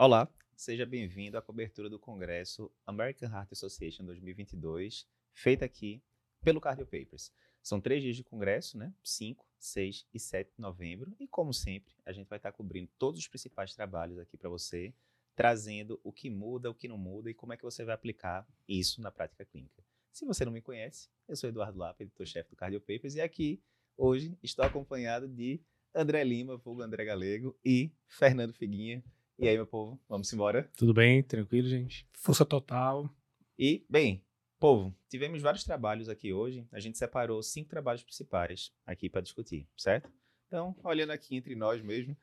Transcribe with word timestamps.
Olá, 0.00 0.32
seja 0.54 0.86
bem-vindo 0.86 1.36
à 1.36 1.42
cobertura 1.42 1.90
do 1.90 1.98
Congresso 1.98 2.70
American 2.86 3.28
Heart 3.28 3.50
Association 3.50 4.04
2022, 4.04 5.08
feita 5.32 5.64
aqui 5.64 6.00
pelo 6.40 6.60
Cardio 6.60 6.86
Papers. 6.86 7.32
São 7.60 7.80
três 7.80 8.00
dias 8.00 8.14
de 8.14 8.22
congresso, 8.22 8.78
né? 8.78 8.94
5, 9.02 9.44
6 9.58 10.06
e 10.14 10.20
7 10.20 10.52
de 10.54 10.62
novembro. 10.62 11.12
E, 11.18 11.26
como 11.26 11.52
sempre, 11.52 11.96
a 12.06 12.12
gente 12.12 12.28
vai 12.28 12.38
estar 12.38 12.52
cobrindo 12.52 12.88
todos 12.96 13.18
os 13.18 13.26
principais 13.26 13.74
trabalhos 13.74 14.20
aqui 14.20 14.36
para 14.36 14.48
você, 14.48 14.94
trazendo 15.34 16.00
o 16.04 16.12
que 16.12 16.30
muda, 16.30 16.70
o 16.70 16.74
que 16.76 16.86
não 16.86 16.96
muda 16.96 17.28
e 17.28 17.34
como 17.34 17.52
é 17.52 17.56
que 17.56 17.64
você 17.64 17.84
vai 17.84 17.96
aplicar 17.96 18.46
isso 18.68 19.02
na 19.02 19.10
prática 19.10 19.44
clínica. 19.44 19.82
Se 20.12 20.24
você 20.24 20.44
não 20.44 20.52
me 20.52 20.62
conhece, 20.62 21.08
eu 21.26 21.34
sou 21.34 21.50
Eduardo 21.50 21.76
Lapa, 21.76 22.04
editor-chefe 22.04 22.50
do 22.50 22.56
Cardio 22.56 22.80
Papers, 22.80 23.16
e 23.16 23.20
aqui, 23.20 23.60
hoje, 23.96 24.38
estou 24.44 24.64
acompanhado 24.64 25.26
de 25.26 25.60
André 25.92 26.22
Lima, 26.22 26.56
vulgo 26.56 26.82
André 26.82 27.04
Galego, 27.04 27.58
e 27.64 27.90
Fernando 28.06 28.54
Figuinha, 28.54 29.02
e 29.38 29.46
aí, 29.46 29.56
meu 29.56 29.66
povo, 29.66 30.00
vamos 30.08 30.32
embora? 30.32 30.68
Tudo 30.76 30.92
bem, 30.92 31.22
tranquilo, 31.22 31.68
gente? 31.68 32.04
Força 32.12 32.44
total. 32.44 33.08
E, 33.56 33.86
bem, 33.88 34.24
povo, 34.58 34.92
tivemos 35.08 35.40
vários 35.40 35.62
trabalhos 35.62 36.08
aqui 36.08 36.32
hoje. 36.32 36.66
A 36.72 36.80
gente 36.80 36.98
separou 36.98 37.40
cinco 37.40 37.70
trabalhos 37.70 38.02
principais 38.02 38.72
aqui 38.84 39.08
para 39.08 39.20
discutir, 39.20 39.68
certo? 39.76 40.10
Então, 40.48 40.74
olhando 40.82 41.12
aqui 41.12 41.36
entre 41.36 41.54
nós 41.54 41.80
mesmo. 41.80 42.16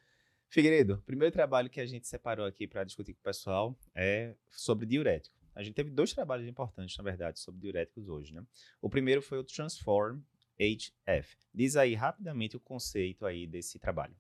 Figueiredo, 0.50 0.96
o 0.96 1.02
primeiro 1.04 1.32
trabalho 1.32 1.70
que 1.70 1.80
a 1.80 1.86
gente 1.86 2.06
separou 2.06 2.46
aqui 2.46 2.68
para 2.68 2.84
discutir 2.84 3.14
com 3.14 3.22
o 3.22 3.24
pessoal 3.24 3.80
é 3.96 4.36
sobre 4.50 4.86
diurético. 4.86 5.36
A 5.56 5.64
gente 5.64 5.74
teve 5.74 5.90
dois 5.90 6.12
trabalhos 6.12 6.48
importantes, 6.48 6.98
na 6.98 7.04
verdade, 7.04 7.40
sobre 7.40 7.62
diuréticos 7.62 8.10
hoje, 8.10 8.34
né? 8.34 8.46
O 8.82 8.90
primeiro 8.90 9.22
foi 9.22 9.40
o 9.40 9.44
Transform 9.44 10.20
HF. 10.60 11.38
Diz 11.54 11.76
aí 11.76 11.94
rapidamente 11.94 12.58
o 12.58 12.60
conceito 12.60 13.26
aí 13.26 13.48
desse 13.48 13.80
trabalho. 13.80 14.16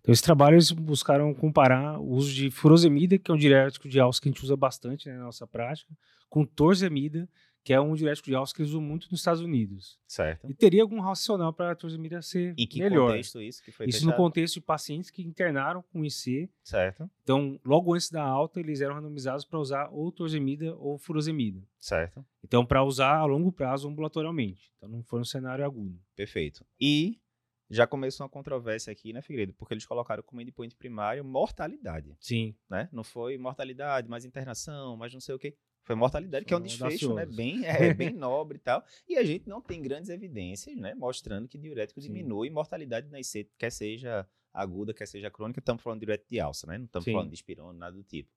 Então, 0.00 0.12
esse 0.12 0.22
trabalho 0.22 0.54
eles 0.54 0.70
buscaram 0.70 1.34
comparar 1.34 1.98
o 1.98 2.08
uso 2.10 2.32
de 2.32 2.50
furosemida, 2.50 3.18
que 3.18 3.30
é 3.30 3.34
um 3.34 3.36
diurético 3.36 3.88
de 3.88 4.00
álcool 4.00 4.20
que 4.20 4.28
a 4.28 4.32
gente 4.32 4.42
usa 4.42 4.56
bastante 4.56 5.08
né, 5.08 5.16
na 5.16 5.24
nossa 5.24 5.46
prática, 5.46 5.92
com 6.28 6.44
torsemida, 6.44 7.28
que 7.62 7.72
é 7.72 7.80
um 7.80 7.94
diurético 7.94 8.26
de 8.28 8.34
álcool 8.34 8.54
que 8.54 8.62
eles 8.62 8.70
usam 8.70 8.80
muito 8.82 9.06
nos 9.10 9.20
Estados 9.20 9.42
Unidos. 9.42 9.98
Certo. 10.06 10.48
E 10.50 10.54
teria 10.54 10.82
algum 10.82 11.00
racional 11.00 11.52
para 11.52 11.72
a 11.72 11.74
torsemida 11.74 12.22
ser 12.22 12.54
em 12.56 12.66
que 12.66 12.80
melhor. 12.80 13.08
contexto 13.08 13.40
isso 13.40 13.62
que 13.62 13.70
foi 13.70 13.86
Isso 13.86 14.06
no 14.06 14.14
contexto 14.14 14.54
de 14.54 14.60
pacientes 14.62 15.10
que 15.10 15.22
internaram 15.22 15.82
com 15.92 16.04
IC. 16.04 16.48
Certo, 16.62 17.10
Então, 17.22 17.60
logo 17.64 17.94
antes 17.94 18.10
da 18.10 18.22
alta, 18.22 18.60
eles 18.60 18.80
eram 18.80 18.94
randomizados 18.94 19.44
para 19.44 19.58
usar 19.58 19.88
ou 19.92 20.10
torsemida 20.10 20.74
ou 20.76 20.98
furosemida. 20.98 21.62
certo. 21.78 22.24
Então, 22.42 22.64
para 22.64 22.82
usar 22.82 23.16
a 23.16 23.24
longo 23.24 23.52
prazo 23.52 23.88
ambulatorialmente. 23.88 24.72
Então, 24.76 24.88
não 24.88 25.02
foi 25.02 25.20
um 25.20 25.24
cenário 25.24 25.64
agudo. 25.64 26.00
Perfeito. 26.16 26.64
E 26.80 27.20
já 27.68 27.86
começou 27.86 28.24
uma 28.24 28.30
controvérsia 28.30 28.90
aqui, 28.90 29.12
né, 29.12 29.22
Figueiredo? 29.22 29.52
Porque 29.52 29.74
eles 29.74 29.86
colocaram 29.86 30.22
como 30.24 30.40
endpoint 30.40 30.74
primário 30.74 31.24
mortalidade, 31.24 32.16
Sim. 32.18 32.54
né? 32.68 32.88
Não 32.90 33.04
foi 33.04 33.38
mortalidade, 33.38 34.08
mais 34.08 34.24
internação, 34.24 34.96
mais 34.96 35.12
não 35.12 35.20
sei 35.20 35.34
o 35.34 35.38
quê. 35.38 35.54
Foi 35.90 35.96
mortalidade, 35.96 36.44
que 36.44 36.54
é 36.54 36.56
um 36.56 36.60
desfecho, 36.60 37.12
né? 37.14 37.26
Bem, 37.26 37.66
é, 37.66 37.92
bem 37.92 38.10
nobre 38.12 38.58
e 38.58 38.60
tal. 38.60 38.84
E 39.08 39.16
a 39.18 39.24
gente 39.24 39.48
não 39.48 39.60
tem 39.60 39.82
grandes 39.82 40.08
evidências, 40.08 40.76
né? 40.76 40.94
Mostrando 40.94 41.48
que 41.48 41.58
diurético 41.58 42.00
Sim. 42.00 42.06
diminui 42.12 42.48
mortalidade 42.48 43.08
na 43.10 43.18
IC, 43.18 43.48
quer 43.58 43.72
seja 43.72 44.24
aguda, 44.54 44.94
quer 44.94 45.06
seja 45.06 45.28
crônica. 45.32 45.58
Estamos 45.58 45.82
falando 45.82 45.98
de 45.98 46.06
diurético 46.06 46.30
de 46.30 46.38
alça, 46.38 46.64
né? 46.68 46.78
Não 46.78 46.84
estamos 46.84 47.04
Sim. 47.04 47.12
falando 47.12 47.28
de 47.30 47.34
espirona, 47.34 47.76
nada 47.76 47.96
do 47.96 48.04
tipo. 48.04 48.30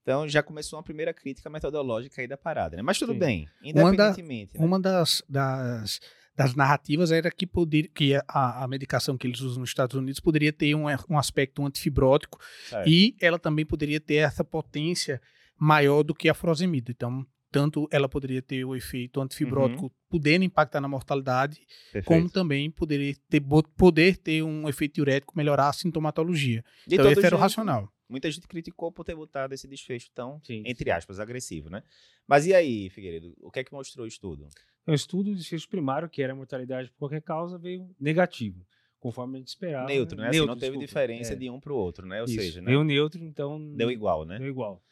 Então 0.00 0.26
já 0.26 0.42
começou 0.42 0.78
uma 0.78 0.82
primeira 0.82 1.12
crítica 1.12 1.50
metodológica 1.50 2.22
aí 2.22 2.26
da 2.26 2.38
parada, 2.38 2.76
né? 2.78 2.82
Mas 2.82 2.98
tudo 2.98 3.12
Sim. 3.12 3.18
bem, 3.18 3.48
Uma 3.60 3.72
da- 3.94 4.08
independentemente. 4.08 4.58
né? 4.58 4.64
Uma 4.64 4.80
das, 4.80 5.22
das, 5.28 6.00
das 6.34 6.54
narrativas 6.54 7.12
era 7.12 7.30
que, 7.30 7.46
poder, 7.46 7.88
que 7.88 8.14
a, 8.26 8.64
a 8.64 8.66
medicação 8.68 9.18
que 9.18 9.26
eles 9.26 9.42
usam 9.42 9.60
nos 9.60 9.68
Estados 9.68 9.96
Unidos 9.96 10.18
poderia 10.18 10.50
ter 10.52 10.74
um, 10.74 10.84
um 11.10 11.18
aspecto 11.18 11.62
antifibrótico 11.62 12.38
Certo. 12.70 12.88
e 12.88 13.14
ela 13.20 13.38
também 13.38 13.66
poderia 13.66 14.00
ter 14.00 14.14
essa 14.14 14.42
potência 14.42 15.20
maior 15.58 16.02
do 16.02 16.14
que 16.14 16.28
a 16.28 16.34
furosemida. 16.34 16.90
Então, 16.90 17.26
tanto 17.50 17.88
ela 17.90 18.08
poderia 18.08 18.42
ter 18.42 18.64
o 18.64 18.74
efeito 18.74 19.20
antifibrótico 19.20 19.90
podendo 20.08 20.44
impactar 20.44 20.80
na 20.80 20.88
mortalidade, 20.88 21.60
Perfeito. 21.92 22.04
como 22.04 22.28
também 22.30 22.70
poderia 22.70 23.14
ter, 23.28 23.42
poder 23.76 24.16
ter 24.18 24.42
um 24.42 24.68
efeito 24.68 24.94
diurético, 24.96 25.36
melhorar 25.36 25.68
a 25.68 25.72
sintomatologia. 25.72 26.62
De 26.86 26.94
então, 26.96 27.06
todo 27.06 27.12
esse 27.12 27.26
era 27.26 27.34
o 27.34 27.38
jeito, 27.38 27.40
racional. 27.40 27.88
Muita 28.08 28.30
gente 28.30 28.46
criticou 28.46 28.92
por 28.92 29.04
ter 29.04 29.14
botado 29.14 29.54
esse 29.54 29.66
desfecho 29.66 30.10
tão, 30.14 30.40
Sim. 30.44 30.62
entre 30.66 30.90
aspas, 30.90 31.18
agressivo, 31.18 31.68
né? 31.70 31.82
Mas 32.26 32.46
e 32.46 32.54
aí, 32.54 32.88
Figueiredo? 32.90 33.34
O 33.40 33.50
que 33.50 33.60
é 33.60 33.64
que 33.64 33.72
mostrou 33.72 34.04
o 34.04 34.08
estudo? 34.08 34.46
Então, 34.82 34.92
o 34.92 34.94
estudo 34.94 35.30
de 35.30 35.36
desfecho 35.36 35.68
primário, 35.68 36.08
que 36.08 36.22
era 36.22 36.32
a 36.32 36.36
mortalidade 36.36 36.90
por 36.90 36.98
qualquer 36.98 37.22
causa, 37.22 37.58
veio 37.58 37.88
negativo, 37.98 38.64
conforme 39.00 39.36
a 39.36 39.38
gente 39.38 39.48
esperava. 39.48 39.86
neutro, 39.86 40.16
né? 40.18 40.28
Assim, 40.28 40.38
não 40.40 40.54
teve 40.54 40.78
desculpa. 40.78 40.86
diferença 40.86 41.32
É, 41.32 41.36
de 41.36 41.50
um 41.50 41.58
para 41.58 41.72
o 41.72 41.76
outro, 41.76 42.06
né? 42.06 42.20
Ou 42.20 42.26
isso. 42.26 42.34
seja, 42.34 42.60
né? 42.60 42.66
Veio 42.66 42.84
neutro, 42.84 43.24
então. 43.24 43.58
deu 43.74 43.90
igual, 43.90 44.24
né? 44.24 44.38
Deu 44.38 44.48
igual. 44.48 44.82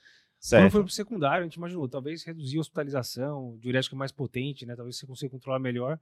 Quando 0.45 0.61
Certo. 0.61 0.73
foi 0.73 0.83
pro 0.83 0.93
secundário, 0.93 1.41
a 1.41 1.45
gente 1.45 1.55
imaginou, 1.55 1.89
talvez 1.89 2.23
reduzir 2.23 2.59
a 2.59 2.61
hospitalização, 2.61 3.57
diurético 3.59 3.95
é 3.95 3.99
mais 3.99 4.13
potente, 4.13 4.67
né? 4.67 4.77
Talvez 4.77 4.99
você 4.99 5.07
consiga 5.07 5.31
controlar 5.31 5.59
melhor. 5.59 5.99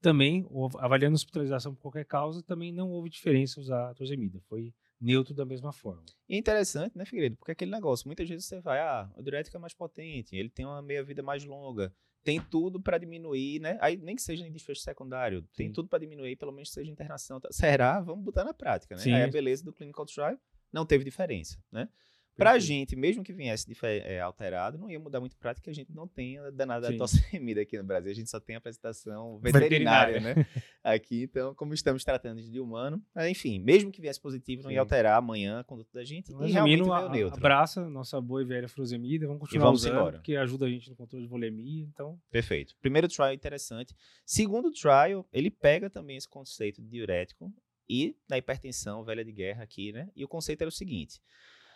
Também, 0.00 0.46
avaliando 0.78 1.14
a 1.14 1.16
hospitalização 1.16 1.74
por 1.74 1.82
qualquer 1.82 2.06
causa, 2.06 2.42
também 2.42 2.72
não 2.72 2.90
houve 2.90 3.10
diferença 3.10 3.60
usar 3.60 3.90
a 3.90 3.94
torsemida. 3.94 4.40
Foi 4.48 4.72
neutro 4.98 5.34
da 5.34 5.44
mesma 5.44 5.72
forma. 5.72 6.04
E 6.26 6.38
interessante, 6.38 6.96
né, 6.96 7.04
Figueiredo? 7.04 7.36
Porque 7.36 7.52
aquele 7.52 7.70
negócio, 7.70 8.08
muitas 8.08 8.26
vezes 8.26 8.46
você 8.46 8.60
vai, 8.60 8.80
ah, 8.80 9.10
o 9.14 9.22
diurético 9.22 9.58
é 9.58 9.60
mais 9.60 9.74
potente, 9.74 10.34
ele 10.34 10.48
tem 10.48 10.64
uma 10.64 10.80
meia-vida 10.80 11.22
mais 11.22 11.44
longa, 11.44 11.94
tem 12.24 12.40
tudo 12.40 12.80
para 12.80 12.96
diminuir, 12.96 13.60
né? 13.60 13.76
Aí 13.80 13.96
nem 13.98 14.16
que 14.16 14.22
seja 14.22 14.46
em 14.46 14.50
desfecho 14.50 14.80
secundário, 14.80 15.42
tem 15.54 15.66
Sim. 15.66 15.72
tudo 15.72 15.88
para 15.88 15.98
diminuir, 15.98 16.36
pelo 16.36 16.52
menos 16.52 16.72
seja 16.72 16.90
internação. 16.90 17.38
tá? 17.38 17.48
Será? 17.52 18.00
Vamos 18.00 18.24
botar 18.24 18.44
na 18.44 18.54
prática, 18.54 18.96
né? 18.96 19.02
Sim. 19.02 19.12
Aí 19.12 19.24
a 19.24 19.28
beleza 19.28 19.62
do 19.62 19.72
clinical 19.72 20.06
trial 20.06 20.38
não 20.72 20.86
teve 20.86 21.04
diferença, 21.04 21.58
né? 21.70 21.88
Pra 22.34 22.52
Perfeito. 22.52 22.66
gente, 22.66 22.96
mesmo 22.96 23.22
que 23.22 23.32
viesse 23.32 23.66
é, 23.84 24.20
alterado, 24.20 24.78
não 24.78 24.90
ia 24.90 24.98
mudar 24.98 25.20
muito 25.20 25.36
prática, 25.36 25.70
a 25.70 25.74
gente 25.74 25.92
não 25.92 26.08
tem 26.08 26.38
a 26.38 26.50
danada 26.50 26.88
Sim. 26.88 26.96
tossemida 26.96 27.60
aqui 27.62 27.76
no 27.76 27.84
Brasil. 27.84 28.10
A 28.10 28.14
gente 28.14 28.30
só 28.30 28.40
tem 28.40 28.56
a 28.56 28.58
apresentação 28.58 29.38
veterinária, 29.38 30.14
Veterinária. 30.18 30.46
né? 30.54 30.62
Aqui, 30.82 31.24
então, 31.24 31.54
como 31.54 31.74
estamos 31.74 32.02
tratando 32.02 32.40
de 32.42 32.58
humano, 32.58 33.02
mas, 33.14 33.28
enfim, 33.30 33.58
mesmo 33.58 33.92
que 33.92 34.00
viesse 34.00 34.18
positivo, 34.20 34.62
não 34.62 34.70
ia 34.70 34.76
Sim. 34.76 34.80
alterar 34.80 35.18
amanhã 35.18 35.60
a 35.60 35.64
conduta 35.64 35.90
da 35.92 36.04
gente. 36.04 36.32
Então, 36.32 36.46
e 36.46 36.52
realmente 36.52 36.88
a- 36.90 37.08
neutro. 37.10 37.38
abraça 37.38 37.86
nossa 37.88 38.18
boa 38.20 38.40
e 38.42 38.46
velha 38.46 38.66
furosemida, 38.68 39.26
vamos 39.26 39.40
continuar 39.40 39.66
vamos 39.66 39.82
usando, 39.82 39.94
embora. 39.96 40.16
porque 40.16 40.34
ajuda 40.34 40.64
a 40.66 40.70
gente 40.70 40.88
no 40.88 40.96
controle 40.96 41.24
de 41.24 41.30
volemia, 41.30 41.84
então... 41.84 42.18
Perfeito. 42.30 42.74
Primeiro 42.80 43.08
trial 43.08 43.32
interessante. 43.34 43.94
Segundo 44.24 44.72
trial, 44.72 45.28
ele 45.32 45.50
pega 45.50 45.90
também 45.90 46.16
esse 46.16 46.28
conceito 46.28 46.80
de 46.80 46.88
diurético 46.88 47.52
e 47.88 48.16
da 48.26 48.38
hipertensão 48.38 49.04
velha 49.04 49.22
de 49.24 49.32
guerra 49.32 49.62
aqui, 49.62 49.92
né? 49.92 50.08
E 50.16 50.24
o 50.24 50.28
conceito 50.28 50.62
era 50.62 50.68
o 50.68 50.72
seguinte: 50.72 51.20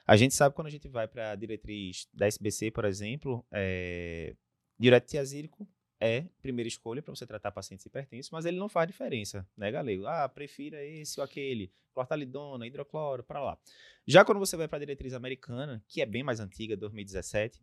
a 0.06 0.16
gente 0.16 0.34
sabe 0.34 0.54
quando 0.54 0.68
a 0.68 0.70
gente 0.70 0.88
vai 0.88 1.08
para 1.08 1.32
a 1.32 1.34
diretriz 1.34 2.08
da 2.14 2.26
SBC, 2.26 2.70
por 2.70 2.84
exemplo, 2.84 3.44
é, 3.50 4.34
diurético 4.78 5.10
tiazídico 5.10 5.68
é 5.98 6.26
primeira 6.42 6.68
escolha 6.68 7.02
para 7.02 7.14
você 7.14 7.26
tratar 7.26 7.50
pacientes 7.50 7.84
hipertensos, 7.86 8.30
mas 8.30 8.44
ele 8.44 8.58
não 8.58 8.68
faz 8.68 8.86
diferença, 8.86 9.48
né, 9.56 9.70
galego? 9.70 10.06
Ah, 10.06 10.28
prefira 10.28 10.84
esse 10.84 11.18
ou 11.18 11.24
aquele, 11.24 11.72
clortalidona, 11.92 12.66
hidrocloro, 12.66 13.24
para 13.24 13.42
lá. 13.42 13.58
Já 14.06 14.24
quando 14.24 14.38
você 14.38 14.56
vai 14.56 14.68
para 14.68 14.76
a 14.76 14.80
diretriz 14.80 15.14
americana, 15.14 15.82
que 15.88 16.02
é 16.02 16.06
bem 16.06 16.22
mais 16.22 16.38
antiga, 16.38 16.76
2017, 16.76 17.60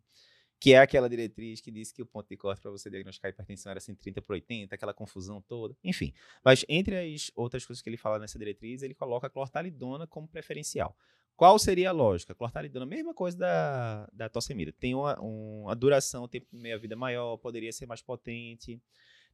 que 0.60 0.74
é 0.74 0.80
aquela 0.80 1.10
diretriz 1.10 1.62
que 1.62 1.70
diz 1.70 1.92
que 1.92 2.02
o 2.02 2.06
ponto 2.06 2.28
de 2.28 2.38
corte 2.38 2.62
para 2.62 2.72
você 2.72 2.90
diagnosticar 2.90 3.30
hipertensão 3.30 3.70
era 3.70 3.80
130 3.80 4.22
por 4.22 4.34
80, 4.34 4.74
aquela 4.74 4.94
confusão 4.94 5.42
toda, 5.42 5.75
enfim. 5.84 6.14
Mas 6.44 6.66
entre 6.68 6.98
as 6.98 7.31
outras 7.36 7.66
coisas 7.66 7.81
que 7.81 7.90
ele 7.90 7.98
fala 7.98 8.18
nessa 8.18 8.40
diretriz, 8.40 8.81
ele 8.81 8.94
coloca 8.94 9.30
clortalidona 9.30 10.08
como 10.08 10.28
preferencial. 10.28 10.98
Qual 11.36 11.58
seria 11.58 11.90
a 11.90 11.92
lógica? 11.92 12.36
Clortalidona, 12.36 12.86
mesma 12.86 13.14
coisa 13.14 13.38
da, 13.38 14.10
da 14.14 14.30
tossemida. 14.30 14.72
Tem 14.72 14.94
uma, 14.94 15.20
uma 15.20 15.76
duração, 15.76 16.28
tempo 16.28 16.48
de 16.52 16.58
meia-vida 16.58 16.96
maior, 16.96 17.38
poderia 17.38 17.72
ser 17.72 17.86
mais 17.86 18.02
potente. 18.02 18.80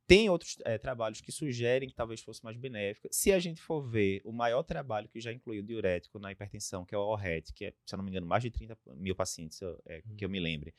Tem 0.07 0.29
outros 0.29 0.57
eh, 0.65 0.77
trabalhos 0.77 1.21
que 1.21 1.31
sugerem 1.31 1.87
que 1.87 1.93
talvez 1.93 2.21
fosse 2.21 2.43
mais 2.43 2.57
benéfica. 2.57 3.09
Se 3.11 3.31
a 3.31 3.37
gente 3.37 3.61
for 3.61 3.81
ver 3.81 4.21
o 4.23 4.31
maior 4.31 4.63
trabalho 4.63 5.07
que 5.07 5.19
já 5.19 5.31
incluiu 5.31 5.61
diurético 5.61 6.17
na 6.17 6.31
hipertensão, 6.31 6.83
que 6.83 6.95
é 6.95 6.97
o 6.97 7.01
ORET, 7.01 7.53
que 7.53 7.65
é, 7.65 7.73
se 7.85 7.93
eu 7.93 7.97
não 7.97 8.03
me 8.03 8.09
engano, 8.09 8.25
mais 8.25 8.41
de 8.41 8.49
30 8.49 8.75
mil 8.95 9.15
pacientes, 9.15 9.61
é, 9.85 10.01
que 10.17 10.25
eu 10.25 10.29
me 10.29 10.39
lembre, 10.39 10.73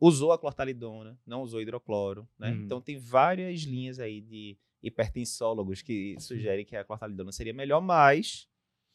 usou 0.00 0.32
a 0.32 0.38
clortalidona, 0.38 1.16
não 1.24 1.42
usou 1.42 1.62
hidrocloro, 1.62 2.28
né? 2.36 2.50
Uhum. 2.50 2.64
Então 2.64 2.80
tem 2.80 2.98
várias 2.98 3.60
linhas 3.60 4.00
aí 4.00 4.20
de 4.20 4.58
hipertensólogos 4.82 5.80
que 5.80 6.16
sugerem 6.18 6.64
que 6.64 6.74
a 6.74 6.82
clortalidona 6.82 7.30
seria 7.30 7.54
melhor, 7.54 7.80
mas 7.80 8.48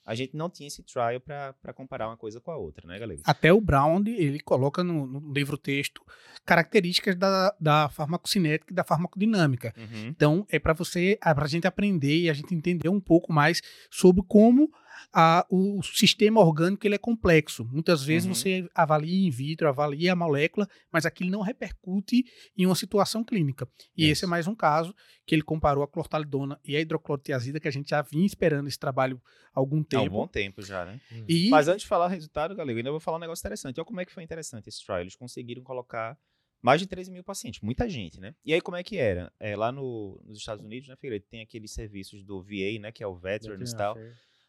a 0.07 0.15
gente 0.15 0.37
não 0.37 0.49
tinha 0.49 0.67
esse 0.67 0.81
trial 0.83 1.19
para 1.19 1.73
comparar 1.73 2.07
uma 2.07 2.15
coisa 2.15 2.39
com 2.39 2.49
a 2.49 2.55
outra, 2.55 2.87
né, 2.87 2.97
galera? 2.97 3.19
Até 3.25 3.51
o 3.51 3.59
Brown, 3.59 4.01
ele 4.07 4.39
coloca 4.39 4.81
no, 4.81 5.05
no 5.05 5.33
livro-texto 5.33 6.01
características 6.45 7.13
da, 7.17 7.53
da 7.59 7.89
farmacocinética 7.89 8.71
e 8.71 8.75
da 8.75 8.85
farmacodinâmica. 8.85 9.73
Uhum. 9.77 10.07
Então, 10.07 10.45
é 10.49 10.57
para 10.57 10.71
você, 10.71 11.19
para 11.21 11.43
a 11.43 11.47
gente 11.47 11.67
aprender 11.67 12.21
e 12.21 12.29
a 12.29 12.33
gente 12.33 12.55
entender 12.55 12.87
um 12.87 13.01
pouco 13.01 13.33
mais 13.33 13.61
sobre 13.91 14.23
como 14.25 14.71
a, 15.13 15.45
o 15.49 15.81
sistema 15.83 16.39
orgânico 16.41 16.85
ele 16.85 16.95
é 16.95 16.97
complexo. 16.97 17.65
Muitas 17.65 18.03
vezes 18.03 18.27
Uhum. 18.27 18.33
você 18.35 18.67
avalia 18.73 19.27
in 19.27 19.29
vitro, 19.29 19.67
avalia 19.67 20.13
a 20.13 20.15
molécula, 20.15 20.67
mas 20.91 21.05
aquilo 21.05 21.29
não 21.29 21.41
repercute 21.41 22.23
em 22.57 22.65
uma 22.65 22.75
situação 22.75 23.23
clínica. 23.23 23.67
E 23.95 24.05
esse 24.05 24.25
é 24.25 24.27
mais 24.27 24.47
um 24.47 24.55
caso 24.55 24.93
que 25.25 25.35
ele 25.35 25.41
comparou 25.43 25.83
a 25.83 25.87
clortalidona 25.87 26.59
e 26.63 26.75
a 26.75 26.79
hidroclorotiazida, 26.81 27.59
que 27.59 27.67
a 27.67 27.71
gente 27.71 27.89
já 27.89 28.01
vinha 28.01 28.25
esperando 28.25 28.67
esse 28.67 28.79
trabalho 28.79 29.21
há 29.53 29.59
algum 29.59 29.77
Há 29.77 29.81
um 29.81 29.83
tempo. 29.83 30.09
bom 30.11 30.27
tempo 30.27 30.61
já, 30.61 30.85
né? 30.85 30.99
E 31.27 31.49
Mas 31.49 31.67
antes 31.67 31.81
de 31.83 31.87
falar 31.87 32.05
o 32.05 32.09
resultado, 32.09 32.55
galera, 32.55 32.73
eu 32.73 32.77
ainda 32.77 32.91
vou 32.91 32.99
falar 32.99 33.17
um 33.17 33.21
negócio 33.21 33.41
interessante. 33.41 33.79
Olha 33.79 33.85
como 33.85 33.99
é 34.01 34.05
que 34.05 34.11
foi 34.13 34.23
interessante 34.23 34.67
esse 34.69 34.83
trial. 34.85 35.01
Eles 35.01 35.15
conseguiram 35.15 35.63
colocar 35.63 36.17
mais 36.61 36.81
de 36.81 36.87
13 36.87 37.11
mil 37.11 37.23
pacientes, 37.23 37.61
muita 37.61 37.87
gente, 37.87 38.19
né? 38.19 38.33
E 38.43 38.51
aí, 38.51 38.59
como 38.59 38.75
é 38.75 38.83
que 38.83 38.97
era? 38.97 39.31
É, 39.39 39.55
lá 39.55 39.71
no- 39.71 40.19
nos 40.25 40.39
Estados 40.39 40.65
Unidos, 40.65 40.89
né, 40.89 40.95
Figueiredo, 40.95 41.25
tem 41.29 41.41
aqueles 41.41 41.71
serviços 41.71 42.23
do 42.23 42.41
VA, 42.41 42.79
né, 42.81 42.91
que 42.91 43.03
é 43.03 43.07
o 43.07 43.15
Veterans 43.15 43.69
e 43.71 43.77
tal, 43.77 43.95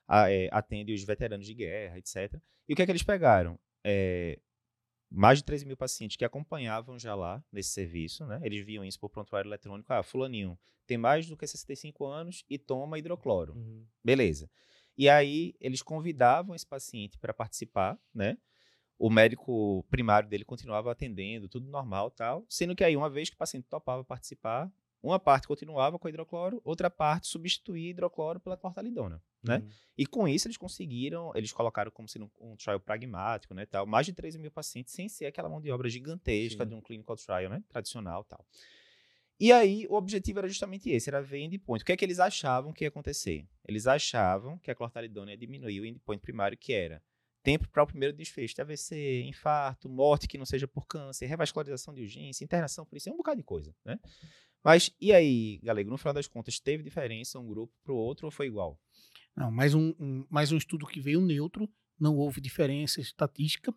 a- 0.09 0.31
é, 0.31 0.49
atende 0.51 0.93
os 0.93 1.05
veteranos 1.05 1.47
de 1.47 1.55
guerra, 1.55 1.99
etc. 1.99 2.41
E 2.69 2.73
o 2.73 2.77
que 2.77 2.83
é 2.83 2.85
que 2.87 2.91
eles 2.91 3.03
pegaram? 3.03 3.59
É, 3.85 4.39
mais 5.11 5.39
de 5.39 5.45
13 5.45 5.65
mil 5.65 5.77
pacientes 5.77 6.17
que 6.17 6.25
acompanhavam 6.25 6.99
já 6.99 7.15
lá 7.15 7.43
nesse 7.53 7.71
serviço, 7.71 8.27
né? 8.27 8.41
Eles 8.43 8.65
viam 8.65 8.85
isso 8.85 8.99
por 8.99 9.09
prontuário 9.09 9.49
eletrônico. 9.49 9.93
Ah, 9.93 10.03
fulaninho 10.03 10.59
tem 10.87 10.99
mais 10.99 11.27
do 11.27 11.37
que 11.37 11.47
65 11.47 12.05
anos 12.07 12.45
e 12.49 12.59
toma 12.59 12.99
hidrocloro. 12.99 13.55
Uhum. 13.55 13.87
Beleza. 14.03 14.51
E 14.97 15.09
aí 15.09 15.55
eles 15.61 15.83
convidavam 15.83 16.55
esse 16.55 16.67
paciente 16.67 17.19
para 17.19 17.33
participar, 17.33 17.99
né? 18.13 18.37
O 18.99 19.09
médico 19.09 19.85
primário 19.89 20.29
dele 20.29 20.45
continuava 20.45 20.91
atendendo, 20.91 21.49
tudo 21.49 21.69
normal, 21.69 22.11
tal. 22.11 22.45
Sendo 22.49 22.75
que 22.75 22.83
aí 22.83 22.97
uma 22.97 23.09
vez 23.09 23.29
que 23.31 23.37
o 23.37 23.39
paciente 23.39 23.69
topava 23.69 24.03
participar, 24.03 24.71
uma 25.01 25.21
parte 25.21 25.47
continuava 25.47 25.99
com 25.99 26.09
hidrocloro, 26.09 26.61
outra 26.65 26.91
parte 26.91 27.29
substituía 27.29 27.91
hidrocloro 27.91 28.41
pela 28.41 28.57
cortalidona, 28.57 29.23
né? 29.43 29.59
Uhum. 29.59 29.69
E 29.97 30.07
com 30.07 30.29
isso 30.29 30.47
eles 30.47 30.57
conseguiram, 30.57 31.33
eles 31.35 31.53
colocaram 31.53 31.91
como 31.91 32.09
sendo 32.09 32.31
um, 32.41 32.53
um 32.53 32.57
trial 32.57 32.79
pragmático, 32.79 33.53
né, 33.55 33.67
tal, 33.67 33.87
mais 33.87 34.07
de 34.07 34.13
13 34.13 34.39
mil 34.39 34.51
pacientes 34.51 34.93
sem 34.93 35.09
ser 35.09 35.27
aquela 35.27 35.49
mão 35.49 35.61
de 35.61 35.71
obra 35.71 35.89
gigantesca 35.89 36.65
Sim. 36.65 36.69
de 36.69 36.75
um 36.75 36.81
clinical 36.81 37.17
trial, 37.17 37.51
né, 37.51 37.63
tradicional, 37.69 38.25
tal. 38.25 38.45
E 39.41 39.53
aí 39.53 39.87
o 39.89 39.95
objetivo 39.95 40.41
era 40.41 40.49
justamente 40.49 40.91
esse, 40.91 41.09
era 41.09 41.23
ver 41.23 41.41
endpoint. 41.41 41.83
O 41.83 41.87
que 41.87 41.93
é 41.93 41.97
que 41.97 42.05
eles 42.05 42.19
achavam 42.19 42.73
que 42.73 42.85
ia 42.85 42.89
acontecer? 42.89 43.47
Eles 43.65 43.87
achavam 43.87 44.59
que 44.59 44.71
a 44.71 44.75
clortalidona 44.75 45.31
ia 45.31 45.37
diminuir 45.37 45.81
o 45.81 45.87
endpoint 45.87 46.21
primário, 46.21 46.59
que 46.59 46.73
era 46.73 47.01
tempo 47.43 47.69
para 47.69 47.83
o 47.83 47.87
primeiro 47.87 48.15
desfecho 48.15 48.55
de 48.55 48.61
AVC, 48.61 49.23
infarto, 49.23 49.89
morte 49.89 50.27
que 50.27 50.37
não 50.37 50.45
seja 50.45 50.67
por 50.67 50.87
câncer, 50.87 51.27
revascularização 51.27 51.95
de 51.95 52.03
urgência, 52.03 52.45
internação 52.45 52.85
por 52.85 52.97
isso, 52.97 53.09
é 53.09 53.13
um 53.13 53.17
bocado 53.17 53.39
de 53.39 53.45
coisa, 53.45 53.75
né? 53.85 53.99
Mas 54.63 54.91
e 55.01 55.13
aí, 55.13 55.59
galego, 55.63 55.89
no 55.89 55.97
final 55.97 56.13
das 56.13 56.27
contas, 56.27 56.59
teve 56.59 56.83
diferença 56.83 57.39
um 57.39 57.47
grupo 57.47 57.73
para 57.83 57.93
o 57.93 57.97
outro 57.97 58.27
ou 58.27 58.31
foi 58.31 58.47
igual? 58.47 58.79
Não, 59.39 59.53
mais 59.53 59.73
um, 59.73 59.95
um- 60.01 60.27
mais 60.29 60.51
um 60.51 60.57
estudo 60.57 60.85
que 60.85 61.01
veio 61.01 61.21
neutro, 61.21 61.69
não 61.99 62.17
houve 62.17 62.41
diferença 62.41 63.01
estatística. 63.01 63.73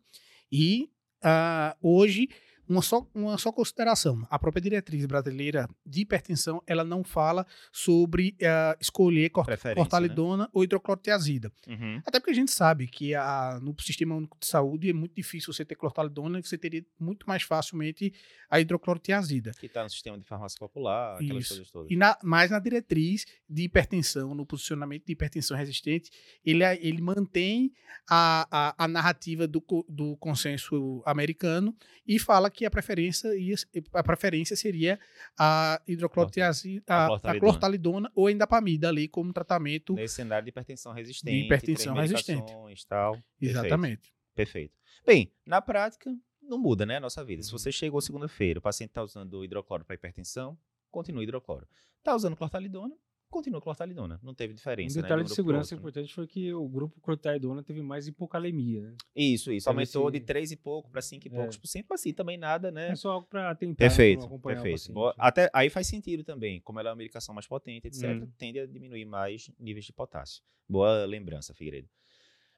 E 0.52 0.90
ah, 1.24 1.78
hoje, 1.80 2.30
uma 2.72 2.82
só, 2.82 3.06
uma 3.14 3.38
só 3.38 3.52
consideração: 3.52 4.26
a 4.30 4.40
própria 4.40 4.62
diretriz 4.62 5.06
brasileira 5.06 5.68
de 5.86 6.02
hipertensão 6.02 6.62
ela 6.66 6.84
não 6.84 7.04
fala 7.04 7.46
sobre 7.72 8.36
ah, 8.44 8.78
escolher 8.80 9.30
cort 9.30 9.50
cortalidona 9.76 10.50
ou 10.54 10.64
hidroclorotiazida. 10.64 11.52
Uhum. 11.68 12.02
Até 12.06 12.20
porque 12.20 12.32
a 12.32 12.36
gente 12.36 12.52
sabe 12.52 12.88
que 12.88 13.14
a, 13.14 13.60
no 13.62 13.76
Sistema 13.80 14.16
Único 14.16 14.38
de 14.40 14.48
Saúde 14.48 14.90
é 14.90 14.94
muito 14.94 15.14
difícil 15.16 15.54
você 15.54 15.66
ter 15.66 15.76
clortalidona 15.76 16.40
e 16.40 16.44
você 16.44 16.58
teria 16.58 16.86
muito 17.00 17.26
mais 17.28 17.44
facilmente 17.44 18.14
a 18.50 18.60
hidroclorotiazida. 18.60 19.52
Que 19.60 19.66
está 19.66 19.84
no 19.84 19.90
sistema 19.90 20.18
de 20.18 20.24
farmácia 20.26 20.58
popular, 20.60 21.16
aquelas 21.16 21.44
Isso. 21.44 21.54
coisas 21.56 21.72
todas. 21.72 21.92
E 21.92 21.96
na, 21.96 22.18
mais 22.24 22.52
na 22.52 22.60
diretriz 22.60 23.26
de 23.50 23.64
hipertensão, 23.64 24.34
no 24.34 24.46
posicionamento 24.46 25.06
de 25.06 25.14
hipertensão 25.14 25.58
resistente, 25.58 26.10
ele, 26.46 26.64
é- 26.64 26.80
ele 26.86 27.02
mantém 27.02 27.74
a, 28.10 28.48
a, 28.52 28.86
a 28.86 28.88
narrativa 28.88 29.48
do, 29.48 29.64
do 29.90 30.16
consenso 30.18 31.02
americano 31.06 31.76
e 32.08 32.20
fala 32.20 32.50
que 32.50 32.61
a 32.66 32.72
preferência, 32.72 33.36
ia, 33.38 33.56
a 33.94 34.04
preferência 34.04 34.56
seria 34.56 35.00
a 35.38 35.82
hidroclorotiazida, 35.88 36.84
A 36.88 37.08
a, 37.08 37.16
a 37.16 37.40
clortalidona. 37.40 38.12
ou 38.16 38.28
a 38.28 38.32
indapamida 38.32 38.90
ali 38.90 39.08
como 39.08 39.32
tratamento. 39.34 39.94
Nesse 39.94 40.16
cenário 40.16 40.46
de 40.46 40.50
hipertensão 40.50 40.94
resistente. 40.94 41.46
hipertensão 41.46 41.94
três 41.96 42.12
resistente. 42.12 42.54
Tal. 42.88 43.14
Perfeito. 43.14 43.26
Exatamente. 43.42 44.14
Perfeito. 44.36 44.74
Bem, 45.06 45.32
na 45.46 45.62
prática, 45.62 46.16
não 46.42 46.58
muda, 46.58 46.86
né, 46.86 46.98
a 46.98 47.00
nossa 47.00 47.24
vida. 47.24 47.42
Se 47.44 47.52
Uhum. 47.52 47.58
você 47.60 47.72
chegou 47.72 48.00
segunda-feira, 48.02 48.60
o 48.60 48.62
paciente 48.62 48.90
está 48.92 49.04
usando 49.04 49.44
hidrocloro 49.44 49.84
para 49.86 49.96
hipertensão, 49.96 50.58
continua 50.90 51.24
hidrocloro. 51.24 51.68
Está 52.00 52.16
usando 52.16 52.36
clortalidona, 52.36 52.96
continua 53.32 53.60
clortalidona. 53.62 54.20
Não 54.22 54.34
teve 54.36 54.54
Um 54.54 54.56
diferença, 54.56 54.98
né, 54.98 55.02
detalhe 55.02 55.22
de 55.22 55.26
um 55.26 55.30
de 55.30 55.36
segurança 55.36 55.74
outro, 55.74 55.76
né? 55.78 55.80
importante 55.80 56.14
foi 56.14 56.28
que 56.28 56.54
o 56.54 56.68
grupo 56.70 57.00
cortaidona 57.02 57.64
teve 57.64 57.82
mais 57.82 58.08
hipocalemia, 58.08 58.82
né? 58.82 58.96
Isso, 59.16 59.52
isso. 59.52 59.66
Ver 59.66 59.72
Aumentou 59.72 60.06
se- 60.08 60.12
de 60.12 60.20
3 60.20 60.52
e 60.52 60.56
pouco 60.58 60.90
para 60.92 61.02
5 61.02 61.28
e 61.28 61.32
É. 61.32 61.36
poucos 61.36 61.58
por 61.58 61.68
cento, 61.68 61.88
mas 61.90 62.02
assim, 62.02 62.14
também 62.14 62.38
nada, 62.38 62.70
né? 62.72 62.90
É 62.92 62.96
só 62.96 63.12
algo 63.12 63.28
para 63.28 63.56
tentar 63.56 63.78
Perfeito, 63.86 64.26
acompanhar 64.26 64.62
perfeito. 64.62 64.94
Boa- 64.94 65.16
Até 65.18 65.50
aí 65.54 65.70
faz 65.70 65.88
sentido 65.88 66.24
também, 66.24 66.62
como 66.62 66.80
ela 66.80 66.90
é 66.90 66.92
uma 66.92 66.98
medicação 66.98 67.34
mais 67.34 67.48
potente, 67.48 67.88
etc, 67.88 68.04
Hum. 68.22 68.28
tende 68.38 68.60
a 68.60 68.68
diminuir 68.68 69.06
mais 69.06 69.50
níveis 69.58 69.86
de 69.86 69.94
potássio. 69.94 70.44
Boa 70.70 71.06
lembrança, 71.06 71.54
Figueiredo. 71.54 71.90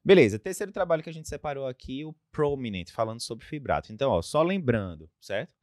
Beleza, 0.06 0.38
terceiro 0.38 0.72
trabalho 0.72 1.02
que 1.02 1.10
a 1.10 1.14
gente 1.14 1.30
separou 1.30 1.66
aqui, 1.66 2.04
o 2.04 2.14
Prominent, 2.30 2.92
falando 2.92 3.22
sobre 3.22 3.46
fibrato. 3.46 3.94
Então, 3.94 4.12
ó, 4.12 4.22
só 4.22 4.44
lembrando, 4.44 5.10
certo? 5.22 5.54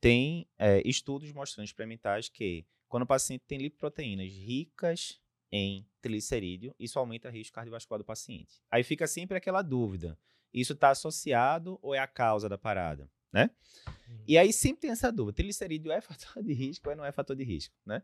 Tem 0.00 0.48
é, 0.58 0.82
estudos 0.84 1.32
mostrando 1.32 1.64
experimentais 1.64 2.28
que 2.28 2.66
quando 2.88 3.02
o 3.04 3.06
paciente 3.06 3.44
tem 3.46 3.58
lipoproteínas 3.58 4.30
ricas 4.32 5.20
em 5.50 5.86
triglicerídeo, 6.00 6.74
isso 6.78 6.98
aumenta 6.98 7.28
o 7.28 7.32
risco 7.32 7.54
cardiovascular 7.54 7.98
do 7.98 8.04
paciente. 8.04 8.60
Aí 8.70 8.82
fica 8.82 9.06
sempre 9.06 9.36
aquela 9.36 9.62
dúvida, 9.62 10.18
isso 10.52 10.72
está 10.72 10.90
associado 10.90 11.78
ou 11.82 11.94
é 11.94 11.98
a 11.98 12.06
causa 12.06 12.48
da 12.48 12.58
parada, 12.58 13.10
né? 13.32 13.50
Uhum. 13.86 14.24
E 14.26 14.38
aí 14.38 14.52
sempre 14.52 14.82
tem 14.82 14.90
essa 14.90 15.10
dúvida: 15.10 15.36
triglicerídeo 15.36 15.92
é 15.92 16.00
fator 16.02 16.42
de 16.42 16.52
risco 16.52 16.88
ou 16.88 16.96
não 16.96 17.04
é 17.04 17.12
fator 17.12 17.36
de 17.36 17.44
risco, 17.44 17.74
né? 17.84 18.02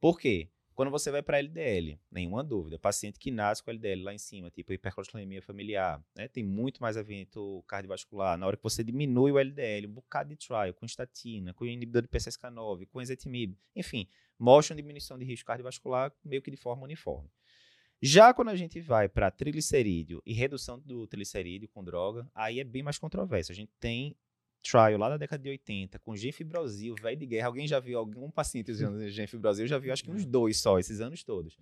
Por 0.00 0.18
quê? 0.18 0.50
Quando 0.74 0.90
você 0.90 1.10
vai 1.10 1.22
para 1.22 1.38
LDL, 1.38 1.98
nenhuma 2.10 2.42
dúvida, 2.42 2.78
paciente 2.78 3.18
que 3.18 3.30
nasce 3.30 3.62
com 3.62 3.70
LDL 3.70 4.02
lá 4.02 4.14
em 4.14 4.18
cima, 4.18 4.50
tipo 4.50 4.72
hipercolesterolemia 4.72 5.42
familiar, 5.42 6.02
né? 6.16 6.28
Tem 6.28 6.42
muito 6.42 6.80
mais 6.80 6.96
evento 6.96 7.62
cardiovascular. 7.68 8.38
Na 8.38 8.46
hora 8.46 8.56
que 8.56 8.62
você 8.62 8.82
diminui 8.82 9.32
o 9.32 9.38
LDL, 9.38 9.86
um 9.86 9.92
bocado 9.92 10.30
de 10.30 10.36
trial 10.36 10.72
com 10.74 10.86
estatina, 10.86 11.52
com 11.52 11.64
inibidor 11.64 12.02
de 12.02 12.08
PCSK9, 12.08 12.86
com 12.86 13.00
ezetimibe, 13.00 13.58
enfim, 13.76 14.08
mostram 14.38 14.76
diminuição 14.76 15.18
de 15.18 15.24
risco 15.24 15.46
cardiovascular 15.46 16.12
meio 16.24 16.40
que 16.40 16.50
de 16.50 16.56
forma 16.56 16.84
uniforme. 16.84 17.30
Já 18.00 18.34
quando 18.34 18.48
a 18.48 18.56
gente 18.56 18.80
vai 18.80 19.08
para 19.08 19.30
triglicerídeo 19.30 20.20
e 20.26 20.32
redução 20.32 20.78
do 20.80 21.06
triglicerídeo 21.06 21.68
com 21.68 21.84
droga, 21.84 22.28
aí 22.34 22.58
é 22.58 22.64
bem 22.64 22.82
mais 22.82 22.98
controverso. 22.98 23.52
A 23.52 23.54
gente 23.54 23.70
tem 23.78 24.16
trial 24.62 24.96
lá 24.98 25.08
da 25.08 25.16
década 25.16 25.42
de 25.42 25.50
80 25.50 25.98
com 25.98 26.14
genfibrosil, 26.16 26.94
velho 26.94 27.16
de 27.16 27.26
guerra. 27.26 27.48
Alguém 27.48 27.66
já 27.66 27.78
viu 27.80 27.98
algum 27.98 28.30
paciente 28.30 28.70
usando 28.70 29.08
genfibrosil? 29.08 29.64
Eu 29.64 29.68
já 29.68 29.78
vi 29.78 29.90
acho 29.90 30.04
que 30.04 30.10
uns 30.10 30.24
dois 30.24 30.58
só, 30.58 30.78
esses 30.78 31.00
anos 31.00 31.22
todos. 31.24 31.58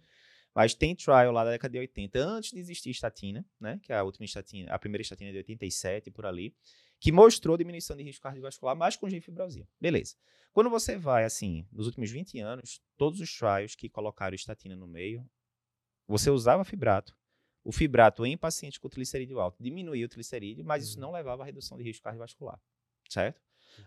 Mas 0.54 0.74
tem 0.74 0.94
trial 0.96 1.30
lá 1.32 1.44
da 1.44 1.50
década 1.52 1.72
de 1.72 1.78
80, 1.78 2.18
antes 2.18 2.50
de 2.50 2.58
existir 2.58 2.90
estatina, 2.90 3.44
né? 3.58 3.78
Que 3.82 3.92
é 3.92 3.96
a 3.96 4.02
última 4.02 4.24
estatina, 4.24 4.72
a 4.72 4.78
primeira 4.78 5.02
estatina 5.02 5.30
é 5.30 5.32
de 5.32 5.38
87 5.38 6.10
por 6.10 6.26
ali, 6.26 6.54
que 6.98 7.12
mostrou 7.12 7.56
diminuição 7.56 7.96
de 7.96 8.02
risco 8.02 8.22
cardiovascular, 8.22 8.76
mas 8.76 8.96
com 8.96 9.08
genfibrosil. 9.08 9.66
Beleza. 9.80 10.16
Quando 10.52 10.68
você 10.68 10.96
vai, 10.96 11.24
assim, 11.24 11.64
nos 11.72 11.86
últimos 11.86 12.10
20 12.10 12.38
anos, 12.40 12.80
todos 12.96 13.20
os 13.20 13.32
trials 13.32 13.74
que 13.76 13.88
colocaram 13.88 14.34
estatina 14.34 14.74
no 14.76 14.86
meio, 14.88 15.24
você 16.06 16.28
usava 16.30 16.64
fibrato. 16.64 17.16
O 17.62 17.70
fibrato 17.72 18.26
em 18.26 18.36
pacientes 18.36 18.78
com 18.78 18.88
triglicerídeo 18.88 19.38
alto 19.38 19.62
diminuía 19.62 20.04
o 20.04 20.08
triglicerídeo, 20.08 20.64
mas 20.64 20.82
isso 20.82 20.96
Uhum. 20.96 21.02
não 21.02 21.12
levava 21.12 21.42
a 21.42 21.46
redução 21.46 21.78
de 21.78 21.84
risco 21.84 22.02
cardiovascular. 22.02 22.60
Certo? 23.12 23.40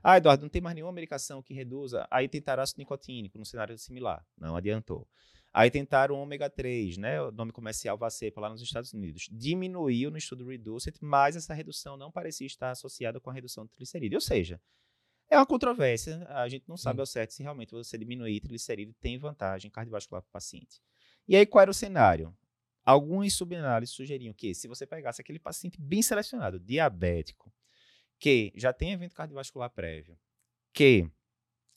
Ah, 0.04 0.18
Eduardo, 0.18 0.44
não 0.44 0.50
tem 0.50 0.62
mais 0.62 0.76
nenhuma 0.76 0.92
medicação 0.92 1.42
que 1.42 1.54
reduza. 1.54 2.08
Aí 2.12 2.28
tentaram 2.28 2.62
ácido 2.62 2.80
nicotínico 2.80 3.38
num 3.38 3.46
cenário 3.46 3.78
similar. 3.78 4.26
Não 4.38 4.56
adiantou. 4.56 5.08
Aí 5.54 5.70
tentaram 5.70 6.16
ômega 6.16 6.50
3, 6.50 6.98
né? 6.98 7.22
O 7.22 7.32
nome 7.32 7.52
comercial 7.52 7.98
Vacepa 7.98 8.42
lá 8.42 8.50
nos 8.50 8.62
Estados 8.62 8.92
Unidos. 8.92 9.28
Diminuiu 9.32 10.10
no 10.10 10.18
estudo 10.18 10.48
Reducet, 10.48 10.98
mas 11.00 11.36
essa 11.36 11.54
redução 11.54 11.96
não 11.96 12.12
parecia 12.12 12.48
estar 12.48 12.72
associada 12.72 13.20
com 13.20 13.30
a 13.30 13.34
redução 13.34 13.64
do 13.64 13.70
triglicerídeo. 13.70 14.18
Ou 14.18 14.22
seja, 14.22 14.60
é 15.30 15.38
uma 15.38 15.46
controvérsia. 15.46 16.26
A 16.30 16.50
gente 16.50 16.68
não 16.68 16.76
sabe 16.76 16.98
Sim. 16.98 17.02
ao 17.02 17.06
certo 17.06 17.34
se 17.34 17.44
realmente 17.44 17.72
você 17.72 17.98
diminuir 17.98 18.42
triglicerídeo 18.42 18.96
tem 19.00 19.18
vantagem 19.18 19.70
cardiovascular 19.70 20.24
para 20.24 20.30
o 20.30 20.34
paciente. 20.34 20.82
E 21.28 21.36
aí, 21.36 21.46
qual 21.46 21.62
era 21.62 21.72
o 21.72 21.74
cenário? 21.74 22.36
Alguns 22.84 23.34
subanálises 23.36 23.96
sugeriam 23.96 24.34
que, 24.34 24.54
se 24.54 24.68
você 24.68 24.86
pegasse 24.86 25.22
aquele 25.22 25.40
paciente 25.40 25.80
bem 25.80 26.02
selecionado, 26.02 26.60
diabético, 26.60 27.54
que 28.24 28.54
já 28.56 28.72
tem 28.72 28.94
evento 28.94 29.14
cardiovascular 29.14 29.70
prévio, 29.70 30.18
que 30.72 31.12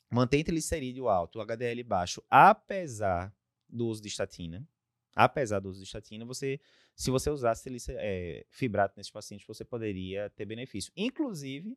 mantém 0.08 0.44
triglicerídeo 0.44 1.08
alto, 1.08 1.40
HDL 1.40 1.82
baixo, 1.82 2.22
apesar 2.30 3.34
do 3.68 3.88
uso 3.88 4.00
de 4.00 4.06
estatina, 4.06 4.64
apesar 5.12 5.58
do 5.58 5.68
uso 5.68 5.80
de 5.80 5.86
estatina, 5.86 6.24
você, 6.24 6.60
se 6.94 7.10
você 7.10 7.30
usasse 7.30 7.68
eh, 7.98 8.46
fibrato 8.48 8.94
nesses 8.96 9.10
pacientes, 9.10 9.44
você 9.44 9.64
poderia 9.64 10.30
ter 10.36 10.44
benefício. 10.44 10.92
Inclusive, 10.96 11.76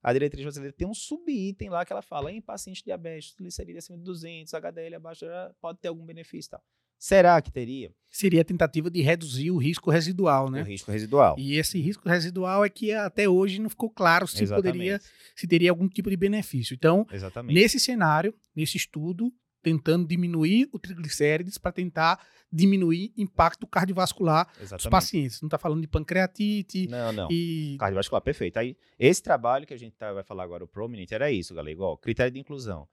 a 0.00 0.12
diretriz 0.12 0.44
brasileira 0.44 0.76
tem 0.76 0.86
um 0.86 0.94
subitem 0.94 1.68
lá 1.68 1.84
que 1.84 1.92
ela 1.92 2.00
fala 2.00 2.30
em 2.30 2.40
pacientes 2.40 2.84
diabéticos, 2.84 3.34
triglicerídeo 3.34 3.78
acima 3.78 3.98
de 3.98 4.04
200, 4.04 4.54
HDL 4.54 4.94
abaixo, 4.94 5.26
pode 5.60 5.80
ter 5.80 5.88
algum 5.88 6.06
benefício 6.06 6.50
e 6.50 6.50
tal. 6.50 6.64
Será 7.04 7.38
que 7.42 7.52
teria? 7.52 7.92
Seria 8.08 8.40
a 8.40 8.44
tentativa 8.46 8.90
de 8.90 9.02
reduzir 9.02 9.50
o 9.50 9.58
risco 9.58 9.90
residual, 9.90 10.50
né? 10.50 10.62
O 10.62 10.64
risco 10.64 10.90
residual. 10.90 11.36
E 11.38 11.58
esse 11.58 11.78
risco 11.78 12.08
residual 12.08 12.64
é 12.64 12.70
que 12.70 12.92
até 12.92 13.28
hoje 13.28 13.60
não 13.60 13.68
ficou 13.68 13.90
claro 13.90 14.26
se 14.26 14.42
Exatamente. 14.42 14.72
poderia, 14.72 15.00
se 15.36 15.46
teria 15.46 15.68
algum 15.70 15.86
tipo 15.86 16.08
de 16.08 16.16
benefício. 16.16 16.72
Então, 16.72 17.06
Exatamente. 17.12 17.54
nesse 17.60 17.78
cenário, 17.78 18.32
nesse 18.56 18.78
estudo, 18.78 19.30
tentando 19.62 20.08
diminuir 20.08 20.66
o 20.72 20.78
triglicérides 20.78 21.58
para 21.58 21.72
tentar 21.72 22.24
diminuir 22.50 23.12
impacto 23.18 23.66
cardiovascular 23.66 24.46
dos 24.54 24.62
Exatamente. 24.62 24.90
pacientes. 24.90 25.42
Não 25.42 25.48
está 25.48 25.58
falando 25.58 25.82
de 25.82 25.88
pancreatite 25.88 26.88
Não, 26.88 27.12
não. 27.12 27.28
e 27.30 27.76
Cardiovascular, 27.78 28.22
perfeito. 28.22 28.56
Aí, 28.56 28.78
esse 28.98 29.22
trabalho 29.22 29.66
que 29.66 29.74
a 29.74 29.78
gente 29.78 29.94
tá- 29.94 30.14
vai 30.14 30.24
falar 30.24 30.44
agora, 30.44 30.64
o 30.64 30.68
Prominent, 30.68 31.12
era 31.12 31.30
isso, 31.30 31.54
galera. 31.54 31.72
Igual, 31.72 31.98
critério 31.98 32.32
de 32.32 32.40
inclusão. 32.40 32.88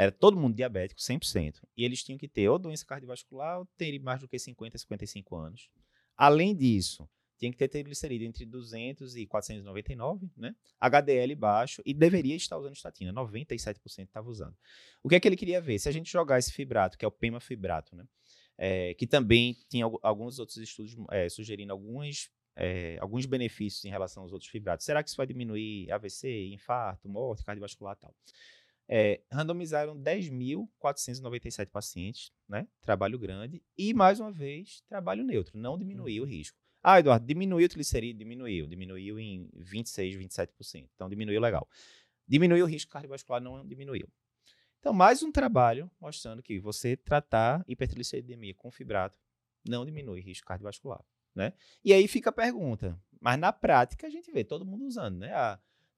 Era 0.00 0.10
todo 0.10 0.34
mundo 0.40 0.56
diabético, 0.56 0.98
100%. 0.98 1.60
E 1.76 1.84
eles 1.84 2.02
tinham 2.02 2.16
que 2.16 2.26
ter 2.26 2.48
ou 2.48 2.58
doença 2.58 2.86
cardiovascular 2.86 3.58
ou 3.58 3.66
ter 3.76 3.98
mais 3.98 4.22
do 4.22 4.26
que 4.26 4.38
50, 4.38 4.78
55 4.78 5.36
anos. 5.36 5.68
Além 6.16 6.56
disso, 6.56 7.06
tinha 7.38 7.52
que 7.52 7.58
ter 7.58 7.68
triglicerídeo 7.68 8.26
entre 8.26 8.46
200 8.46 9.14
e 9.14 9.26
499, 9.26 10.30
né? 10.34 10.56
HDL 10.80 11.34
baixo 11.34 11.82
e 11.84 11.92
deveria 11.92 12.34
estar 12.34 12.56
usando 12.56 12.74
estatina. 12.74 13.12
97% 13.12 14.06
estava 14.06 14.26
usando. 14.30 14.56
O 15.02 15.08
que 15.10 15.16
é 15.16 15.20
que 15.20 15.28
ele 15.28 15.36
queria 15.36 15.60
ver? 15.60 15.78
Se 15.78 15.90
a 15.90 15.92
gente 15.92 16.10
jogar 16.10 16.38
esse 16.38 16.50
fibrato, 16.50 16.96
que 16.96 17.04
é 17.04 17.08
o 17.08 17.12
pemafibrato, 17.12 17.94
né? 17.94 18.06
É, 18.56 18.94
que 18.94 19.06
também 19.06 19.54
tinha 19.68 19.84
algu- 19.84 20.00
alguns 20.02 20.38
outros 20.38 20.56
estudos 20.56 20.96
é, 21.10 21.28
sugerindo 21.28 21.74
algumas 21.74 22.30
é, 22.56 22.98
alguns 23.00 23.26
benefícios 23.26 23.84
em 23.84 23.90
relação 23.90 24.22
aos 24.22 24.32
outros 24.32 24.50
fibratos. 24.50 24.84
Será 24.84 25.02
que 25.02 25.08
isso 25.10 25.16
vai 25.16 25.26
diminuir 25.26 25.90
AVC, 25.92 26.48
infarto, 26.48 27.08
morte 27.08 27.44
cardiovascular 27.44 27.96
e 27.96 28.00
tal? 28.00 28.14
É, 28.92 29.20
randomizaram 29.30 29.96
10.497 29.96 31.70
pacientes, 31.70 32.32
né? 32.48 32.66
Trabalho 32.80 33.18
grande. 33.18 33.62
E, 33.78 33.94
mais 33.94 34.18
uma 34.18 34.32
vez, 34.32 34.82
trabalho 34.88 35.22
neutro. 35.22 35.56
Não 35.56 35.78
diminuiu 35.78 36.24
o 36.24 36.26
risco. 36.26 36.58
Ah, 36.82 36.98
Eduardo, 36.98 37.24
diminuiu 37.24 37.66
o 37.66 37.68
triglicerídeo? 37.68 38.18
Diminuiu. 38.18 38.66
Diminuiu 38.66 39.20
em 39.20 39.48
26, 39.54 40.16
27%. 40.16 40.88
Então, 40.94 41.08
diminuiu 41.08 41.40
legal. 41.40 41.68
Diminuiu 42.26 42.64
o 42.64 42.68
risco 42.68 42.90
cardiovascular? 42.90 43.40
Não 43.40 43.64
diminuiu. 43.64 44.08
Então, 44.80 44.94
mais 44.94 45.22
um 45.22 45.30
trabalho 45.30 45.90
mostrando 46.00 46.42
que 46.42 46.58
você 46.58 46.96
tratar 46.96 47.62
hipertrigliceridemia 47.68 48.54
com 48.54 48.70
fibrato 48.70 49.18
não 49.68 49.84
diminui 49.84 50.20
risco 50.20 50.46
cardiovascular, 50.46 51.04
né? 51.34 51.52
E 51.84 51.92
aí 51.92 52.08
fica 52.08 52.30
a 52.30 52.32
pergunta, 52.32 52.98
mas 53.20 53.38
na 53.38 53.52
prática 53.52 54.06
a 54.06 54.10
gente 54.10 54.32
vê 54.32 54.42
todo 54.42 54.64
mundo 54.64 54.86
usando, 54.86 55.18
né? 55.18 55.30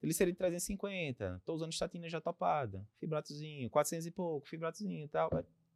Ah, 0.03 0.05
triglicerídeo 0.05 0.37
350, 0.37 1.41
tô 1.45 1.53
usando 1.53 1.71
estatina 1.71 2.09
já 2.09 2.19
topada, 2.19 2.85
fibratozinho, 2.99 3.69
400 3.69 4.05
e 4.05 4.11
pouco, 4.11 4.45
fibratozinho 4.47 5.05
e 5.05 5.07
tal. 5.07 5.29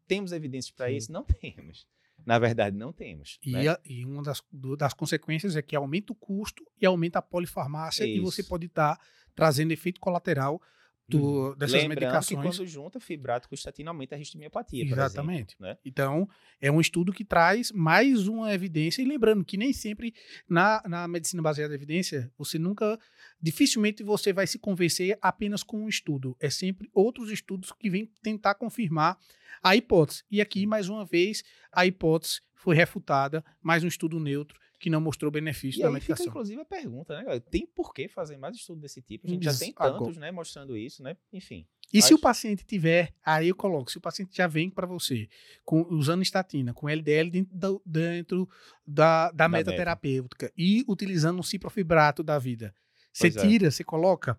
Temos 0.06 0.32
evidências 0.34 0.72
para 0.72 0.92
isso? 0.92 1.12
Não 1.12 1.24
temos. 1.24 1.88
Na 2.26 2.38
verdade, 2.40 2.76
não 2.76 2.92
temos. 2.92 3.40
E, 3.42 3.52
né? 3.54 3.68
a- 3.70 3.80
e 3.86 4.04
uma 4.06 4.22
das, 4.24 4.42
do- 4.52 4.76
das 4.76 4.94
consequências 4.94 5.56
é 5.56 5.62
que 5.62 5.76
aumenta 5.76 6.12
o 6.12 6.16
custo 6.16 6.66
e 6.82 6.86
aumenta 6.86 7.20
a 7.20 7.22
polifarmácia 7.22 8.06
e 8.06 8.20
você 8.20 8.42
Isso. 8.42 8.50
pode 8.50 8.66
estar 8.66 9.00
trazendo 9.34 9.72
efeito 9.72 10.00
colateral 10.02 10.62
do- 11.10 11.56
dessas 11.56 11.74
Lembrando 11.82 12.00
que 12.00 12.06
medicações. 12.06 12.58
quando 12.58 12.68
junta 12.68 13.00
fibrato 13.00 13.48
com 13.48 13.56
estatina 13.56 13.92
aumenta 13.92 14.16
a 14.16 14.18
risco 14.18 14.34
de 14.34 14.40
miopatia, 14.40 14.86
por 14.86 14.94
Exatamente. 14.94 15.54
exemplo, 15.54 15.56
né? 15.68 15.78
Então, 15.86 16.28
é 16.60 16.70
um 16.72 16.82
estudo 16.82 17.14
que 17.14 17.24
traz 17.24 17.72
mais 17.72 18.28
uma 18.28 18.54
evidência. 18.54 19.02
E 19.02 19.06
lembrando 19.06 19.46
que 19.46 19.56
nem 19.56 19.72
sempre 19.72 20.14
na, 20.50 20.82
na 20.88 21.08
medicina 21.08 21.42
baseada 21.42 21.74
em 21.74 21.78
evidência, 21.78 22.32
você 22.38 22.60
nunca. 22.60 23.00
Dificilmente 23.42 24.04
você 24.04 24.34
vai 24.34 24.46
se 24.48 24.60
convencer 24.60 25.18
apenas 25.22 25.64
com 25.64 25.84
um 25.84 25.88
estudo. 25.90 26.36
É 26.40 26.50
sempre 26.50 26.90
outros 26.94 27.32
estudos 27.32 27.72
que 27.72 27.90
vêm 27.90 28.12
tentar 28.22 28.56
confirmar 28.56 29.18
a 29.64 29.76
hipótese. 29.76 30.24
E 30.30 30.42
aqui, 30.42 30.66
mais 30.66 30.90
uma 30.90 31.06
vez, 31.06 31.44
a 31.72 31.86
hipótese 31.86 32.42
foi 32.56 32.76
refutada. 32.76 33.46
Mais 33.62 33.84
um 33.84 33.88
estudo 33.88 34.20
neutro 34.20 34.60
que 34.80 34.90
não 34.90 35.02
mostrou 35.02 35.32
benefício 35.32 35.80
E 35.80 35.82
da 35.84 35.88
aí 35.90 35.94
fica, 35.96 36.12
medicação. 36.14 36.28
inclusive, 36.28 36.62
a 36.62 36.66
pergunta, 36.66 37.16
né, 37.18 37.24
galera? 37.24 37.42
Tem 37.42 37.66
por 37.66 37.94
que 37.94 38.08
fazer 38.08 38.38
mais 38.38 38.56
estudo 38.56 38.80
desse 38.82 39.02
tipo? 39.02 39.26
A 39.28 39.30
gente 39.30 39.44
já 39.44 39.54
tem 39.54 39.74
agora. 39.76 39.98
tantos, 40.00 40.18
né, 40.18 40.32
mostrando 40.32 40.78
isso, 40.78 41.02
né? 41.02 41.18
Enfim. 41.34 41.66
E 41.94 42.02
se 42.02 42.12
Mas- 42.12 42.20
o 42.20 42.22
paciente 42.22 42.66
tiver, 42.66 43.14
aí 43.26 43.48
eu 43.48 43.56
coloco, 43.56 43.90
se 43.90 43.98
o 43.98 44.02
paciente 44.02 44.36
já 44.36 44.46
vem 44.46 44.70
para 44.70 44.86
você 44.86 45.28
com, 45.64 45.82
usando 45.90 46.22
estatina, 46.22 46.74
com 46.74 46.88
LDL 46.90 47.30
dentro, 47.32 47.56
da- 47.58 47.80
dentro 47.86 48.50
da, 48.86 49.32
da, 49.32 49.48
meta 49.48 49.72
meta. 49.72 49.78
terapêutica 49.78 50.52
e 50.58 50.84
utilizando 50.88 51.40
um 51.40 51.44
ciprofibrato 51.44 52.22
da 52.24 52.38
vida, 52.38 52.76
você 53.14 53.32
Pois 53.32 53.44
é. 53.44 53.48
tira, 53.48 53.72
você 53.72 53.84
coloca? 53.86 54.38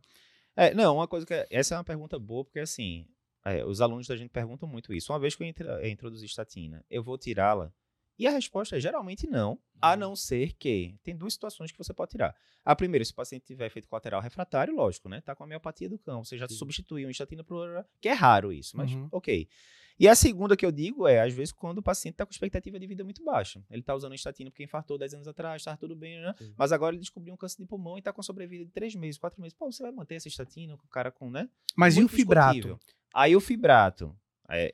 É, 0.55 0.75
não, 0.75 0.97
uma 0.97 1.09
coisa 1.09 1.25
que. 1.25 1.47
Essa 1.51 1.75
é 1.75 1.79
uma 1.79 1.85
pergunta 1.85 2.19
boa, 2.19 2.45
porque 2.45 2.59
assim, 2.61 3.07
é, 3.45 3.65
os 3.65 3.81
alunos 3.81 4.07
da 4.07 4.15
gente 4.17 4.29
perguntam 4.31 4.69
muito 4.69 4.93
isso. 4.93 5.11
Uma 5.13 5.19
vez 5.19 5.35
que 5.35 5.43
eu 5.43 5.47
introduzi 5.89 6.27
estatina, 6.27 6.85
eu 6.91 7.03
vou 7.03 7.17
tirá-la? 7.17 7.73
E 8.19 8.27
a 8.27 8.31
resposta 8.31 8.77
é 8.77 8.81
geralmente 8.81 9.27
não, 9.29 9.59
a 9.81 9.97
não 9.97 10.17
ser 10.17 10.53
que. 10.55 10.97
Tem 11.05 11.17
duas 11.17 11.35
situações 11.35 11.71
que 11.71 11.79
você 11.79 11.95
pode 11.95 12.11
tirar. 12.11 12.35
A 12.65 12.75
primeira, 12.75 13.05
se 13.05 13.13
o 13.13 13.15
paciente 13.15 13.45
tiver 13.47 13.67
efeito 13.67 13.87
colateral 13.89 14.21
refratário, 14.21 14.75
lógico, 14.75 15.09
né? 15.09 15.21
Tá 15.21 15.35
com 15.35 15.45
a 15.45 15.47
miopatia 15.47 15.89
do 15.89 15.99
cão. 15.99 16.25
Você 16.25 16.37
já 16.37 16.49
Sim. 16.49 16.57
substituiu 16.57 17.09
estatina 17.11 17.45
por 17.45 17.87
que 18.01 18.09
é 18.09 18.13
raro 18.13 18.53
isso, 18.53 18.77
mas 18.77 18.93
Uhum. 18.93 19.09
ok. 19.13 19.49
E 20.01 20.07
a 20.07 20.15
segunda 20.15 20.57
que 20.57 20.65
eu 20.65 20.71
digo 20.71 21.09
é, 21.09 21.21
às 21.21 21.33
vezes, 21.35 21.51
quando 21.53 21.79
o 21.79 21.83
paciente 21.83 22.15
está 22.15 22.25
com 22.25 22.31
expectativa 22.31 22.79
de 22.79 22.87
vida 22.87 23.03
muito 23.03 23.25
baixa. 23.25 23.61
Ele 23.69 23.81
está 23.81 23.95
usando 23.97 24.15
estatina 24.15 24.49
porque 24.49 24.63
infartou 24.63 24.97
10 24.97 25.15
anos 25.15 25.27
atrás, 25.29 25.61
estava 25.61 25.77
tudo 25.77 25.97
bem, 25.97 26.21
né? 26.21 26.35
Sim. 26.39 26.55
Mas 26.57 26.71
agora 26.71 26.95
ele 26.95 27.01
descobriu 27.01 27.35
um 27.35 27.37
câncer 27.37 27.59
de 27.63 27.67
pulmão 27.67 27.97
e 27.97 27.99
está 27.99 28.13
com 28.13 28.23
sobrevida 28.23 28.65
de 28.65 28.71
3 28.71 28.95
meses, 28.95 29.19
4 29.19 29.41
meses. 29.41 29.57
Pô, 29.59 29.71
você 29.71 29.83
vai 29.83 29.91
manter 29.91 30.15
essa 30.15 30.29
estatina 30.29 30.77
com 30.77 30.85
o 30.87 30.89
cara 30.89 31.11
com, 31.11 31.29
né? 31.31 31.49
Mas 31.77 31.95
e 31.95 31.99
o 31.99 32.03
Muito 32.03 32.15
fibrato? 32.15 32.53
discutível. 32.55 32.79
Aí 33.13 33.35
o 33.35 33.41
fibrato, 33.41 34.17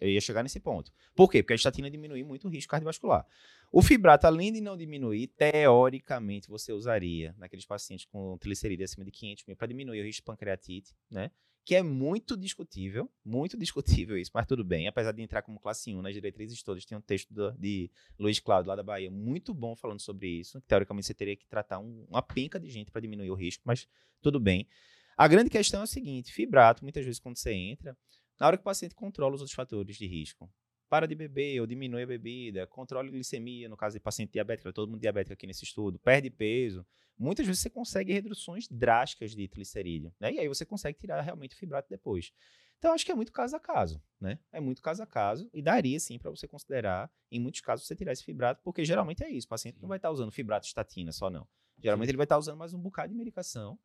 eu 0.01 0.09
ia 0.09 0.21
chegar 0.21 0.43
nesse 0.43 0.61
ponto. 0.61 0.93
Por 1.15 1.31
quê? 1.31 1.43
Porque 1.43 1.53
a 1.55 1.57
estatina 1.57 1.91
diminui 1.91 2.23
muito 2.23 2.47
o 2.47 2.51
risco 2.51 2.71
cardiovascular. 2.71 3.27
O 3.73 3.83
fibrato, 3.83 4.27
além 4.27 4.53
de 4.53 4.61
não 4.61 4.77
diminuir, 4.77 5.27
teoricamente 5.29 6.49
você 6.49 6.73
usaria 6.73 7.35
naqueles 7.39 7.67
pacientes 7.67 8.07
com 8.07 8.37
triglicerídeo 8.39 8.85
acima 8.85 9.05
de 9.05 9.11
500 9.11 9.45
mil 9.47 9.57
para 9.57 9.67
diminuir 9.67 10.01
o 10.01 10.05
risco 10.05 10.21
de 10.23 10.27
pancreatite, 10.27 10.95
né? 11.11 11.31
Que 11.65 11.75
é 11.75 11.83
muito 11.83 12.37
discutível, 12.37 13.11
muito 13.25 13.57
discutível 14.07 14.17
isso, 14.19 14.31
mas 14.35 14.47
tudo 14.47 14.63
bem. 14.63 14.87
Apesar 14.87 15.13
de 15.13 15.23
entrar 15.23 15.43
como 15.43 15.59
classe 15.59 15.95
1 15.95 16.03
nas 16.03 16.13
diretrizes 16.15 16.63
todas, 16.63 16.85
tem 16.85 16.97
um 16.97 17.01
texto 17.01 17.33
do- 17.33 17.53
de 17.53 17.91
Luiz 18.19 18.39
Cláudio 18.39 18.69
lá 18.69 18.77
da 18.77 18.83
Bahia 18.83 19.11
muito 19.11 19.53
bom 19.55 19.75
falando 19.75 20.01
sobre 20.01 20.29
isso. 20.29 20.61
Teoricamente 20.69 21.07
você 21.07 21.15
teria 21.15 21.35
que 21.35 21.47
tratar 21.47 21.79
um- 21.79 22.07
uma 22.09 22.23
penca 22.23 22.61
de 22.61 22.69
gente 22.69 22.91
para 22.91 23.01
diminuir 23.01 23.31
o 23.31 23.35
risco, 23.35 23.63
mas 23.67 23.89
tudo 24.21 24.39
bem. 24.39 24.69
A 25.17 25.27
grande 25.27 25.49
questão 25.49 25.81
é 25.81 25.85
o 25.85 25.87
seguinte: 25.87 26.33
fibrato, 26.33 26.85
muitas 26.85 27.05
vezes 27.05 27.19
quando 27.19 27.37
você 27.37 27.53
entra, 27.53 27.97
na 28.39 28.47
hora 28.47 28.57
que 28.57 28.63
o 28.63 28.65
paciente 28.65 28.95
controla 28.95 29.35
os 29.35 29.41
outros 29.41 29.55
fatores 29.55 29.97
de 29.97 30.07
risco, 30.07 30.51
para 30.89 31.07
de 31.07 31.15
beber 31.15 31.61
ou 31.61 31.67
diminui 31.67 32.03
a 32.03 32.07
bebida, 32.07 32.67
controle 32.67 33.09
a 33.09 33.13
glicemia, 33.13 33.69
no 33.69 33.77
caso 33.77 33.95
de 33.95 34.01
paciente 34.01 34.33
diabético, 34.33 34.73
todo 34.73 34.91
mundo 34.91 35.01
diabético 35.01 35.33
aqui 35.33 35.47
nesse 35.47 35.65
estudo, 35.65 35.99
perde 35.99 36.31
peso, 36.31 36.87
muitas 37.19 37.47
vezes 37.47 37.63
você 37.63 37.71
consegue 37.71 38.13
reduções 38.13 38.69
drásticas 38.69 39.33
de 39.33 39.49
triglicerídeo, 39.49 40.13
né? 40.21 40.33
E 40.33 40.39
aí 40.39 40.49
você 40.49 40.65
consegue 40.65 40.99
tirar 40.99 41.21
realmente 41.21 41.55
o 41.55 41.59
fibrato 41.59 41.89
depois. 41.89 42.33
Então 42.79 42.93
acho 42.93 43.05
que 43.05 43.13
é 43.13 43.15
muito 43.15 43.33
caso 43.33 43.57
a 43.57 43.61
caso, 43.61 44.03
né? 44.21 44.39
É 44.53 44.61
muito 44.61 44.83
caso 44.83 45.03
a 45.03 45.07
caso 45.07 45.49
e 45.53 45.63
daria 45.63 45.99
sim 45.99 46.19
para 46.19 46.31
você 46.31 46.47
considerar, 46.47 47.11
em 47.31 47.41
muitos 47.41 47.61
casos, 47.61 47.87
você 47.87 47.97
tirar 47.97 48.13
esse 48.13 48.23
fibrato, 48.23 48.61
porque 48.63 48.85
geralmente 48.85 49.25
é 49.25 49.31
isso, 49.31 49.47
o 49.47 49.51
paciente 49.51 49.81
não 49.81 49.89
vai 49.89 49.99
estar 49.99 50.11
usando 50.11 50.31
fibrato 50.31 50.67
estatina 50.67 51.11
só 51.13 51.31
não. 51.31 51.49
Geralmente 51.79 52.11
ele 52.11 52.17
vai 52.17 52.25
estar 52.25 52.39
usando 52.39 52.59
mais 52.59 52.75
um 52.75 52.79
bocado 52.79 53.09
de 53.09 53.15
medicação. 53.17 53.79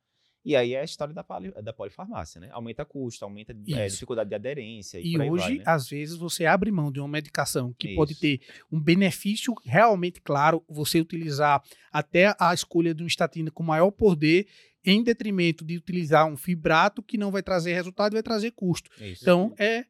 E 0.44 0.56
aí 0.56 0.74
é 0.74 0.82
a 0.82 0.84
história 0.84 1.14
da, 1.14 1.24
poli, 1.24 1.52
da 1.62 1.74
polifarmácia, 1.74 2.40
né? 2.40 2.50
Aumenta 2.52 2.86
custo, 2.86 3.26
aumenta 3.26 3.52
é, 3.68 3.88
dificuldade 3.88 4.30
de 4.30 4.36
aderência. 4.36 5.00
E, 5.00 5.14
E 5.14 5.20
hoje, 5.20 5.44
vai, 5.44 5.56
né? 5.58 5.64
às 5.66 5.90
vezes, 5.90 6.16
você 6.16 6.46
abre 6.46 6.72
mão 6.72 6.92
de 6.92 7.00
uma 7.00 7.08
medicação 7.10 7.74
que 7.78 7.94
pode 7.96 8.14
Isso. 8.14 8.22
ter 8.22 8.40
um 8.72 8.82
benefício 8.82 9.54
realmente 9.66 10.22
claro, 10.22 10.64
você 10.68 11.00
utilizar 11.02 11.62
até 11.92 12.34
a 12.40 12.54
escolha 12.54 12.94
de 12.94 13.04
um 13.04 13.08
estatina 13.08 13.52
com 13.52 13.64
maior 13.64 13.92
poder, 13.92 14.48
em 14.86 15.04
detrimento 15.04 15.66
de 15.66 15.76
utilizar 15.76 16.26
um 16.26 16.38
fibrato 16.38 17.04
que 17.04 17.18
não 17.18 17.32
vai 17.32 17.44
trazer 17.44 17.74
resultado, 17.74 18.14
vai 18.14 18.24
trazer 18.24 18.52
custo. 18.52 18.90
Isso. 19.02 19.24
Então, 19.24 19.54
é. 19.60 19.86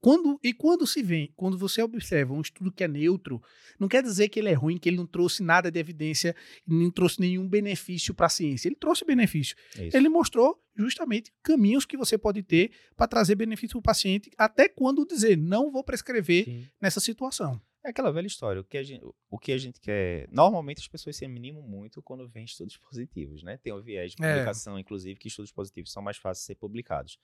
Quando, 0.00 0.38
e 0.42 0.52
quando 0.52 0.86
se 0.86 1.02
vem, 1.02 1.32
quando 1.34 1.58
você 1.58 1.82
observa 1.82 2.32
um 2.32 2.40
estudo 2.40 2.70
que 2.70 2.84
é 2.84 2.88
neutro, 2.88 3.42
não 3.78 3.88
quer 3.88 4.02
dizer 4.02 4.28
que 4.28 4.38
ele 4.38 4.48
é 4.48 4.52
ruim, 4.52 4.78
que 4.78 4.88
ele 4.88 4.96
não 4.96 5.06
trouxe 5.06 5.42
nada 5.42 5.70
de 5.70 5.80
evidência, 5.80 6.36
não 6.66 6.90
trouxe 6.90 7.20
nenhum 7.20 7.48
benefício 7.48 8.14
para 8.14 8.26
a 8.26 8.30
ciência. 8.30 8.68
Ele 8.68 8.76
trouxe 8.76 9.04
benefício. 9.04 9.56
Isso. 9.74 9.96
Ele 9.96 10.08
mostrou 10.08 10.62
justamente 10.76 11.32
caminhos 11.42 11.84
que 11.84 11.96
você 11.96 12.16
pode 12.16 12.42
ter 12.42 12.70
para 12.96 13.08
trazer 13.08 13.34
benefício 13.34 13.74
para 13.74 13.78
o 13.80 13.82
paciente, 13.82 14.30
até 14.38 14.68
quando 14.68 15.04
dizer 15.04 15.36
não 15.36 15.72
vou 15.72 15.82
prescrever 15.82 16.44
Sim. 16.44 16.68
nessa 16.80 17.00
situação. 17.00 17.60
É 17.84 17.90
aquela 17.90 18.10
velha 18.10 18.26
história. 18.26 18.60
O 18.60 18.64
que, 18.64 18.76
a 18.76 18.82
gente, 18.82 19.04
o 19.30 19.38
que 19.38 19.52
a 19.52 19.58
gente 19.58 19.80
quer. 19.80 20.28
Normalmente 20.32 20.78
as 20.80 20.88
pessoas 20.88 21.16
se 21.16 21.24
animam 21.24 21.62
muito 21.62 22.02
quando 22.02 22.28
vem 22.28 22.44
estudos 22.44 22.76
positivos, 22.76 23.42
né? 23.42 23.56
Tem 23.56 23.72
o 23.72 23.80
viés 23.80 24.12
de 24.12 24.22
É. 24.22 24.28
publicação, 24.28 24.78
inclusive, 24.78 25.18
que 25.18 25.28
estudos 25.28 25.52
positivos 25.52 25.92
são 25.92 26.02
mais 26.02 26.16
fáceis 26.16 26.42
de 26.42 26.46
ser 26.46 26.54
publicados. 26.56 27.18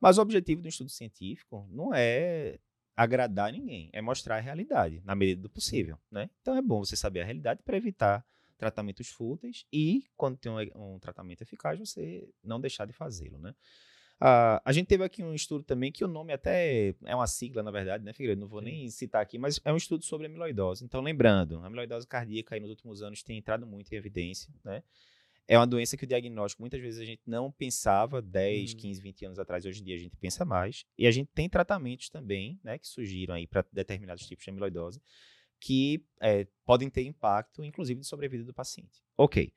Mas 0.00 0.16
o 0.18 0.22
objetivo 0.22 0.62
do 0.62 0.68
estudo 0.68 0.90
científico 0.90 1.66
não 1.70 1.94
é 1.94 2.58
agradar 2.96 3.52
ninguém, 3.52 3.90
é 3.92 4.00
mostrar 4.00 4.36
a 4.36 4.40
realidade, 4.40 5.00
na 5.04 5.14
medida 5.14 5.42
do 5.42 5.50
possível, 5.50 5.98
né? 6.10 6.28
Então 6.40 6.56
é 6.56 6.62
bom 6.62 6.84
você 6.84 6.96
saber 6.96 7.20
a 7.20 7.24
realidade 7.24 7.62
para 7.62 7.76
evitar 7.76 8.24
tratamentos 8.56 9.08
fúteis 9.08 9.64
e, 9.72 10.04
quando 10.16 10.36
tem 10.36 10.50
um, 10.50 10.94
um 10.94 10.98
tratamento 10.98 11.42
eficaz, 11.42 11.78
você 11.78 12.28
não 12.42 12.60
deixar 12.60 12.86
de 12.86 12.92
fazê-lo, 12.92 13.38
né? 13.38 13.54
Uh, 14.20 14.58
a 14.64 14.72
gente 14.72 14.86
teve 14.88 15.04
aqui 15.04 15.22
um 15.22 15.32
estudo 15.32 15.62
também 15.62 15.92
que 15.92 16.04
o 16.04 16.08
nome 16.08 16.32
até 16.32 16.94
é 17.04 17.14
uma 17.14 17.26
sigla, 17.26 17.62
na 17.62 17.70
verdade, 17.70 18.04
né, 18.04 18.12
Figueiredo? 18.12 18.40
Não 18.40 18.48
vou 18.48 18.60
nem 18.60 18.90
citar 18.90 19.22
aqui, 19.22 19.38
mas 19.38 19.60
é 19.64 19.72
um 19.72 19.76
estudo 19.76 20.04
sobre 20.04 20.26
amiloidose. 20.26 20.84
Então, 20.84 21.00
lembrando, 21.00 21.60
a 21.60 21.66
amiloidose 21.66 22.06
cardíaca 22.06 22.54
aí 22.54 22.60
nos 22.60 22.70
últimos 22.70 23.02
anos 23.02 23.22
tem 23.22 23.38
entrado 23.38 23.66
muito 23.66 23.92
em 23.92 23.96
evidência, 23.96 24.52
né? 24.64 24.82
É 25.46 25.56
uma 25.58 25.66
doença 25.66 25.96
que 25.96 26.04
o 26.04 26.06
diagnóstico 26.06 26.60
muitas 26.60 26.80
vezes 26.80 27.00
a 27.00 27.04
gente 27.04 27.22
não 27.26 27.50
pensava 27.50 28.20
10, 28.20 28.74
hum. 28.74 28.76
15, 28.76 29.00
20 29.00 29.24
anos 29.24 29.38
atrás, 29.38 29.64
hoje 29.64 29.80
em 29.80 29.84
dia 29.84 29.96
a 29.96 29.98
gente 29.98 30.16
pensa 30.16 30.44
mais. 30.44 30.84
E 30.98 31.06
a 31.06 31.10
gente 31.10 31.30
tem 31.34 31.48
tratamentos 31.48 32.10
também, 32.10 32.60
né, 32.62 32.76
que 32.76 32.86
surgiram 32.86 33.34
aí 33.34 33.46
para 33.46 33.64
determinados 33.72 34.26
tipos 34.26 34.44
de 34.44 34.50
amiloidose 34.50 35.00
que 35.60 36.04
é, 36.20 36.46
podem 36.64 36.88
ter 36.88 37.04
impacto, 37.04 37.64
inclusive, 37.64 38.00
de 38.00 38.06
sobrevida 38.06 38.44
do 38.44 38.54
paciente. 38.54 39.02
Ok. 39.16 39.52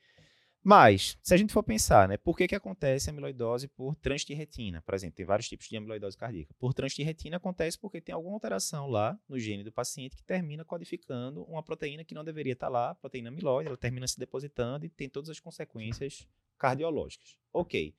Mas, 0.64 1.18
se 1.24 1.34
a 1.34 1.38
gente 1.38 1.52
for 1.52 1.64
pensar, 1.64 2.08
né, 2.08 2.18
por 2.18 2.38
que, 2.38 2.48
que 2.48 2.54
acontece 2.54 3.10
a 3.10 3.12
amiloidose 3.12 3.68
por 3.68 3.96
transtirretina? 3.96 4.80
Por 4.84 4.94
exemplo, 4.94 5.16
tem 5.16 5.26
vários 5.26 5.50
tipos 5.50 5.68
de 5.68 5.76
amiloidose 5.76 6.16
cardíaca. 6.16 6.54
Por 6.60 6.72
transtirretina 6.72 7.38
acontece 7.38 7.80
porque 7.80 8.00
tem 8.00 8.14
alguma 8.14 8.36
alteração 8.36 8.88
lá 8.88 9.20
no 9.28 9.40
gene 9.40 9.64
do 9.64 9.72
paciente 9.72 10.16
que 10.16 10.24
termina 10.24 10.64
codificando 10.64 11.44
uma 11.46 11.64
proteína 11.64 12.04
que 12.04 12.14
não 12.14 12.24
deveria 12.24 12.54
estar 12.54 12.70
lá, 12.70 12.94
proteína 12.94 13.30
amiloide, 13.30 13.70
ela 13.70 13.78
termina 13.78 14.08
se 14.08 14.20
depositando 14.20 14.86
e 14.86 14.90
tem 14.90 15.10
todas 15.10 15.32
as 15.32 15.40
consequências 15.40 16.28
cardiológicas. 16.60 17.36
Ok. 17.52 17.96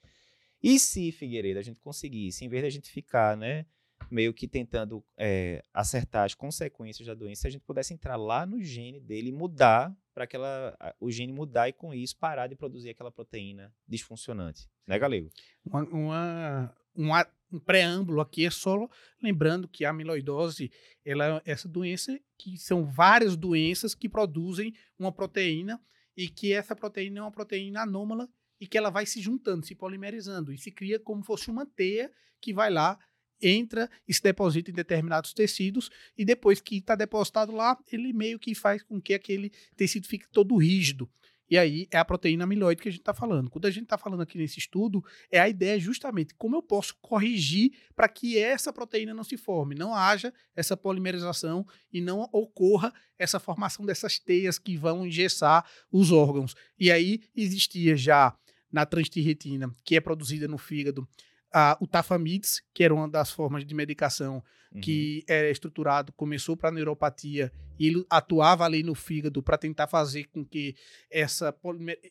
E 0.63 0.79
se, 0.79 1.11
Figueiredo, 1.11 1.59
a 1.59 1.63
gente 1.63 1.81
conseguisse, 1.81 2.45
em 2.45 2.49
vez 2.49 2.63
de 2.63 2.67
a 2.69 2.71
gente 2.71 2.89
ficar, 2.93 3.37
né, 3.37 3.67
meio 4.09 4.33
que 4.33 4.47
tentando 4.47 5.05
é, 5.17 5.65
acertar 5.75 6.25
as 6.25 6.35
consequências 6.35 7.09
da 7.09 7.15
doença, 7.15 7.43
se 7.43 7.47
a 7.49 7.51
gente 7.51 7.65
pudesse 7.65 7.93
entrar 7.93 8.15
lá 8.15 8.47
no 8.47 8.63
gene 8.63 9.01
dele 9.01 9.31
e 9.31 9.33
mudar 9.33 9.93
para 10.15 10.25
aquela 10.25 10.77
o 11.01 11.11
gene 11.11 11.33
mudar 11.33 11.69
e 11.69 11.73
com 11.73 11.93
isso 11.93 12.17
parar 12.17 12.47
de 12.47 12.57
produzir 12.57 12.91
aquela 12.91 13.11
proteína 13.11 13.75
disfuncionante, 13.87 14.69
né, 14.87 14.99
Galego? 14.99 15.31
Uma, 15.65 15.83
uma, 15.85 16.77
uma, 16.95 17.27
um 17.53 17.59
preâmbulo 17.59 18.21
aqui 18.21 18.47
é 18.47 18.51
só 18.51 18.89
lembrando 19.23 19.69
que 19.69 19.85
a 19.85 19.91
amiloidose 19.91 20.71
ela 21.05 21.43
é 21.45 21.51
essa 21.51 21.69
doença 21.69 22.19
que 22.39 22.57
são 22.57 22.85
várias 22.85 23.37
doenças 23.37 23.95
que 23.95 24.09
produzem 24.09 24.75
uma 24.99 25.13
proteína 25.13 25.81
e 26.17 26.29
que 26.29 26.53
essa 26.53 26.77
proteína 26.77 27.21
é 27.21 27.23
uma 27.23 27.33
proteína 27.33 27.83
anômala 27.83 28.29
e 28.61 28.67
que 28.67 28.79
ela 28.79 28.91
vai 28.91 29.07
se 29.07 29.21
juntando, 29.21 29.67
se 29.67 29.75
polimerizando 29.75 30.53
e 30.53 30.59
se 30.59 30.71
cria 30.71 31.01
como 31.01 31.25
fosse 31.25 31.51
uma 31.51 31.67
teia 31.67 32.13
que 32.41 32.53
vai 32.53 32.71
lá 32.71 32.99
entra 33.43 33.91
e 34.07 34.15
se 34.15 34.23
deposita 34.23 34.71
em 34.71 34.75
determinados 34.75 35.33
tecidos, 35.33 35.91
e 36.17 36.25
depois 36.25 36.61
que 36.61 36.77
está 36.77 36.95
depositado 36.95 37.53
lá, 37.53 37.77
ele 37.91 38.13
meio 38.13 38.39
que 38.39 38.55
faz 38.55 38.83
com 38.83 39.01
que 39.01 39.13
aquele 39.13 39.51
tecido 39.77 40.07
fique 40.07 40.29
todo 40.31 40.57
rígido. 40.57 41.11
E 41.53 41.59
aí 41.59 41.87
é 41.91 41.99
a 41.99 42.05
proteína 42.05 42.45
amiloide 42.45 42.81
que 42.81 42.89
a 42.89 42.91
gente 42.91 43.03
está 43.03 43.13
falando. 43.13 43.51
Quando 43.51 43.67
a 43.67 43.71
gente 43.71 43.83
está 43.83 43.99
falando 43.99 44.23
aqui 44.23 44.39
nesse 44.39 44.59
estudo, 44.59 45.05
é 45.31 45.39
a 45.39 45.47
ideia 45.47 45.79
justamente 45.79 46.35
como 46.35 46.57
eu 46.57 46.63
posso 46.63 46.97
corrigir 47.03 47.73
para 47.95 48.09
que 48.09 48.39
essa 48.39 48.73
proteína 48.73 49.13
não 49.13 49.23
se 49.23 49.37
forme, 49.37 49.75
não 49.75 49.95
haja 49.95 50.33
essa 50.57 50.79
polimerização 50.79 51.67
e 51.93 52.01
não 52.01 52.27
ocorra 52.33 52.91
essa 53.19 53.39
formação 53.39 53.85
dessas 53.85 54.19
teias 54.19 54.59
que 54.59 54.79
vão 54.79 55.07
engessar 55.07 55.69
os 55.91 56.11
órgãos. 56.11 56.55
E 56.79 56.91
aí 56.91 57.21
existia 57.37 57.95
já 57.99 58.35
na 58.73 58.87
transtirretina, 58.87 59.71
que 59.85 59.95
é 59.95 60.01
produzida 60.01 60.49
no 60.49 60.57
fígado, 60.57 61.07
a, 61.53 61.77
o 61.81 61.87
Tafamides, 61.87 62.63
que 62.73 62.83
era 62.83 62.95
uma 62.95 63.09
das 63.09 63.31
formas 63.31 63.65
de 63.65 63.75
medicação 63.75 64.43
uhum. 64.75 64.81
que 64.81 65.25
era 65.29 65.51
estruturado, 65.51 66.13
começou 66.13 66.57
para 66.57 66.71
neuropatia 66.71 67.53
e 67.79 67.89
ele 67.89 68.05
atuava 68.09 68.65
ali 68.65 68.83
no 68.83 68.95
fígado 68.95 69.43
para 69.43 69.59
tentar 69.59 69.87
fazer 69.87 70.25
com 70.25 70.45
que 70.45 70.75
essa 71.11 71.55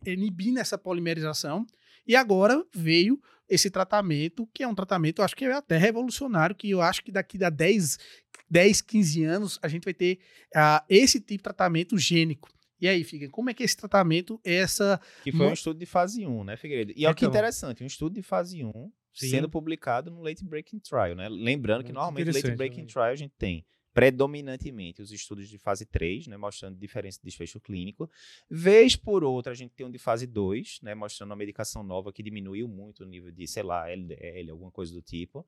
inibir 0.05 0.57
essa 0.57 0.77
polimerização. 0.77 1.65
E 2.05 2.15
agora 2.15 2.63
veio 2.74 3.21
esse 3.48 3.69
tratamento, 3.69 4.48
que 4.53 4.63
é 4.63 4.67
um 4.67 4.75
tratamento, 4.75 5.19
eu 5.19 5.25
acho 5.25 5.36
que 5.36 5.45
é 5.45 5.51
até 5.51 5.77
revolucionário, 5.77 6.55
que 6.55 6.69
eu 6.69 6.81
acho 6.81 7.03
que 7.03 7.12
daqui 7.12 7.43
a 7.43 7.50
10, 7.50 7.98
10 8.50 8.81
15 8.81 9.24
anos 9.24 9.60
a 9.62 9.67
gente 9.67 9.83
vai 9.83 9.93
ter 9.93 10.19
uh, 10.55 10.83
esse 10.89 11.19
tipo 11.19 11.38
de 11.38 11.43
tratamento 11.43 11.98
gênico. 11.98 12.50
E 12.79 12.88
aí, 12.88 13.03
fica 13.03 13.29
como 13.29 13.50
é 13.50 13.53
que 13.53 13.62
esse 13.62 13.77
tratamento, 13.77 14.41
essa... 14.43 15.00
Que 15.24 15.31
foi 15.31 15.45
um 15.45 15.53
estudo 15.53 15.77
de 15.77 15.86
fase 15.86 16.25
1, 16.25 16.43
né, 16.43 16.57
Figueiredo? 16.57 16.93
E 16.95 17.05
é 17.05 17.10
o 17.12 17.13
que 17.13 17.25
então 17.25 17.31
interessante, 17.31 17.83
um 17.83 17.88
estudo 17.88 18.15
de 18.15 18.24
fase 18.24 18.63
1 18.63 18.91
Sim. 19.13 19.30
sendo 19.30 19.50
publicado 19.50 20.10
no 20.10 20.22
Late 20.22 20.44
Breaking 20.44 20.80
Trial, 20.80 21.15
né? 21.15 21.27
Lembrando 21.30 21.77
Muito 21.77 21.88
que 21.88 21.94
normalmente 21.94 22.27
no 22.27 22.34
Late 22.34 22.56
Breaking 22.56 22.86
Trial 22.86 23.06
a 23.06 23.15
gente 23.15 23.34
tem 23.38 23.65
predominantemente 23.94 25.01
os 25.01 25.12
estudos 25.12 25.50
de 25.50 25.58
fase 25.58 25.86
3, 25.86 26.27
né, 26.27 26.38
mostrando 26.38 26.77
diferença 26.77 27.20
de 27.20 27.25
desfecho 27.25 27.60
clínico. 27.60 28.10
Vez 28.50 28.96
por 28.96 29.24
outra, 29.24 29.51
a 29.51 29.56
gente 29.56 29.74
tem 29.74 29.86
um 29.86 29.91
de 29.91 29.98
fase 29.98 30.25
2, 30.25 30.80
né, 30.82 30.96
mostrando 30.96 31.32
uma 31.32 31.36
medicação 31.36 31.84
nova 31.84 32.12
que 32.12 32.24
diminuiu 32.24 32.68
muito 32.68 33.03
o 33.03 33.06
nível 33.06 33.32
de, 33.32 33.46
sei 33.48 33.63
lá, 33.63 33.89
LDL, 33.89 34.51
alguma 34.51 34.72
coisa 34.72 34.94
do 34.94 35.01
tipo. 35.01 35.46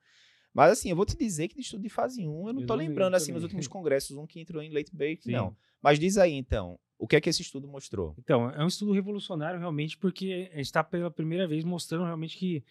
Mas 0.53 0.71
assim, 0.71 0.89
eu 0.89 0.95
vou 0.95 1.05
te 1.05 1.17
dizer 1.17 1.47
que 1.47 1.55
de 1.55 1.61
estudo 1.61 1.81
de 1.81 1.89
fase 1.89 2.27
1, 2.27 2.47
eu 2.47 2.53
não 2.53 2.61
estou 2.61 2.75
lembrando 2.75 3.15
assim 3.15 3.31
nos 3.31 3.43
últimos 3.43 3.67
congressos 3.67 4.15
um 4.17 4.27
que 4.27 4.39
entrou 4.39 4.61
em 4.61 4.71
late 4.71 4.93
break, 4.93 5.23
Sim. 5.23 5.31
não. 5.31 5.55
Mas 5.81 5.97
diz 5.97 6.17
aí 6.17 6.33
então, 6.33 6.77
o 6.99 7.07
que 7.07 7.15
é 7.15 7.21
que 7.21 7.29
esse 7.29 7.41
estudo 7.41 7.67
mostrou? 7.67 8.13
Então, 8.19 8.49
é 8.51 8.63
um 8.63 8.67
estudo 8.67 8.91
revolucionário 8.91 9.59
realmente 9.59 9.97
porque 9.97 10.49
a 10.53 10.57
gente 10.57 10.65
está 10.65 10.83
pela 10.83 11.09
primeira 11.09 11.47
vez 11.47 11.63
mostrando 11.63 12.05
realmente 12.05 12.37
que 12.37 12.63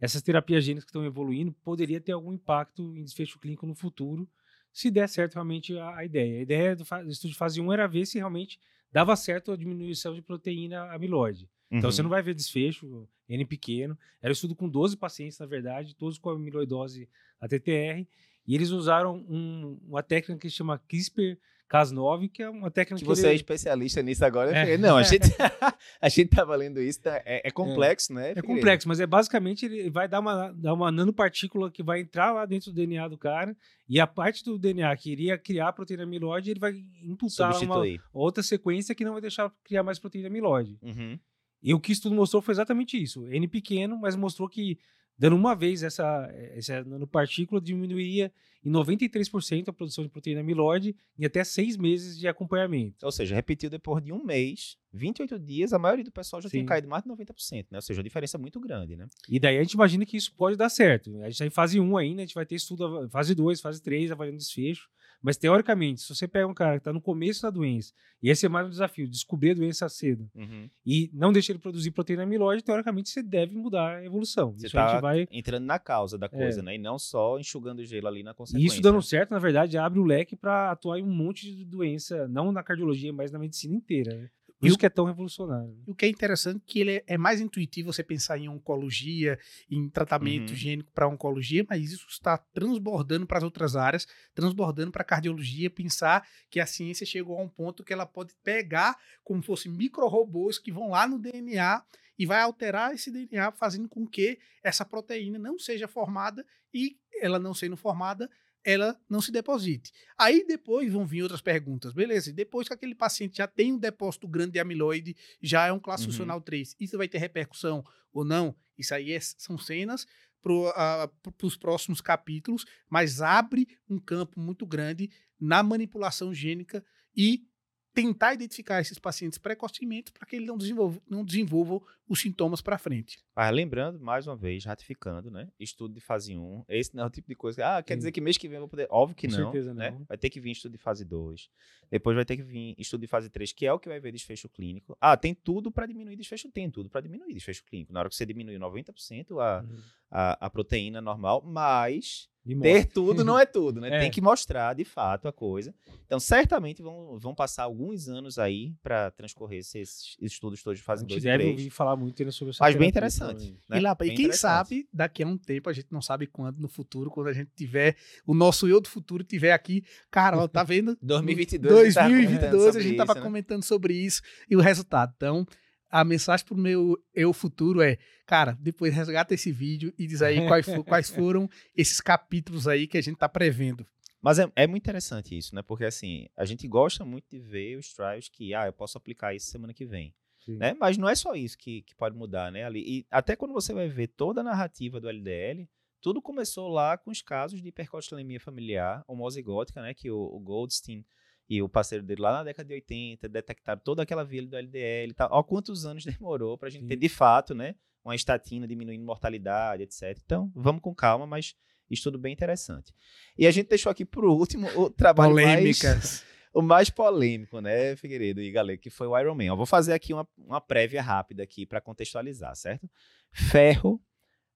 essas 0.00 0.22
terapias 0.22 0.64
gênicas 0.64 0.84
que 0.84 0.90
estão 0.90 1.04
evoluindo 1.04 1.52
poderia 1.64 2.00
ter 2.00 2.12
algum 2.12 2.32
impacto 2.32 2.96
em 2.96 3.04
desfecho 3.04 3.38
clínico 3.38 3.66
no 3.66 3.74
futuro, 3.74 4.28
se 4.72 4.90
der 4.90 5.08
certo 5.08 5.34
realmente 5.34 5.76
a, 5.76 5.96
a 5.96 6.04
ideia. 6.04 6.38
A 6.38 6.42
ideia 6.42 6.76
do, 6.76 6.84
do, 6.84 7.10
estudo 7.10 7.32
de 7.32 7.36
fase 7.36 7.60
1 7.60 7.72
era 7.72 7.86
ver 7.86 8.06
se 8.06 8.18
realmente 8.18 8.58
dava 8.90 9.14
certo 9.16 9.52
a 9.52 9.56
diminuição 9.56 10.14
de 10.14 10.22
proteína 10.22 10.92
amiloide. 10.92 11.48
Uhum. 11.70 11.78
Então 11.78 11.90
você 11.90 12.00
uhum. 12.00 12.04
não 12.04 12.10
vai 12.10 12.22
ver 12.22 12.34
desfecho, 12.34 13.08
N 13.28 13.44
pequeno. 13.44 13.98
Era 14.22 14.30
um 14.30 14.32
estudo 14.32 14.54
com 14.54 14.68
12 14.68 14.96
pacientes, 14.96 15.38
na 15.38 15.46
verdade, 15.46 15.94
todos 15.94 16.18
com 16.18 16.30
amiloidose 16.30 17.08
ATTR, 17.40 18.06
e 18.46 18.54
eles 18.54 18.70
usaram 18.70 19.24
um, 19.28 19.78
uma 19.86 20.02
técnica 20.02 20.40
que 20.40 20.50
se 20.50 20.56
chama 20.56 20.78
CRISPR 20.78 21.38
Cas9, 21.70 22.28
que 22.28 22.42
é 22.42 22.50
uma 22.50 22.70
técnica 22.70 22.96
que, 22.96 23.04
que 23.04 23.08
você 23.08 23.26
é 23.26 23.26
ele... 23.26 23.32
é 23.32 23.36
especialista 23.36 24.02
nisso 24.02 24.24
agora. 24.24 24.50
É. 24.50 24.76
Não, 24.76 24.96
a 24.96 25.02
gente, 25.04 25.28
a 26.00 26.08
gente 26.08 26.30
tava 26.30 26.56
lendo 26.56 26.80
isso, 26.82 27.00
tá, 27.00 27.22
é, 27.24 27.46
é, 27.48 27.50
complexo, 27.50 28.12
né? 28.12 28.32
É 28.32 28.42
complexo, 28.42 28.88
mas 28.88 28.98
é 28.98 29.06
basicamente 29.06 29.66
ele 29.66 29.88
vai 29.88 30.08
dar 30.08 30.18
uma, 30.18 30.50
dar 30.50 30.74
uma 30.74 30.90
nanopartícula 30.90 31.70
que 31.70 31.82
vai 31.82 32.00
entrar 32.00 32.32
lá 32.32 32.44
dentro 32.44 32.72
do 32.72 32.74
DNA 32.74 33.06
do 33.06 33.16
cara, 33.16 33.56
e 33.88 34.00
a 34.00 34.06
parte 34.06 34.44
do 34.44 34.58
DNA 34.58 34.94
que 34.96 35.12
iria 35.12 35.38
criar 35.38 35.68
a 35.68 35.72
proteína 35.72 36.02
amiloide, 36.02 36.50
ele 36.50 36.60
vai 36.60 36.74
imputar 37.02 37.56
uma 37.62 37.82
outra 38.12 38.42
sequência 38.42 38.94
que 38.94 39.04
não 39.04 39.12
vai 39.12 39.20
deixar 39.20 39.52
criar 39.62 39.84
mais 39.84 39.98
proteína 39.98 40.26
amiloide. 40.26 40.76
Uhum. 40.82 41.18
E 41.62 41.74
o 41.74 41.78
que 41.78 41.92
isso 41.92 42.02
tudo 42.02 42.14
mostrou 42.14 42.42
foi 42.42 42.52
exatamente 42.52 43.00
isso. 43.00 43.26
N 43.28 43.46
pequeno, 43.46 43.98
mas 43.98 44.16
mostrou 44.16 44.48
que 44.48 44.78
dando 45.20 45.36
uma 45.36 45.54
vez 45.54 45.82
essa, 45.82 46.32
essa 46.54 46.82
nanopartícula 46.82 47.60
diminuiria 47.60 48.32
em 48.64 48.70
93% 48.70 49.68
a 49.68 49.72
produção 49.72 50.02
de 50.02 50.08
proteína 50.08 50.40
amiloide 50.40 50.96
em 51.18 51.26
até 51.26 51.44
seis 51.44 51.76
meses 51.76 52.18
de 52.18 52.26
acompanhamento. 52.26 53.04
Ou 53.04 53.12
seja, 53.12 53.34
repetiu 53.34 53.68
depois 53.68 54.02
de 54.02 54.14
um 54.14 54.24
mês, 54.24 54.78
28 54.94 55.38
dias, 55.38 55.74
a 55.74 55.78
maioria 55.78 56.06
do 56.06 56.10
pessoal 56.10 56.40
já 56.40 56.48
Sim. 56.48 56.58
tinha 56.58 56.66
caído 56.66 56.88
mais 56.88 57.02
de 57.02 57.10
90%, 57.10 57.66
né? 57.70 57.76
Ou 57.76 57.82
seja, 57.82 58.00
uma 58.00 58.04
diferença 58.04 58.38
muito 58.38 58.58
grande, 58.58 58.96
né? 58.96 59.06
E 59.28 59.38
daí 59.38 59.58
a 59.58 59.62
gente 59.62 59.74
imagina 59.74 60.06
que 60.06 60.16
isso 60.16 60.34
pode 60.34 60.56
dar 60.56 60.70
certo. 60.70 61.10
A 61.18 61.24
gente 61.24 61.32
está 61.32 61.44
em 61.44 61.50
fase 61.50 61.78
1 61.78 61.96
ainda, 61.98 62.22
a 62.22 62.24
gente 62.24 62.34
vai 62.34 62.46
ter 62.46 62.54
estudo, 62.54 63.06
fase 63.10 63.34
2, 63.34 63.60
fase 63.60 63.82
3, 63.82 64.10
avaliando 64.10 64.38
desfecho. 64.38 64.88
Mas, 65.22 65.36
teoricamente, 65.36 66.00
se 66.00 66.14
você 66.14 66.26
pega 66.26 66.46
um 66.46 66.54
cara 66.54 66.72
que 66.72 66.78
está 66.78 66.92
no 66.92 67.00
começo 67.00 67.42
da 67.42 67.50
doença, 67.50 67.92
e 68.22 68.30
esse 68.30 68.46
é 68.46 68.48
mais 68.48 68.66
um 68.66 68.70
desafio, 68.70 69.08
descobrir 69.08 69.50
a 69.50 69.54
doença 69.54 69.88
cedo, 69.88 70.30
uhum. 70.34 70.68
e 70.84 71.10
não 71.12 71.32
deixar 71.32 71.52
ele 71.52 71.60
produzir 71.60 71.90
proteína 71.90 72.22
amiloide, 72.22 72.62
teoricamente 72.62 73.10
você 73.10 73.22
deve 73.22 73.54
mudar 73.56 73.96
a 73.96 74.04
evolução. 74.04 74.52
Você 74.52 74.66
está 74.66 75.00
vai... 75.00 75.26
entrando 75.30 75.64
na 75.64 75.78
causa 75.78 76.16
da 76.16 76.28
coisa, 76.28 76.60
é. 76.60 76.62
né? 76.62 76.74
E 76.74 76.78
não 76.78 76.98
só 76.98 77.38
enxugando 77.38 77.84
gelo 77.84 78.08
ali 78.08 78.22
na 78.22 78.34
consequência. 78.34 78.64
E 78.64 78.66
isso 78.66 78.82
dando 78.82 79.00
certo, 79.02 79.30
na 79.30 79.38
verdade, 79.38 79.76
abre 79.76 79.98
o 79.98 80.04
leque 80.04 80.36
para 80.36 80.70
atuar 80.70 80.98
em 80.98 81.02
um 81.02 81.14
monte 81.14 81.54
de 81.54 81.64
doença, 81.64 82.26
não 82.28 82.52
na 82.52 82.62
cardiologia, 82.62 83.12
mas 83.12 83.30
na 83.30 83.38
medicina 83.38 83.74
inteira. 83.74 84.14
Né? 84.14 84.30
Por 84.60 84.66
isso 84.66 84.78
que 84.78 84.84
é 84.84 84.90
tão 84.90 85.06
revolucionário. 85.06 85.74
O 85.86 85.94
que 85.94 86.04
é 86.04 86.08
interessante 86.08 86.58
é 86.58 86.62
que 86.66 86.80
ele 86.80 86.96
é, 86.96 87.04
é 87.06 87.18
mais 87.18 87.40
intuitivo 87.40 87.90
você 87.90 88.04
pensar 88.04 88.36
em 88.36 88.46
oncologia, 88.46 89.38
em 89.70 89.88
tratamento 89.88 90.50
uhum. 90.50 90.54
higiênico 90.54 90.92
para 90.92 91.08
oncologia, 91.08 91.64
mas 91.68 91.90
isso 91.90 92.06
está 92.10 92.36
transbordando 92.36 93.26
para 93.26 93.38
as 93.38 93.44
outras 93.44 93.74
áreas, 93.74 94.06
transbordando 94.34 94.92
para 94.92 95.00
a 95.00 95.04
cardiologia, 95.04 95.70
pensar 95.70 96.28
que 96.50 96.60
a 96.60 96.66
ciência 96.66 97.06
chegou 97.06 97.38
a 97.38 97.42
um 97.42 97.48
ponto 97.48 97.82
que 97.82 97.92
ela 97.92 98.04
pode 98.04 98.34
pegar 98.44 98.98
como 99.24 99.42
fossem 99.42 99.72
micro-robôs 99.72 100.58
que 100.58 100.70
vão 100.70 100.90
lá 100.90 101.08
no 101.08 101.18
DNA 101.18 101.82
e 102.18 102.26
vai 102.26 102.42
alterar 102.42 102.92
esse 102.94 103.10
DNA, 103.10 103.52
fazendo 103.52 103.88
com 103.88 104.06
que 104.06 104.38
essa 104.62 104.84
proteína 104.84 105.38
não 105.38 105.58
seja 105.58 105.88
formada 105.88 106.44
e 106.72 106.98
ela 107.18 107.38
não 107.38 107.54
sendo 107.54 107.78
formada, 107.78 108.30
ela 108.64 108.98
não 109.08 109.20
se 109.20 109.32
deposite. 109.32 109.92
Aí 110.18 110.44
depois 110.46 110.92
vão 110.92 111.06
vir 111.06 111.22
outras 111.22 111.40
perguntas. 111.40 111.92
Beleza, 111.92 112.32
depois 112.32 112.68
que 112.68 112.74
aquele 112.74 112.94
paciente 112.94 113.38
já 113.38 113.46
tem 113.46 113.72
um 113.72 113.78
depósito 113.78 114.28
grande 114.28 114.52
de 114.52 114.58
amiloide, 114.58 115.16
já 115.42 115.66
é 115.66 115.72
um 115.72 115.78
classe 115.78 116.04
uhum. 116.04 116.10
funcional 116.10 116.40
3, 116.40 116.76
isso 116.78 116.98
vai 116.98 117.08
ter 117.08 117.18
repercussão 117.18 117.84
ou 118.12 118.24
não? 118.24 118.54
Isso 118.76 118.94
aí 118.94 119.12
é, 119.12 119.20
são 119.20 119.58
cenas 119.58 120.06
para 120.42 120.52
uh, 120.52 121.34
os 121.42 121.56
próximos 121.56 122.00
capítulos, 122.00 122.64
mas 122.88 123.20
abre 123.20 123.68
um 123.88 123.98
campo 123.98 124.40
muito 124.40 124.66
grande 124.66 125.10
na 125.38 125.62
manipulação 125.62 126.32
gênica 126.32 126.84
e 127.16 127.46
tentar 127.92 128.34
identificar 128.34 128.80
esses 128.80 128.98
pacientes 128.98 129.36
precocemente 129.38 130.12
para 130.12 130.24
que 130.26 130.36
ele 130.36 130.46
não 130.46 130.56
desenvolva, 130.56 131.00
não 131.08 131.24
desenvolva 131.24 131.80
os 132.08 132.20
sintomas 132.20 132.60
para 132.60 132.78
frente. 132.78 133.18
Mas 133.34 133.52
lembrando, 133.54 133.98
mais 134.00 134.26
uma 134.26 134.36
vez, 134.36 134.64
ratificando, 134.64 135.30
né? 135.30 135.48
Estudo 135.58 135.94
de 135.94 136.00
fase 136.00 136.36
1. 136.36 136.64
Esse 136.68 136.94
não 136.94 137.04
é 137.04 137.06
o 137.06 137.10
tipo 137.10 137.28
de 137.28 137.34
coisa 137.34 137.56
que, 137.56 137.62
ah, 137.62 137.82
quer 137.82 137.94
Sim. 137.94 137.98
dizer 137.98 138.12
que 138.12 138.20
mês 138.20 138.38
que 138.38 138.48
vem 138.48 138.56
eu 138.56 138.60
vou 138.62 138.68
poder. 138.68 138.86
Óbvio 138.90 139.16
que 139.16 139.26
Com 139.26 139.32
não. 139.34 139.42
certeza 139.50 139.74
né? 139.74 139.90
não. 139.90 140.04
Vai 140.04 140.16
ter 140.16 140.30
que 140.30 140.40
vir 140.40 140.52
estudo 140.52 140.72
de 140.72 140.78
fase 140.78 141.04
2. 141.04 141.50
Depois 141.90 142.14
vai 142.14 142.24
ter 142.24 142.36
que 142.36 142.42
vir 142.42 142.74
estudo 142.78 143.00
de 143.00 143.06
fase 143.08 143.28
3, 143.28 143.52
que 143.52 143.66
é 143.66 143.72
o 143.72 143.78
que 143.78 143.88
vai 143.88 143.98
ver 144.00 144.12
desfecho 144.12 144.48
clínico. 144.48 144.96
Ah, 145.00 145.16
tem 145.16 145.34
tudo 145.34 145.70
para 145.72 145.86
diminuir 145.86 146.16
desfecho. 146.16 146.48
Tem 146.50 146.70
tudo 146.70 146.88
para 146.88 147.00
diminuir 147.00 147.34
desfecho 147.34 147.64
clínico. 147.64 147.92
Na 147.92 148.00
hora 148.00 148.08
que 148.08 148.14
você 148.14 148.24
diminui 148.24 148.56
90% 148.56 149.38
a, 149.40 149.62
Uhum. 149.62 149.80
a, 150.10 150.46
a 150.46 150.50
proteína 150.50 151.00
normal, 151.00 151.42
mas 151.44 152.29
ter 152.60 152.86
tudo 152.86 153.24
não 153.24 153.38
é 153.38 153.44
tudo, 153.46 153.80
né? 153.80 153.88
É. 153.90 154.00
Tem 154.00 154.10
que 154.10 154.20
mostrar 154.20 154.74
de 154.74 154.84
fato 154.84 155.26
a 155.28 155.32
coisa. 155.32 155.74
Então, 156.06 156.18
certamente 156.20 156.82
vão, 156.82 157.18
vão 157.18 157.34
passar 157.34 157.64
alguns 157.64 158.08
anos 158.08 158.38
aí 158.38 158.74
para 158.82 159.10
transcorrer 159.10 159.58
esses 159.58 160.16
estudos 160.20 160.62
todos 160.62 160.78
de 160.78 160.82
A 160.82 160.86
fase 160.86 161.02
gente 161.02 161.10
2 161.10 161.22
e 161.22 161.26
deve 161.26 161.38
3. 161.44 161.50
ouvir 161.58 161.70
falar 161.70 161.96
muito 161.96 162.32
sobre 162.32 162.50
essa 162.50 162.62
Mas 162.64 162.76
bem 162.76 162.88
interessante. 162.88 163.28
provavelmente. 163.36 163.64
né? 163.68 163.78
E, 163.78 163.80
lá, 163.80 163.92
e 163.92 163.94
Bem 163.96 164.08
quem 164.08 164.14
interessante. 164.26 164.40
sabe, 164.40 164.88
daqui 164.92 165.22
a 165.22 165.26
um 165.26 165.36
tempo, 165.36 165.68
a 165.68 165.72
gente 165.72 165.88
não 165.90 166.00
sabe 166.00 166.26
quando, 166.26 166.58
no 166.58 166.68
futuro, 166.68 167.10
quando 167.10 167.28
a 167.28 167.32
gente 167.32 167.50
tiver, 167.54 167.96
o 168.26 168.34
nosso 168.34 168.66
eu 168.68 168.80
do 168.80 168.88
futuro 168.88 169.22
tiver 169.24 169.52
aqui, 169.52 169.84
cara, 170.10 170.38
ó, 170.38 170.48
tá 170.48 170.62
vendo? 170.62 170.96
2022, 171.02 171.96
a 171.96 172.08
gente 172.08 172.10
tava 172.10 172.10
comentando 172.10 172.50
2022 172.50 172.66
a 172.66 172.72
sobre 172.72 172.82
gente 172.82 172.96
tava 172.96 173.12
isso, 173.12 173.18
né? 173.18 173.24
comentando 173.24 173.62
sobre 173.64 173.94
isso 173.94 174.22
e 174.48 174.56
o 174.56 174.60
resultado. 174.60 175.12
Então, 175.16 175.46
a 175.90 176.04
mensagem 176.04 176.46
pro 176.46 176.56
meu 176.56 176.96
eu 177.12 177.32
futuro 177.32 177.82
é, 177.82 177.98
cara, 178.26 178.56
depois 178.60 178.94
resgata 178.94 179.34
esse 179.34 179.50
vídeo 179.50 179.92
e 179.98 180.06
diz 180.06 180.22
aí 180.22 180.46
quais, 180.46 180.66
fo- 180.66 180.84
quais 180.84 181.10
foram 181.10 181.48
esses 181.76 182.00
capítulos 182.00 182.68
aí 182.68 182.86
que 182.86 182.96
a 182.96 183.02
gente 183.02 183.16
tá 183.18 183.28
prevendo. 183.28 183.86
Mas 184.22 184.38
é, 184.38 184.50
é 184.54 184.66
muito 184.66 184.82
interessante 184.82 185.36
isso, 185.36 185.54
né? 185.54 185.62
Porque 185.62 185.84
assim, 185.84 186.28
a 186.36 186.44
gente 186.44 186.68
gosta 186.68 187.04
muito 187.04 187.28
de 187.30 187.38
ver 187.38 187.76
os 187.76 187.92
trials 187.92 188.28
que, 188.28 188.54
ah, 188.54 188.66
eu 188.66 188.72
posso 188.72 188.96
aplicar 188.98 189.34
isso 189.34 189.50
semana 189.50 189.72
que 189.72 189.84
vem. 189.84 190.14
Sim. 190.44 190.56
Né? 190.56 190.74
Mas 190.78 190.96
não 190.96 191.08
é 191.08 191.14
só 191.14 191.34
isso 191.34 191.56
que, 191.58 191.82
que 191.82 191.94
pode 191.94 192.16
mudar, 192.16 192.52
né? 192.52 192.64
Ali, 192.64 192.80
e 192.86 193.06
até 193.10 193.34
quando 193.34 193.52
você 193.52 193.72
vai 193.72 193.88
ver 193.88 194.08
toda 194.08 194.40
a 194.40 194.44
narrativa 194.44 195.00
do 195.00 195.08
LDL, 195.08 195.68
tudo 196.00 196.22
começou 196.22 196.68
lá 196.68 196.96
com 196.96 197.10
os 197.10 197.20
casos 197.20 197.60
de 197.60 197.68
hipercolesterolemia 197.68 198.40
familiar, 198.40 199.04
homozigótica, 199.06 199.82
né? 199.82 199.92
Que 199.94 200.10
o, 200.10 200.18
o 200.18 200.38
Goldstein 200.40 201.04
e 201.50 201.60
o 201.60 201.68
parceiro 201.68 202.04
dele 202.04 202.22
lá 202.22 202.30
na 202.30 202.44
década 202.44 202.68
de 202.68 202.74
80 202.74 203.28
detectaram 203.28 203.80
toda 203.84 204.04
aquela 204.04 204.24
via 204.24 204.46
do 204.46 204.56
LDL 204.56 205.10
e 205.10 205.14
tal. 205.14 205.28
Ó, 205.32 205.42
quantos 205.42 205.84
anos 205.84 206.04
demorou 206.06 206.56
pra 206.56 206.70
gente 206.70 206.86
ter 206.86 206.94
Sim. 206.94 207.00
de 207.00 207.08
fato, 207.08 207.56
né? 207.56 207.74
Uma 208.04 208.14
estatina 208.14 208.68
diminuindo 208.68 209.04
mortalidade, 209.04 209.82
etc. 209.82 210.16
Então, 210.24 210.50
vamos 210.54 210.80
com 210.80 210.94
calma, 210.94 211.26
mas 211.26 211.56
estudo 211.90 212.16
bem 212.18 212.32
interessante. 212.32 212.94
E 213.36 213.48
a 213.48 213.50
gente 213.50 213.68
deixou 213.68 213.90
aqui 213.90 214.04
por 214.04 214.24
último 214.24 214.68
o 214.78 214.88
trabalho 214.88 215.34
mais 215.34 215.48
Polêmicas. 215.58 216.24
o 216.54 216.62
mais 216.62 216.88
polêmico, 216.88 217.60
né, 217.60 217.96
Figueiredo 217.96 218.40
e 218.40 218.52
Galego, 218.52 218.80
que 218.80 218.88
foi 218.88 219.08
o 219.08 219.18
Iron 219.18 219.34
Man. 219.34 219.44
Eu 219.46 219.56
vou 219.56 219.66
fazer 219.66 219.92
aqui 219.92 220.14
uma, 220.14 220.26
uma 220.38 220.60
prévia 220.60 221.02
rápida 221.02 221.42
aqui 221.42 221.66
para 221.66 221.80
contextualizar, 221.80 222.54
certo? 222.54 222.88
Ferro 223.32 224.00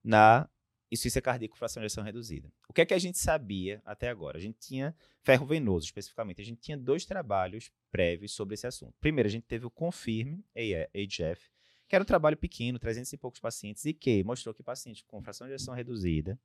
na 0.01 0.47
insuficiência 0.91 1.21
cardíaca 1.21 1.55
fração 1.55 1.81
de 1.81 1.85
ejeção 1.85 2.03
reduzida. 2.03 2.51
O 2.69 2.73
que 2.73 2.81
é 2.81 2.85
que 2.85 2.93
a 2.93 2.99
gente 2.99 3.17
sabia 3.17 3.81
até 3.85 4.09
agora? 4.09 4.37
A 4.37 4.41
gente 4.41 4.57
tinha 4.59 4.95
ferro 5.23 5.45
venoso, 5.45 5.85
especificamente. 5.85 6.41
A 6.41 6.45
gente 6.45 6.61
tinha 6.61 6.77
dois 6.77 7.05
trabalhos 7.05 7.71
prévios 7.91 8.33
sobre 8.33 8.53
esse 8.53 8.67
assunto. 8.67 8.93
Primeiro, 8.99 9.27
a 9.27 9.31
gente 9.31 9.45
teve 9.45 9.65
o 9.65 9.71
Confirm 9.71 10.39
AGF, 10.55 11.49
que 11.87 11.95
era 11.95 12.03
um 12.03 12.05
trabalho 12.05 12.37
pequeno, 12.37 12.77
300 12.79 13.11
e 13.13 13.17
poucos 13.17 13.39
pacientes, 13.39 13.83
e 13.85 13.93
que 13.93 14.23
mostrou 14.23 14.53
que 14.53 14.63
pacientes 14.63 15.03
com 15.03 15.21
fração 15.21 15.47
de 15.47 15.53
ejeção 15.53 15.73
reduzida, 15.73 16.39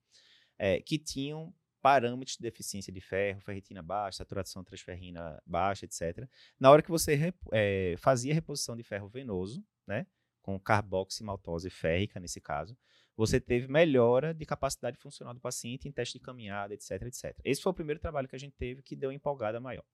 eh, 0.58 0.80
que 0.80 0.98
tinham 0.98 1.54
parâmetros 1.82 2.36
de 2.36 2.42
deficiência 2.42 2.92
de 2.92 3.00
ferro, 3.00 3.40
ferritina 3.40 3.82
baixa, 3.82 4.18
saturação 4.18 4.62
transferrina 4.62 5.42
baixa, 5.46 5.86
etc. 5.86 6.28
Na 6.58 6.70
hora 6.70 6.82
que 6.82 6.90
você 6.90 7.14
rep- 7.14 7.36
eh, 7.52 7.94
fazia 7.98 8.32
a 8.32 8.34
reposição 8.34 8.76
de 8.76 8.82
ferro 8.82 9.08
venoso, 9.08 9.64
né, 9.86 10.06
com 10.42 10.58
carboximaltose 10.60 11.70
férrica 11.70 12.20
nesse 12.20 12.40
caso, 12.40 12.76
você 13.20 13.38
teve 13.38 13.68
melhora 13.68 14.32
de 14.32 14.46
capacidade 14.46 14.96
funcional 14.96 15.34
do 15.34 15.40
paciente 15.40 15.86
em 15.86 15.92
teste 15.92 16.18
de 16.18 16.24
caminhada, 16.24 16.72
etc, 16.72 17.02
etc. 17.02 17.38
Esse 17.44 17.60
foi 17.60 17.70
o 17.70 17.74
primeiro 17.74 18.00
trabalho 18.00 18.26
que 18.26 18.34
a 18.34 18.38
gente 18.38 18.56
teve 18.56 18.80
que 18.80 18.96
deu 18.96 19.12
empolgada 19.12 19.60
maior. 19.60 19.84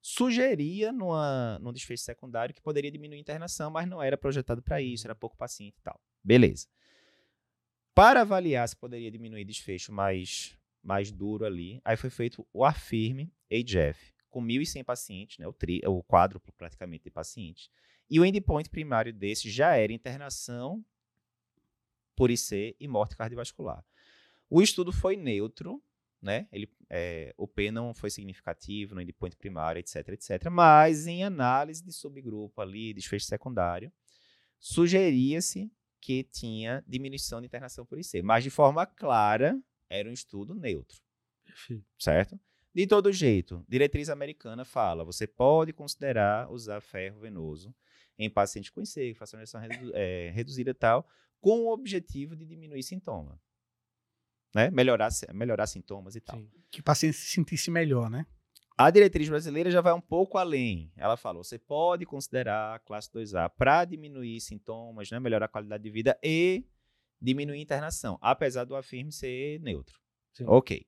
Sugeria 0.00 0.92
numa, 0.92 1.58
num 1.58 1.72
desfecho 1.72 2.04
secundário 2.04 2.54
que 2.54 2.62
poderia 2.62 2.88
diminuir 2.88 3.16
a 3.16 3.20
internação, 3.20 3.68
mas 3.68 3.88
não 3.88 4.00
era 4.00 4.16
projetado 4.16 4.62
para 4.62 4.80
isso, 4.80 5.08
era 5.08 5.14
pouco 5.16 5.36
paciente 5.36 5.78
e 5.78 5.82
tal. 5.82 6.00
Beleza. 6.22 6.68
Para 7.92 8.20
avaliar 8.20 8.68
se 8.68 8.76
poderia 8.76 9.10
diminuir 9.10 9.44
desfecho 9.44 9.92
mais, 9.92 10.56
mais 10.84 11.10
duro 11.10 11.44
ali, 11.44 11.80
aí 11.84 11.96
foi 11.96 12.10
feito 12.10 12.46
o 12.52 12.64
AFIRM 12.64 13.28
AGF, 13.50 14.14
com 14.30 14.40
1.100 14.40 14.84
pacientes, 14.84 15.38
né, 15.38 15.48
o, 15.48 15.52
tri, 15.52 15.80
o 15.84 16.00
quádruplo 16.04 16.52
praticamente 16.56 17.02
de 17.02 17.10
pacientes. 17.10 17.68
E 18.08 18.20
o 18.20 18.24
endpoint 18.24 18.70
primário 18.70 19.12
desse 19.12 19.50
já 19.50 19.74
era 19.74 19.92
internação 19.92 20.84
por 22.16 22.30
IC 22.30 22.74
e 22.80 22.88
morte 22.88 23.16
cardiovascular. 23.16 23.84
O 24.48 24.62
estudo 24.62 24.92
foi 24.92 25.16
neutro, 25.16 25.82
né? 26.20 26.48
Ele, 26.50 26.68
é, 26.88 27.34
o 27.36 27.46
P 27.46 27.70
não 27.70 27.92
foi 27.94 28.10
significativo 28.10 28.94
no 28.94 29.00
endpoint 29.00 29.36
primário, 29.36 29.78
etc, 29.78 30.08
etc. 30.08 30.50
Mas 30.50 31.06
em 31.06 31.22
análise 31.22 31.84
de 31.84 31.92
subgrupo 31.92 32.60
ali, 32.60 32.94
desfecho 32.94 33.26
secundário, 33.26 33.92
sugeria-se 34.58 35.70
que 36.00 36.24
tinha 36.24 36.82
diminuição 36.86 37.40
de 37.40 37.46
internação 37.46 37.84
por 37.84 37.98
IC. 37.98 38.22
Mas 38.22 38.42
de 38.42 38.50
forma 38.50 38.86
clara, 38.86 39.60
era 39.88 40.08
um 40.08 40.12
estudo 40.12 40.54
neutro 40.54 41.00
Perfeito. 41.44 41.84
certo? 41.98 42.40
De 42.74 42.86
todo 42.86 43.10
jeito, 43.10 43.64
diretriz 43.66 44.10
americana 44.10 44.64
fala, 44.64 45.04
você 45.04 45.26
pode 45.26 45.72
considerar 45.72 46.50
usar 46.50 46.80
ferro 46.80 47.20
venoso 47.20 47.74
em 48.18 48.28
pacientes 48.28 48.70
com 48.70 48.82
IC, 48.82 49.14
fração 49.14 49.38
de 49.38 49.44
ejeção 49.44 49.60
redu 49.60 49.92
eh, 49.94 50.30
reduzida 50.34 50.70
e 50.70 50.74
tal, 50.74 51.08
com 51.40 51.60
o 51.60 51.72
objetivo 51.72 52.34
de 52.36 52.44
diminuir 52.44 52.82
sintoma, 52.82 53.40
né? 54.54 54.70
Melhorar, 54.70 55.10
melhorar 55.32 55.66
sintomas 55.66 56.16
e 56.16 56.20
tal. 56.20 56.38
Sim. 56.38 56.50
Que 56.70 56.80
o 56.80 56.84
paciente 56.84 57.16
se 57.16 57.26
sentisse 57.26 57.70
melhor, 57.70 58.10
né? 58.10 58.26
A 58.78 58.90
diretriz 58.90 59.28
brasileira 59.28 59.70
já 59.70 59.80
vai 59.80 59.94
um 59.94 60.00
pouco 60.00 60.36
além. 60.36 60.92
Ela 60.96 61.16
fala, 61.16 61.38
você 61.38 61.58
pode 61.58 62.04
considerar 62.04 62.74
a 62.74 62.78
classe 62.78 63.10
2A 63.10 63.48
para 63.48 63.86
diminuir 63.86 64.38
sintomas, 64.40 65.10
né? 65.10 65.18
melhorar 65.18 65.46
a 65.46 65.48
qualidade 65.48 65.82
de 65.82 65.90
vida 65.90 66.18
e 66.22 66.66
diminuir 67.20 67.58
a 67.58 67.62
internação, 67.62 68.18
apesar 68.20 68.64
do 68.64 68.76
afirme 68.76 69.10
ser 69.10 69.60
neutro. 69.60 69.98
Sim. 70.34 70.44
Ok. 70.46 70.86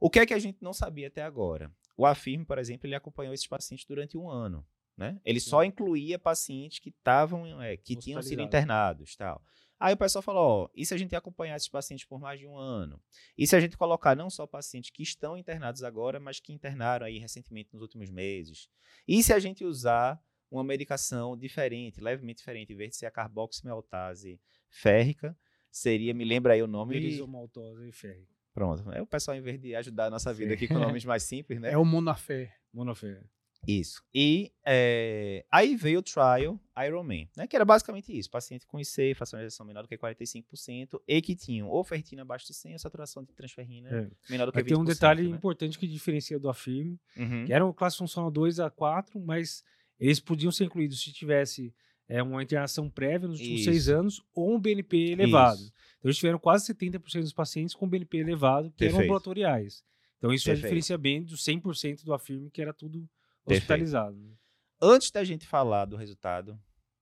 O 0.00 0.08
que 0.08 0.18
é 0.18 0.24
que 0.24 0.32
a 0.32 0.38
gente 0.38 0.62
não 0.62 0.72
sabia 0.72 1.08
até 1.08 1.22
agora? 1.22 1.70
O 1.94 2.06
Afirme, 2.06 2.46
por 2.46 2.56
exemplo, 2.56 2.86
ele 2.86 2.94
acompanhou 2.94 3.34
esses 3.34 3.46
pacientes 3.46 3.84
durante 3.84 4.16
um 4.16 4.30
ano. 4.30 4.66
Né? 4.96 5.20
Ele 5.22 5.38
só 5.38 5.60
Sim. 5.60 5.68
incluía 5.68 6.18
pacientes 6.18 6.78
que 6.78 6.88
estavam, 6.88 7.60
é, 7.60 7.76
que 7.76 7.94
tinham 7.96 8.22
sido 8.22 8.40
internados, 8.40 9.14
tal. 9.16 9.42
Aí 9.80 9.94
o 9.94 9.96
pessoal 9.96 10.20
falou, 10.20 10.64
ó, 10.64 10.70
e 10.74 10.84
se 10.84 10.92
a 10.92 10.98
gente 10.98 11.16
acompanhar 11.16 11.56
esses 11.56 11.68
pacientes 11.68 12.04
por 12.04 12.20
mais 12.20 12.38
de 12.38 12.46
um 12.46 12.54
ano? 12.54 13.00
E 13.36 13.46
se 13.46 13.56
a 13.56 13.60
gente 13.60 13.78
colocar 13.78 14.14
não 14.14 14.28
só 14.28 14.46
pacientes 14.46 14.90
que 14.90 15.02
estão 15.02 15.38
internados 15.38 15.82
agora, 15.82 16.20
mas 16.20 16.38
que 16.38 16.52
internaram 16.52 17.06
aí 17.06 17.18
recentemente 17.18 17.70
nos 17.72 17.80
últimos 17.80 18.10
meses? 18.10 18.68
E 19.08 19.22
se 19.22 19.32
a 19.32 19.38
gente 19.38 19.64
usar 19.64 20.22
uma 20.50 20.62
medicação 20.62 21.34
diferente, 21.34 21.98
levemente 21.98 22.38
diferente, 22.38 22.74
em 22.74 22.76
vez 22.76 22.90
de 22.90 22.96
ser 22.96 23.06
a 23.06 23.10
carboximaltase 23.10 24.38
férrica, 24.68 25.34
seria, 25.70 26.12
me 26.12 26.26
lembra 26.26 26.52
aí 26.52 26.62
o 26.62 26.66
nome, 26.66 26.96
Merisomaltose 26.96 27.88
e 27.88 27.92
ferro. 27.92 28.26
Pronto. 28.52 28.90
É 28.92 29.00
o 29.00 29.06
pessoal, 29.06 29.34
em 29.34 29.40
vez 29.40 29.58
de 29.58 29.74
ajudar 29.76 30.06
a 30.06 30.10
nossa 30.10 30.34
vida 30.34 30.50
Sim. 30.50 30.54
aqui 30.56 30.68
com 30.68 30.78
nomes 30.78 31.06
mais 31.06 31.22
simples, 31.22 31.58
né? 31.62 31.72
É 31.72 31.78
o 31.78 31.84
monafé. 31.86 32.52
Monofé. 32.70 33.22
Isso. 33.66 34.02
E 34.14 34.50
é, 34.64 35.44
aí 35.50 35.76
veio 35.76 35.98
o 35.98 36.02
trial 36.02 36.58
Ironman, 36.86 37.28
né? 37.36 37.46
Que 37.46 37.54
era 37.54 37.64
basicamente 37.64 38.16
isso. 38.16 38.30
Paciente 38.30 38.66
com 38.66 38.80
IC, 38.80 39.14
fração 39.14 39.38
de 39.38 39.44
ejeção 39.44 39.66
menor 39.66 39.82
do 39.82 39.88
que 39.88 39.98
45% 39.98 41.00
e 41.06 41.20
que 41.20 41.36
tinham 41.36 41.68
ou 41.68 41.84
ferritina 41.84 42.22
abaixo 42.22 42.46
de 42.46 42.54
100 42.54 42.72
ou 42.72 42.78
saturação 42.78 43.22
de 43.22 43.34
transferrina 43.34 43.88
É. 43.90 44.10
menor 44.30 44.46
do 44.46 44.52
que 44.52 44.58
Aqui 44.60 44.70
20%. 44.70 44.74
tem 44.74 44.78
um 44.78 44.84
detalhe 44.84 45.22
né? 45.28 45.36
importante 45.36 45.78
que 45.78 45.86
diferencia 45.86 46.38
do 46.38 46.48
Afirme, 46.48 46.98
Uhum. 47.16 47.44
que 47.44 47.52
era 47.52 47.64
uma 47.64 47.74
classe 47.74 47.98
funcional 47.98 48.30
2 48.30 48.58
a 48.60 48.70
4, 48.70 49.20
mas 49.20 49.62
eles 49.98 50.18
podiam 50.20 50.50
ser 50.50 50.64
incluídos 50.64 51.00
se 51.02 51.12
tivesse 51.12 51.74
é, 52.08 52.22
uma 52.22 52.42
internação 52.42 52.88
prévia 52.90 53.28
nos 53.28 53.38
últimos 53.38 53.62
seis 53.64 53.88
anos 53.88 54.20
ou 54.34 54.54
um 54.54 54.58
BNP 54.58 55.10
elevado. 55.12 55.60
Isso. 55.60 55.72
Então, 55.98 56.08
eles 56.08 56.16
tiveram 56.16 56.38
quase 56.40 56.64
70% 56.66 57.20
dos 57.20 57.32
pacientes 57.32 57.74
com 57.74 57.86
BNP 57.88 58.18
elevado, 58.18 58.72
que 58.72 58.84
eram 58.84 58.94
Perfeito. 58.94 59.02
ambulatoriais. 59.04 59.84
Então, 60.18 60.32
isso 60.32 60.44
já 60.46 60.52
Perfeito. 60.52 60.64
diferencia 60.66 60.98
bem 60.98 61.22
dos 61.22 61.44
100% 61.44 62.02
do 62.04 62.12
Afirme, 62.12 62.50
que 62.50 62.60
era 62.60 62.72
tudo. 62.72 63.08
Hospitalizado. 63.54 64.16
né? 64.16 64.34
Antes 64.80 65.10
da 65.10 65.22
gente 65.24 65.46
falar 65.46 65.84
do 65.84 65.96
resultado, 65.96 66.58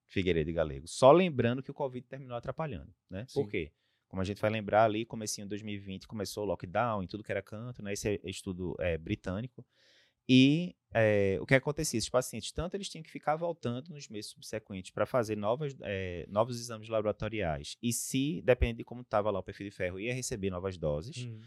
Figueiredo 0.07 0.51
e 0.51 0.53
Galego, 0.53 0.89
só 0.89 1.13
lembrando 1.13 1.63
que 1.63 1.71
o 1.71 1.75
Covid 1.75 2.07
terminou 2.07 2.37
atrapalhando, 2.37 2.93
né? 3.09 3.25
Sim. 3.29 3.43
Por 3.43 3.51
quê? 3.51 3.73
Como 4.09 4.23
a 4.23 4.25
gente 4.25 4.41
vai 4.41 4.51
lembrar 4.51 4.85
ali, 4.85 5.05
comecinho 5.05 5.45
de 5.47 5.51
2020 5.51 6.09
começou 6.09 6.45
o 6.45 6.47
lockdown 6.47 7.03
em 7.03 7.07
tudo 7.07 7.23
que 7.23 7.31
era 7.31 7.43
canto, 7.43 7.83
né? 7.83 7.93
Esse 7.93 8.21
é 8.25 8.31
estudo 8.31 8.75
é, 8.79 8.97
britânico. 8.97 9.65
E 10.27 10.75
é, 10.93 11.39
o 11.41 11.47
que 11.47 11.55
acontecia? 11.55 11.97
Esses 11.99 12.11
pacientes, 12.11 12.53
tanto 12.53 12.75
eles 12.75 12.89
tinham 12.89 13.03
que 13.03 13.11
ficar 13.11 13.37
voltando 13.37 13.91
nos 13.91 14.09
meses 14.09 14.31
subsequentes 14.31 14.91
para 14.91 15.07
fazer 15.07 15.37
novas, 15.37 15.77
é, 15.83 16.27
novos 16.29 16.59
exames 16.59 16.89
laboratoriais. 16.89 17.77
E 17.83 17.93
se, 17.93 18.43
dependendo 18.43 18.79
de 18.79 18.85
como 18.85 19.03
estava 19.03 19.31
lá 19.31 19.39
o 19.39 19.43
perfil 19.43 19.69
de 19.69 19.75
ferro, 19.75 20.01
ia 20.01 20.15
receber 20.15 20.51
novas 20.51 20.77
doses. 20.77 21.25
Hum. 21.25 21.41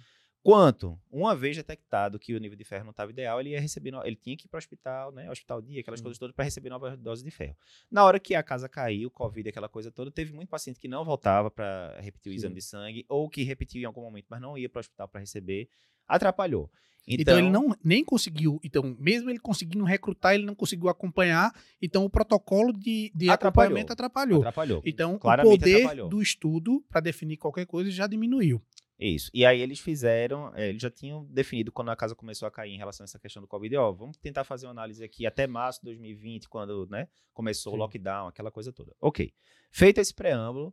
Quanto? 0.44 1.00
Uma 1.12 1.36
vez 1.36 1.56
detectado 1.56 2.18
que 2.18 2.34
o 2.34 2.40
nível 2.40 2.58
de 2.58 2.64
ferro 2.64 2.84
não 2.84 2.92
estava 2.92 3.12
ideal, 3.12 3.40
ele 3.40 3.52
ia 3.52 3.62
receber, 3.62 3.94
ele 4.04 4.16
tinha 4.16 4.36
que 4.36 4.46
ir 4.46 4.50
para 4.50 4.58
o 4.58 4.60
hospital, 4.60 5.12
né? 5.12 5.30
Hospital 5.30 5.62
dia, 5.62 5.82
aquelas 5.82 6.02
coisas 6.02 6.18
todas, 6.18 6.36
para 6.36 6.44
receber 6.46 6.70
nova 6.70 6.98
dose 6.98 7.24
de 7.24 7.30
ferro. 7.30 7.56
Na 7.92 8.04
hora 8.04 8.20
que 8.20 8.34
a 8.34 8.42
casa 8.42 8.68
caiu, 8.68 9.12
Covid, 9.12 9.50
aquela 9.50 9.70
coisa 9.70 9.92
toda, 9.92 10.10
teve 10.10 10.34
muito 10.34 10.50
paciente 10.50 10.80
que 10.80 10.88
não 10.88 11.06
voltava 11.06 11.52
para 11.52 11.96
repetir 12.02 12.32
o 12.32 12.34
Sim. 12.34 12.38
exame 12.38 12.56
de 12.56 12.62
sangue, 12.64 13.06
ou 13.08 13.30
que 13.30 13.44
repetiu 13.44 13.82
em 13.82 13.86
algum 13.86 14.02
momento, 14.02 14.26
mas 14.30 14.42
não 14.42 14.58
ia 14.58 14.68
para 14.68 14.80
o 14.80 14.82
hospital 14.82 15.08
para 15.08 15.20
receber. 15.20 15.70
Atrapalhou. 16.08 16.72
Então, 17.08 17.38
ele 17.38 17.50
não 17.50 17.76
nem 17.84 18.04
conseguiu. 18.04 18.60
Então, 18.64 18.96
mesmo 19.00 19.30
ele 19.30 19.40
conseguindo 19.40 19.84
recrutar, 19.84 20.34
ele 20.36 20.46
não 20.46 20.54
conseguiu 20.54 20.88
acompanhar. 20.88 21.52
Então, 21.82 22.06
o 22.06 22.10
protocolo 22.10 22.72
de, 22.74 23.12
de 23.14 23.30
Atrapalhou. 23.30 23.68
acompanhamento 23.68 23.94
atrapalhou. 23.94 24.40
Atrapalhou. 24.40 24.82
Então, 24.86 25.18
Claramente 25.18 25.56
o 25.56 25.60
poder 25.60 25.76
atrapalhou. 25.78 26.10
do 26.10 26.22
estudo 26.22 26.84
para 26.90 27.02
definir 27.02 27.38
qualquer 27.38 27.66
coisa 27.66 27.90
já 27.90 28.06
diminuiu. 28.06 28.62
Isso. 29.02 29.32
E 29.34 29.44
aí 29.44 29.60
eles 29.60 29.80
fizeram, 29.80 30.54
eh, 30.56 30.70
eles 30.70 30.82
já 30.82 30.92
tinham 30.92 31.26
definido 31.26 31.72
quando 31.72 31.90
a 31.90 31.96
casa 31.96 32.16
começou 32.16 32.48
a 32.48 32.52
cair 32.52 32.72
em 32.72 32.78
relação 32.78 33.04
a 33.04 33.06
essa 33.06 33.18
questão 33.18 33.42
do 33.42 33.48
Covid, 33.48 33.76
ó, 33.78 33.92
vamos 33.92 34.16
tentar 34.18 34.44
fazer 34.44 34.68
uma 34.68 34.72
análise 34.72 35.04
aqui 35.04 35.26
até 35.26 35.48
março 35.48 35.80
de 35.80 35.86
2020, 35.86 36.48
quando, 36.48 36.88
né, 36.88 37.08
começou 37.34 37.72
Sim. 37.72 37.78
o 37.78 37.80
lockdown, 37.80 38.28
aquela 38.28 38.52
coisa 38.52 38.72
toda. 38.72 38.96
Ok. 39.02 39.34
Feito 39.72 40.00
esse 40.00 40.14
preâmbulo, 40.14 40.72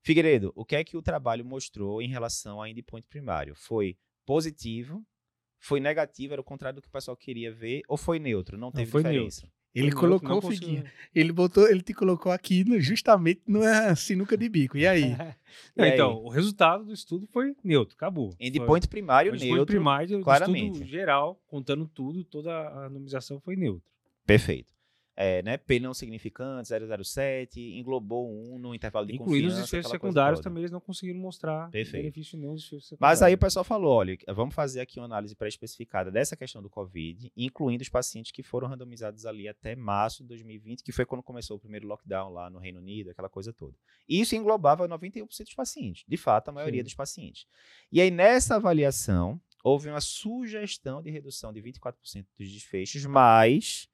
Figueiredo, 0.00 0.52
o 0.56 0.64
que 0.64 0.74
é 0.74 0.82
que 0.82 0.96
o 0.96 1.02
trabalho 1.02 1.44
mostrou 1.44 2.02
em 2.02 2.08
relação 2.08 2.58
ao 2.58 2.66
endpoint 2.66 3.06
primário? 3.06 3.54
Foi 3.54 3.96
positivo? 4.26 5.04
Foi 5.58 5.80
negativo? 5.80 6.32
Era 6.32 6.40
o 6.40 6.44
contrário 6.44 6.76
do 6.76 6.82
que 6.82 6.88
o 6.88 6.92
pessoal 6.92 7.16
queria 7.16 7.52
ver? 7.52 7.82
Ou 7.88 7.96
foi 7.96 8.18
neutro? 8.18 8.56
Não 8.56 8.72
teve 8.72 8.90
foi 8.90 9.02
diferença? 9.02 9.50
Ele 9.78 9.90
Não- 9.90 9.98
colocou 9.98 10.28
não 10.28 10.38
o 10.38 10.42
Figuinha. 10.42 10.82
conseguiu- 10.82 10.98
Ele 11.14 11.32
botou, 11.32 11.68
ele 11.68 11.80
te 11.82 11.94
colocou 11.94 12.30
aqui 12.32 12.64
no- 12.64 12.80
justamente 12.80 13.40
na 13.46 13.94
sinuca 13.96 14.36
de 14.36 14.48
bico. 14.48 14.76
E 14.76 14.86
aí? 14.86 15.02
E 15.76 15.82
aí? 15.82 15.90
então, 15.94 16.14
o 16.24 16.28
resultado 16.28 16.84
do 16.84 16.92
estudo 16.92 17.26
foi 17.32 17.54
neutro, 17.64 17.94
acabou. 17.96 18.34
Endpoint 18.38 18.86
primário, 18.88 19.30
foi, 19.30 19.36
o 19.36 19.36
endpoint 19.36 19.54
neutro. 19.56 19.72
primário 19.74 20.20
claramente. 20.22 20.72
estudo 20.72 20.86
geral, 20.88 21.40
contando 21.46 21.86
tudo, 21.86 22.22
toda 22.24 22.50
a 22.52 22.86
anonimização 22.86 23.40
foi 23.40 23.56
neutro. 23.56 23.82
Perfeito. 24.26 24.72
É, 25.20 25.42
né, 25.42 25.56
P 25.56 25.80
não 25.80 25.92
significante, 25.92 26.68
007, 26.68 27.60
englobou 27.76 28.30
um 28.32 28.56
no 28.56 28.72
intervalo 28.72 29.04
de 29.04 29.16
Incluindo 29.16 29.48
os 29.48 29.54
confiança. 29.54 29.62
desfechos 29.62 29.86
aquela 29.86 29.98
coisa 29.98 30.12
secundários 30.12 30.40
também, 30.40 30.60
eles 30.60 30.70
não 30.70 30.80
conseguiram 30.80 31.18
mostrar 31.18 31.68
Perfeito. 31.70 32.02
benefício 32.02 32.38
nenhum 32.38 32.54
dos 32.54 32.62
desfechos 32.62 32.96
Mas 33.00 33.20
aí 33.20 33.32
o 33.32 33.34
secundários. 33.34 33.40
pessoal 33.40 33.64
falou, 33.64 33.92
olha, 33.96 34.16
vamos 34.28 34.54
fazer 34.54 34.80
aqui 34.80 35.00
uma 35.00 35.06
análise 35.06 35.34
pré-especificada 35.34 36.08
dessa 36.12 36.36
questão 36.36 36.62
do 36.62 36.70
Covid, 36.70 37.32
incluindo 37.36 37.82
os 37.82 37.88
pacientes 37.88 38.30
que 38.30 38.44
foram 38.44 38.68
randomizados 38.68 39.26
ali 39.26 39.48
até 39.48 39.74
março 39.74 40.22
de 40.22 40.28
2020, 40.28 40.84
que 40.84 40.92
foi 40.92 41.04
quando 41.04 41.20
começou 41.24 41.56
o 41.56 41.60
primeiro 41.60 41.88
lockdown 41.88 42.32
lá 42.32 42.48
no 42.48 42.60
Reino 42.60 42.78
Unido, 42.78 43.10
aquela 43.10 43.28
coisa 43.28 43.52
toda. 43.52 43.74
Isso 44.08 44.36
englobava 44.36 44.88
91% 44.88 45.26
dos 45.26 45.54
pacientes, 45.54 46.04
de 46.06 46.16
fato, 46.16 46.50
a 46.50 46.52
maioria 46.52 46.82
Sim. 46.82 46.84
dos 46.84 46.94
pacientes. 46.94 47.44
E 47.90 48.00
aí, 48.00 48.12
nessa 48.12 48.54
avaliação, 48.54 49.40
houve 49.64 49.88
uma 49.88 50.00
sugestão 50.00 51.02
de 51.02 51.10
redução 51.10 51.52
de 51.52 51.60
24% 51.60 52.24
dos 52.38 52.52
desfechos, 52.52 53.04
mas 53.04 53.88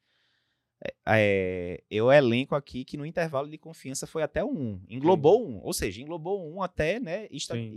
é, 0.85 0.95
é, 1.07 1.83
eu 1.91 2.13
elenco 2.13 2.55
aqui 2.55 2.85
que 2.85 2.97
no 2.97 3.07
intervalo 3.07 3.49
de 3.49 3.57
confiança 3.59 4.07
foi 4.07 4.23
até 4.23 4.45
um. 4.45 4.81
Englobou 4.89 5.47
um, 5.49 5.61
ou 5.63 5.73
seja, 5.73 6.01
englobou 6.03 6.47
um 6.53 6.63
até, 6.63 7.01
né, 7.01 7.27
esta- 7.33 7.55
Sim. 7.55 7.75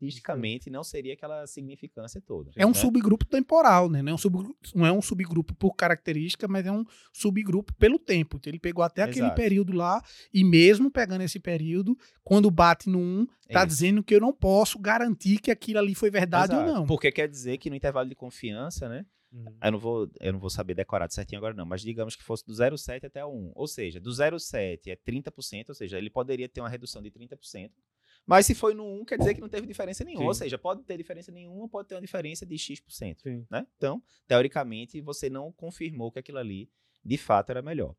estatisticamente 0.00 0.70
não 0.70 0.82
seria 0.82 1.12
aquela 1.14 1.46
significância 1.46 2.20
toda. 2.20 2.50
É 2.56 2.64
um 2.64 2.70
né? 2.70 2.74
subgrupo 2.74 3.24
temporal, 3.26 3.90
né? 3.90 4.00
Não 4.02 4.12
é 4.12 4.14
um 4.14 4.18
subgrupo, 4.18 4.56
não 4.74 4.86
é 4.86 4.92
um 4.92 5.02
subgrupo 5.02 5.54
por 5.54 5.74
característica, 5.74 6.48
mas 6.48 6.64
é 6.66 6.72
um 6.72 6.84
subgrupo 7.12 7.74
pelo 7.74 7.98
tempo. 7.98 8.36
Então, 8.38 8.50
ele 8.50 8.58
pegou 8.58 8.82
até 8.82 9.02
aquele 9.02 9.26
Exato. 9.26 9.36
período 9.36 9.72
lá, 9.72 10.02
e 10.32 10.42
mesmo 10.44 10.90
pegando 10.90 11.22
esse 11.22 11.38
período, 11.38 11.96
quando 12.24 12.50
bate 12.50 12.88
no 12.88 12.98
1, 12.98 13.26
tá 13.52 13.60
Isso. 13.60 13.66
dizendo 13.66 14.02
que 14.02 14.14
eu 14.14 14.20
não 14.20 14.32
posso 14.32 14.78
garantir 14.78 15.38
que 15.38 15.50
aquilo 15.50 15.78
ali 15.80 15.94
foi 15.94 16.10
verdade 16.10 16.54
Exato. 16.54 16.68
ou 16.70 16.74
não. 16.76 16.86
Porque 16.86 17.12
quer 17.12 17.28
dizer 17.28 17.58
que 17.58 17.68
no 17.68 17.76
intervalo 17.76 18.08
de 18.08 18.14
confiança, 18.14 18.88
né? 18.88 19.04
Uhum. 19.32 19.56
Eu 19.62 19.72
não 19.72 19.78
vou, 19.78 20.10
eu 20.20 20.32
não 20.32 20.40
vou 20.40 20.50
saber 20.50 20.74
decorado 20.74 21.14
certinho 21.14 21.38
agora 21.38 21.54
não, 21.54 21.64
mas 21.64 21.82
digamos 21.82 22.16
que 22.16 22.22
fosse 22.22 22.44
do 22.44 22.52
0,7 22.52 23.04
até 23.04 23.24
o 23.24 23.30
1. 23.32 23.52
Ou 23.54 23.66
seja, 23.66 24.00
do 24.00 24.10
0,7 24.10 24.88
é 24.88 24.96
30%, 24.96 25.68
ou 25.68 25.74
seja, 25.74 25.98
ele 25.98 26.10
poderia 26.10 26.48
ter 26.48 26.60
uma 26.60 26.68
redução 26.68 27.00
de 27.00 27.10
30%. 27.10 27.70
Mas 28.26 28.46
se 28.46 28.54
foi 28.54 28.74
no 28.74 28.84
1, 29.00 29.04
quer 29.04 29.18
dizer 29.18 29.34
que 29.34 29.40
não 29.40 29.48
teve 29.48 29.66
diferença 29.66 30.04
nenhuma. 30.04 30.24
Sim. 30.24 30.28
Ou 30.28 30.34
seja, 30.34 30.58
pode 30.58 30.82
ter 30.84 30.96
diferença 30.96 31.32
nenhuma, 31.32 31.68
pode 31.68 31.88
ter 31.88 31.94
uma 31.94 32.00
diferença 32.00 32.44
de 32.44 32.56
X%. 32.58 33.22
Sim. 33.22 33.46
né? 33.50 33.66
Então, 33.76 34.02
teoricamente, 34.26 35.00
você 35.00 35.30
não 35.30 35.52
confirmou 35.52 36.12
que 36.12 36.18
aquilo 36.18 36.38
ali, 36.38 36.70
de 37.04 37.16
fato, 37.16 37.50
era 37.50 37.62
melhor. 37.62 37.94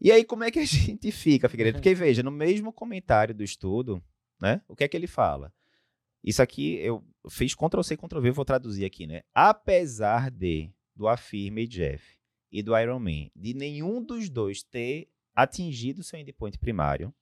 E 0.00 0.12
aí, 0.12 0.24
como 0.24 0.44
é 0.44 0.50
que 0.50 0.58
a 0.58 0.64
gente 0.66 1.10
fica, 1.10 1.48
Figueiredo? 1.48 1.78
Porque, 1.78 1.94
veja, 1.94 2.22
no 2.22 2.30
mesmo 2.30 2.72
comentário 2.72 3.34
do 3.34 3.42
estudo, 3.42 4.02
né? 4.40 4.62
O 4.68 4.76
que 4.76 4.84
é 4.84 4.88
que 4.88 4.96
ele 4.96 5.06
fala? 5.06 5.52
Isso 6.24 6.40
aqui, 6.40 6.76
eu 6.76 7.04
fiz 7.28 7.54
Ctrl-C, 7.54 7.98
Ctrl-V, 7.98 8.30
vou 8.30 8.44
traduzir 8.46 8.86
aqui, 8.86 9.06
né? 9.06 9.20
Apesar 9.34 10.30
de, 10.30 10.72
do 10.96 11.06
Affirme 11.06 11.66
Jeff 11.66 12.02
e 12.50 12.62
do 12.62 12.76
Iron 12.78 12.98
Man, 12.98 13.28
de 13.36 13.52
nenhum 13.52 14.02
dos 14.02 14.30
dois 14.30 14.62
ter 14.62 15.10
atingido 15.34 16.02
seu 16.02 16.18
endpoint 16.18 16.58
primário, 16.58 17.14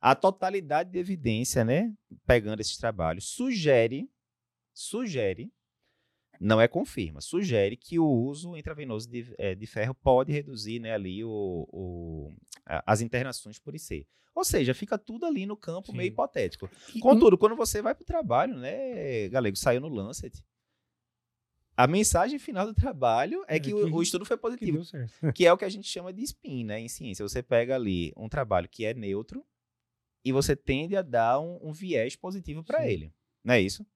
a 0.00 0.14
totalidade 0.14 0.92
de 0.92 0.98
evidência, 0.98 1.64
né? 1.64 1.92
Pegando 2.24 2.60
esses 2.60 2.76
trabalhos, 2.76 3.24
sugere, 3.24 4.08
sugere 4.72 5.52
não 6.40 6.58
é 6.60 6.66
confirma, 6.66 7.20
sugere 7.20 7.76
que 7.76 7.98
o 7.98 8.06
uso 8.08 8.56
intravenoso 8.56 9.06
de, 9.10 9.34
eh, 9.36 9.54
de 9.54 9.66
ferro 9.66 9.94
pode 9.94 10.32
reduzir 10.32 10.80
né, 10.80 10.94
ali 10.94 11.22
o, 11.22 11.68
o- 11.70 12.32
a- 12.64 12.82
as 12.92 13.02
internações 13.02 13.58
por 13.58 13.74
IC. 13.74 14.06
Ou 14.34 14.42
seja, 14.44 14.72
fica 14.72 14.96
tudo 14.96 15.26
ali 15.26 15.44
no 15.44 15.56
campo 15.56 15.92
meio 15.92 16.06
Sim. 16.08 16.12
hipotético. 16.12 16.70
E 16.94 16.98
um- 16.98 17.00
Contudo, 17.00 17.36
quando 17.36 17.54
você 17.56 17.82
vai 17.82 17.94
para 17.94 18.02
o 18.02 18.06
trabalho, 18.06 18.56
né, 18.56 19.28
Galego, 19.28 19.56
saiu 19.56 19.80
no 19.82 19.88
Lancet, 19.88 20.42
a 21.76 21.86
mensagem 21.86 22.38
final 22.38 22.66
do 22.66 22.74
trabalho 22.74 23.42
é 23.48 23.56
É 23.56 23.60
que, 23.60 23.68
que- 23.68 23.74
o, 23.74 24.02
estudo 24.02 24.24
foi 24.24 24.36
Que 24.38 24.40
positivo, 24.42 24.84
certo. 24.84 25.32
que 25.34 25.46
é 25.46 25.52
o 25.52 25.58
que 25.58 25.64
a 25.64 25.68
gente 25.68 25.88
chama 25.88 26.12
de 26.12 26.22
spin, 26.22 26.64
né, 26.64 26.80
em 26.80 26.88
ciência. 26.88 27.26
Você 27.26 27.42
pega 27.42 27.74
ali 27.74 28.12
um 28.16 28.28
trabalho 28.28 28.68
que 28.68 28.84
é 28.84 28.94
neutro 28.94 29.44
e 30.24 30.32
você 30.32 30.54
tende 30.54 30.96
a 30.96 31.02
dar 31.02 31.40
um, 31.40 31.58
um 31.68 31.72
viés 31.72 32.16
positivo 32.16 32.62
para 32.62 32.86
ele. 32.88 33.12
Não 33.44 33.54
é 33.54 33.60
isso? 33.60 33.86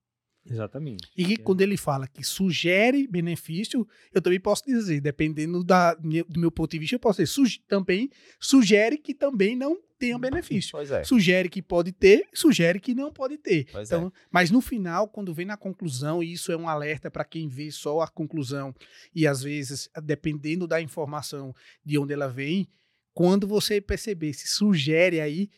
Exatamente. 0.47 1.09
E 1.17 1.25
que 1.25 1.37
quando 1.37 1.61
ele 1.61 1.75
fala 1.75 2.07
que 2.07 2.23
sugere 2.23 3.07
benefício, 3.07 3.87
eu 4.13 4.21
também 4.21 4.39
posso 4.39 4.63
dizer, 4.65 5.01
dependendo 5.01 5.63
da, 5.63 5.93
do 5.95 6.39
meu 6.39 6.51
ponto 6.51 6.71
de 6.71 6.79
vista, 6.79 6.95
eu 6.95 6.99
posso 6.99 7.17
dizer, 7.21 7.33
suge- 7.33 7.61
também 7.67 8.09
sugere 8.39 8.97
que 8.97 9.13
também 9.13 9.55
não 9.55 9.75
tenha 9.97 10.19
benefício. 10.19 10.71
Pois 10.73 10.91
é. 10.91 11.03
Sugere 11.03 11.49
que 11.49 11.61
pode 11.61 11.91
ter, 11.91 12.27
sugere 12.33 12.79
que 12.79 12.93
não 12.93 13.11
pode 13.11 13.37
ter. 13.37 13.65
Pois 13.71 13.89
é. 13.91 13.95
Então, 13.95 14.13
Mas 14.29 14.51
no 14.51 14.61
final, 14.61 15.07
quando 15.07 15.33
vem 15.33 15.45
na 15.45 15.57
conclusão, 15.57 16.21
e 16.21 16.33
isso 16.33 16.51
é 16.51 16.57
um 16.57 16.69
alerta 16.69 17.09
para 17.09 17.25
quem 17.25 17.47
vê 17.47 17.71
só 17.71 18.01
a 18.01 18.07
conclusão, 18.07 18.75
e 19.15 19.25
às 19.25 19.41
vezes, 19.41 19.89
dependendo 20.03 20.67
da 20.67 20.79
informação 20.81 21.55
de 21.83 21.97
onde 21.97 22.13
ela 22.13 22.27
vem, 22.27 22.67
quando 23.13 23.47
você 23.47 23.79
perceber 23.81 24.33
se 24.33 24.47
sugere 24.47 25.21
aí, 25.21 25.49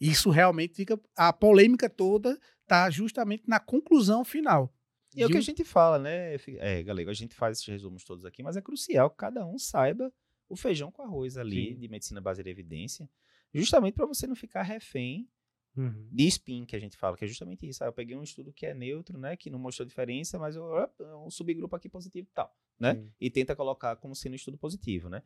isso 0.00 0.30
realmente 0.30 0.74
fica. 0.74 0.98
A 1.16 1.32
polêmica 1.32 1.90
toda 1.90 2.38
tá 2.70 2.88
justamente 2.88 3.42
na 3.48 3.58
conclusão 3.58 4.24
final. 4.24 4.72
E 5.16 5.24
é 5.24 5.26
o 5.26 5.28
que 5.28 5.36
a 5.36 5.40
gente 5.40 5.64
fala, 5.64 5.98
né, 5.98 6.36
é, 6.58 6.80
Galego? 6.84 7.10
A 7.10 7.14
gente 7.14 7.34
faz 7.34 7.58
esses 7.58 7.66
resumos 7.66 8.04
todos 8.04 8.24
aqui, 8.24 8.44
mas 8.44 8.56
é 8.56 8.62
crucial 8.62 9.10
que 9.10 9.16
cada 9.16 9.44
um 9.44 9.58
saiba 9.58 10.12
o 10.48 10.54
feijão 10.54 10.88
com 10.88 11.02
arroz 11.02 11.36
ali 11.36 11.74
Sim. 11.74 11.80
de 11.80 11.88
medicina 11.88 12.20
baseada 12.20 12.48
em 12.48 12.52
evidência, 12.52 13.10
justamente 13.52 13.94
para 13.94 14.06
você 14.06 14.24
não 14.28 14.36
ficar 14.36 14.62
refém 14.62 15.28
Uhum. 15.76 16.08
de 16.10 16.26
spin, 16.26 16.64
que 16.64 16.74
a 16.74 16.80
gente 16.80 16.96
fala, 16.96 17.16
que 17.16 17.24
é 17.24 17.28
justamente 17.28 17.66
isso. 17.68 17.82
Ah, 17.82 17.86
eu 17.86 17.92
peguei 17.92 18.16
um 18.16 18.24
estudo 18.24 18.52
que 18.52 18.66
é 18.66 18.74
neutro, 18.74 19.16
né, 19.16 19.36
que 19.36 19.48
não 19.48 19.58
mostrou 19.58 19.86
diferença, 19.86 20.36
mas 20.38 20.56
eu, 20.56 20.64
ah, 20.76 20.90
um 21.24 21.30
subgrupo 21.30 21.74
aqui 21.74 21.88
positivo 21.88 22.28
e 22.28 22.34
tal, 22.34 22.52
né? 22.78 22.94
Sim. 22.94 23.12
E 23.20 23.30
tenta 23.30 23.54
colocar 23.54 23.94
como 23.96 24.14
sendo 24.14 24.32
um 24.32 24.36
estudo 24.36 24.58
positivo, 24.58 25.08
né? 25.08 25.22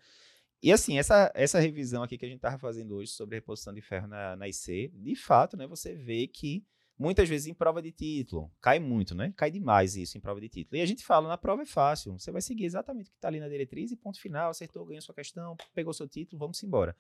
E 0.63 0.71
assim, 0.71 0.99
essa, 0.99 1.33
essa 1.35 1.59
revisão 1.59 2.03
aqui 2.03 2.17
que 2.19 2.25
a 2.25 2.29
gente 2.29 2.39
estava 2.39 2.59
fazendo 2.59 2.95
hoje 2.95 3.11
sobre 3.11 3.37
reposição 3.37 3.73
de 3.73 3.81
ferro 3.81 4.07
na, 4.07 4.37
na 4.37 4.47
IC, 4.47 4.93
de 4.95 5.17
fato, 5.17 5.57
né, 5.57 5.67
você 5.67 5.95
vê 5.95 6.27
que 6.27 6.65
muitas 6.99 7.29
vezes 7.29 7.47
em 7.47 7.55
prova 7.55 7.83
de 7.83 7.91
título, 7.93 8.51
cai 8.61 8.79
muito, 8.79 9.15
né? 9.15 9.33
Cai 9.37 9.51
demais 9.51 9.97
isso 9.97 10.17
em 10.17 10.21
prova 10.21 10.41
de 10.41 10.49
título. 10.49 10.77
E 10.77 10.81
a 10.83 10.87
gente 10.87 11.05
fala, 11.05 11.29
na 11.29 11.37
prova 11.37 11.63
é 11.63 11.67
fácil, 11.67 12.13
você 12.19 12.31
vai 12.31 12.41
seguir 12.41 12.65
exatamente 12.65 13.09
o 13.09 13.11
que 13.11 13.19
está 13.19 13.29
ali 13.29 13.41
na 13.41 13.49
diretriz 13.49 13.91
e 13.91 13.97
ponto 13.97 14.21
final, 14.21 14.51
acertou, 14.51 14.85
ganhou 14.87 15.03
sua 15.03 15.15
questão, 15.15 15.57
pegou 15.75 15.93
seu 15.93 16.09
título, 16.09 16.39
vamos 16.39 16.63
embora. 16.63 16.97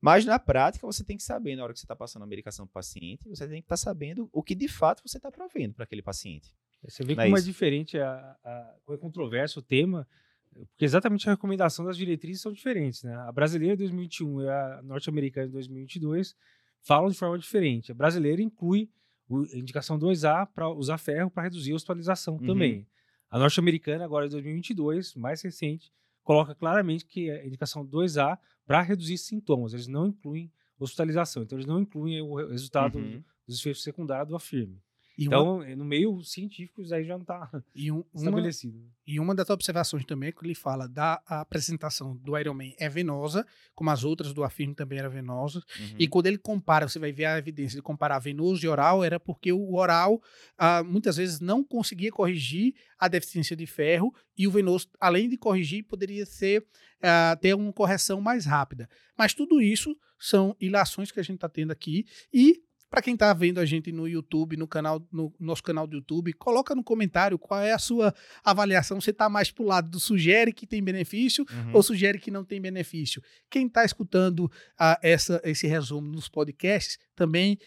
Mas 0.00 0.24
na 0.24 0.38
prática, 0.38 0.86
você 0.86 1.02
tem 1.02 1.16
que 1.16 1.22
saber, 1.22 1.56
na 1.56 1.64
hora 1.64 1.72
que 1.72 1.78
você 1.80 1.84
está 1.84 1.96
passando 1.96 2.22
a 2.22 2.26
medicação 2.26 2.66
para 2.66 2.70
o 2.70 2.74
paciente, 2.74 3.28
você 3.28 3.48
tem 3.48 3.60
que 3.60 3.66
estar 3.66 3.76
sabendo 3.76 4.28
o 4.32 4.42
que 4.42 4.54
de 4.54 4.68
fato 4.68 5.02
você 5.04 5.16
está 5.16 5.30
provendo 5.30 5.74
para 5.74 5.84
aquele 5.84 6.02
paciente. 6.02 6.54
Você 6.84 7.02
vê 7.04 7.14
Não 7.14 7.22
é 7.24 7.26
como 7.26 7.36
é 7.36 7.40
isso? 7.40 7.48
diferente, 7.48 7.98
a, 7.98 8.36
a, 8.44 8.74
como 8.84 8.96
é 8.96 9.00
controverso 9.00 9.58
o 9.58 9.62
tema, 9.62 10.06
porque 10.52 10.84
exatamente 10.84 11.28
a 11.28 11.32
recomendação 11.32 11.84
das 11.84 11.96
diretrizes 11.96 12.40
são 12.42 12.52
diferentes. 12.52 13.02
Né? 13.02 13.14
A 13.14 13.32
brasileira 13.32 13.76
de 13.76 13.82
2021 13.82 14.42
e 14.42 14.48
a 14.48 14.80
norte-americana 14.82 15.46
de 15.46 15.52
2022 15.52 16.36
falam 16.80 17.08
de 17.10 17.16
forma 17.16 17.36
diferente. 17.38 17.90
A 17.90 17.94
brasileira 17.94 18.40
inclui 18.40 18.88
o- 19.28 19.44
indicação 19.56 19.98
2A 19.98 20.46
para 20.46 20.68
usar 20.70 20.98
ferro 20.98 21.30
para 21.30 21.44
reduzir 21.44 21.72
a 21.72 21.76
hospitalização 21.76 22.34
Uhum. 22.36 22.46
também. 22.46 22.86
A 23.30 23.38
norte-americana, 23.38 24.04
agora 24.04 24.26
de 24.26 24.32
2022, 24.32 25.14
mais 25.14 25.42
recente, 25.42 25.92
coloca 26.22 26.54
claramente 26.54 27.04
que 27.04 27.30
a 27.30 27.46
indicação 27.46 27.84
2A 27.84 28.38
para 28.66 28.80
reduzir 28.82 29.18
sintomas. 29.18 29.72
Eles 29.74 29.86
não 29.86 30.06
incluem 30.06 30.50
hospitalização. 30.78 31.42
Então, 31.42 31.56
eles 31.58 31.66
não 31.66 31.80
incluem 31.80 32.20
o 32.22 32.34
re- 32.36 32.48
resultado 32.50 32.98
Uhum. 32.98 33.22
dos 33.46 33.58
efeitos 33.60 33.82
secundários 33.82 34.28
do 34.28 34.36
afirme. 34.36 34.80
E 35.18 35.26
uma, 35.26 35.36
Então, 35.36 35.76
no 35.76 35.84
meio 35.84 36.22
científico, 36.22 36.80
isso 36.80 36.94
aí 36.94 37.04
já 37.04 37.14
não 37.14 37.22
está 37.22 37.50
um- 37.90 37.94
uma, 37.96 38.04
estabelecido. 38.14 38.80
E 39.04 39.18
uma 39.18 39.34
das 39.34 39.50
observações 39.50 40.04
também 40.04 40.28
é 40.28 40.32
que 40.32 40.44
ele 40.46 40.54
fala 40.54 40.86
da 40.86 41.20
apresentação 41.26 42.14
do 42.16 42.38
Iron 42.38 42.54
Man 42.54 42.70
é 42.78 42.88
venosa, 42.88 43.44
como 43.74 43.90
as 43.90 44.04
outras 44.04 44.32
do 44.32 44.44
Afirme 44.44 44.76
também 44.76 45.00
eram 45.00 45.10
venosas. 45.10 45.64
Uhum. 45.80 45.96
E 45.98 46.06
quando 46.06 46.26
ele 46.26 46.38
compara, 46.38 46.86
você 46.88 47.00
vai 47.00 47.10
ver 47.10 47.24
a 47.24 47.36
evidência 47.38 47.74
de 47.76 47.82
comparar 47.82 48.20
venoso 48.20 48.64
e 48.64 48.68
oral, 48.68 49.02
era 49.02 49.18
porque 49.18 49.52
o 49.52 49.74
oral 49.74 50.22
ah, 50.56 50.84
muitas 50.84 51.16
vezes 51.16 51.40
não 51.40 51.64
conseguia 51.64 52.12
corrigir 52.12 52.74
a 52.96 53.08
deficiência 53.08 53.56
de 53.56 53.66
ferro 53.66 54.14
e 54.36 54.46
o 54.46 54.50
venoso, 54.52 54.88
além 55.00 55.28
de 55.28 55.36
corrigir, 55.36 55.82
poderia 55.84 56.24
ser 56.24 56.64
ah, 57.02 57.36
ter 57.40 57.54
uma 57.54 57.72
correção 57.72 58.20
mais 58.20 58.46
rápida. 58.46 58.88
Mas 59.16 59.34
tudo 59.34 59.60
isso 59.60 59.96
são 60.16 60.54
ilações 60.60 61.10
que 61.10 61.18
a 61.18 61.22
gente 61.24 61.36
está 61.36 61.48
tendo 61.48 61.72
aqui 61.72 62.04
e 62.32 62.62
para 62.90 63.02
quem 63.02 63.14
está 63.14 63.32
vendo 63.34 63.58
a 63.60 63.66
gente 63.66 63.92
no 63.92 64.08
YouTube, 64.08 64.56
no 64.56 64.66
canal, 64.66 65.02
no 65.12 65.32
nosso 65.38 65.62
canal 65.62 65.86
do 65.86 65.96
YouTube, 65.96 66.32
coloca 66.32 66.74
no 66.74 66.82
comentário 66.82 67.38
qual 67.38 67.60
é 67.60 67.72
a 67.72 67.78
sua 67.78 68.14
avaliação. 68.42 69.00
Você 69.00 69.10
está 69.10 69.28
mais 69.28 69.50
pro 69.50 69.64
lado 69.64 69.90
do 69.90 70.00
sugere 70.00 70.52
que 70.52 70.66
tem 70.66 70.82
benefício 70.82 71.44
Uhum. 71.50 71.72
ou 71.74 71.82
sugere 71.82 72.18
que 72.18 72.30
não 72.30 72.44
tem 72.44 72.60
benefício. 72.60 73.22
Quem 73.50 73.66
está 73.66 73.84
escutando 73.84 74.50
ah, 74.78 74.98
essa, 75.02 75.40
esse 75.44 75.66
resumo 75.66 76.08
nos 76.10 76.28
podcasts 76.28 76.98
também 77.14 77.58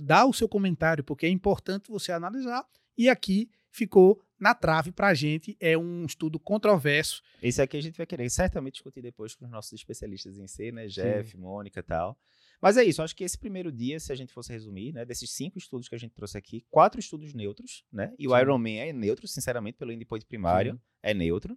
dá 0.00 0.24
o 0.24 0.32
seu 0.32 0.48
comentário, 0.48 1.04
porque 1.04 1.26
é 1.26 1.28
importante 1.28 1.90
você 1.90 2.12
analisar. 2.12 2.64
E 2.96 3.08
aqui 3.08 3.48
ficou 3.70 4.20
na 4.38 4.54
trave 4.54 4.90
para 4.90 5.08
a 5.08 5.14
gente. 5.14 5.56
É 5.60 5.76
um 5.76 6.04
estudo 6.04 6.38
controverso. 6.40 7.22
Esse 7.42 7.60
aqui 7.62 7.76
a 7.76 7.82
gente 7.82 7.96
vai 7.96 8.06
querer 8.06 8.28
certamente 8.30 8.74
discutir 8.74 9.02
depois 9.02 9.34
com 9.34 9.44
os 9.44 9.50
nossos 9.50 9.72
especialistas 9.72 10.38
em 10.38 10.46
C, 10.46 10.72
né? 10.72 10.86
Jeff, 10.86 11.36
Mônica 11.36 11.80
e 11.80 11.82
tal. 11.82 12.18
Mas 12.60 12.76
é 12.76 12.84
isso, 12.84 13.02
acho 13.02 13.16
que 13.16 13.24
esse 13.24 13.38
primeiro 13.38 13.72
dia, 13.72 13.98
se 13.98 14.12
a 14.12 14.14
gente 14.14 14.32
fosse 14.32 14.52
resumir, 14.52 14.92
né, 14.92 15.04
desses 15.04 15.30
cinco 15.30 15.56
estudos 15.56 15.88
que 15.88 15.94
a 15.94 15.98
gente 15.98 16.12
trouxe 16.14 16.36
aqui, 16.36 16.64
quatro 16.70 17.00
estudos 17.00 17.32
neutros, 17.32 17.84
né? 17.90 18.14
E 18.18 18.28
o 18.28 18.32
Sim. 18.32 18.40
Iron 18.40 18.58
Man 18.58 18.70
é 18.70 18.92
neutro, 18.92 19.26
sinceramente, 19.26 19.78
pelo 19.78 19.92
endpoint 19.92 20.26
primário, 20.26 20.80
é 21.02 21.14
neutro. 21.14 21.56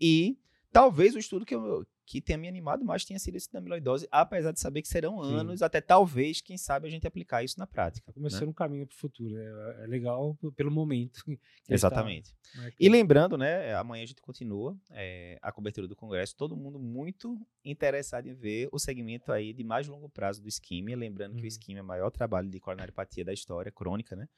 E 0.00 0.38
talvez 0.72 1.14
o 1.14 1.18
estudo 1.18 1.44
que, 1.44 1.54
eu, 1.54 1.86
que 2.06 2.20
tenha 2.20 2.38
me 2.38 2.48
animado 2.48 2.84
mais 2.84 3.04
tenha 3.04 3.18
sido 3.18 3.36
esse 3.36 3.50
da 3.52 3.58
amiloidose, 3.58 4.08
apesar 4.10 4.52
de 4.52 4.60
saber 4.60 4.82
que 4.82 4.88
serão 4.88 5.22
Sim. 5.22 5.34
anos, 5.34 5.62
até 5.62 5.80
talvez, 5.80 6.40
quem 6.40 6.56
sabe, 6.56 6.88
a 6.88 6.90
gente 6.90 7.06
aplicar 7.06 7.44
isso 7.44 7.58
na 7.58 7.66
prática. 7.66 8.12
Começando 8.12 8.42
né? 8.42 8.48
um 8.48 8.52
caminho 8.52 8.86
para 8.86 8.94
o 8.94 8.98
futuro. 8.98 9.36
É, 9.36 9.84
é 9.84 9.86
legal 9.86 10.36
pelo 10.56 10.70
momento. 10.70 11.22
tá 11.26 11.40
Exatamente. 11.68 12.34
E 12.78 12.88
lembrando, 12.88 13.38
né, 13.38 13.74
amanhã 13.74 14.02
a 14.02 14.06
gente 14.06 14.20
continua 14.20 14.76
é, 14.90 15.38
a 15.40 15.52
cobertura 15.52 15.86
do 15.86 15.94
Congresso, 15.94 16.34
todo 16.36 16.56
mundo 16.56 16.78
muito 16.78 17.38
interessado 17.64 18.26
em 18.26 18.34
ver 18.34 18.68
o 18.72 18.78
segmento 18.78 19.30
aí 19.30 19.52
de 19.52 19.62
mais 19.62 19.86
longo 19.86 20.08
prazo 20.08 20.42
do 20.42 20.48
isquímia, 20.48 20.96
lembrando 20.96 21.34
que 21.34 21.40
o 21.40 21.42
Uhum. 21.42 21.48
isquímia 21.48 21.80
é 21.80 21.82
o 21.82 21.86
maior 21.86 22.10
trabalho 22.10 22.48
de 22.48 22.58
coronariopatia 22.58 23.24
da 23.24 23.32
história, 23.32 23.70
crônica, 23.70 24.16
né? 24.16 24.28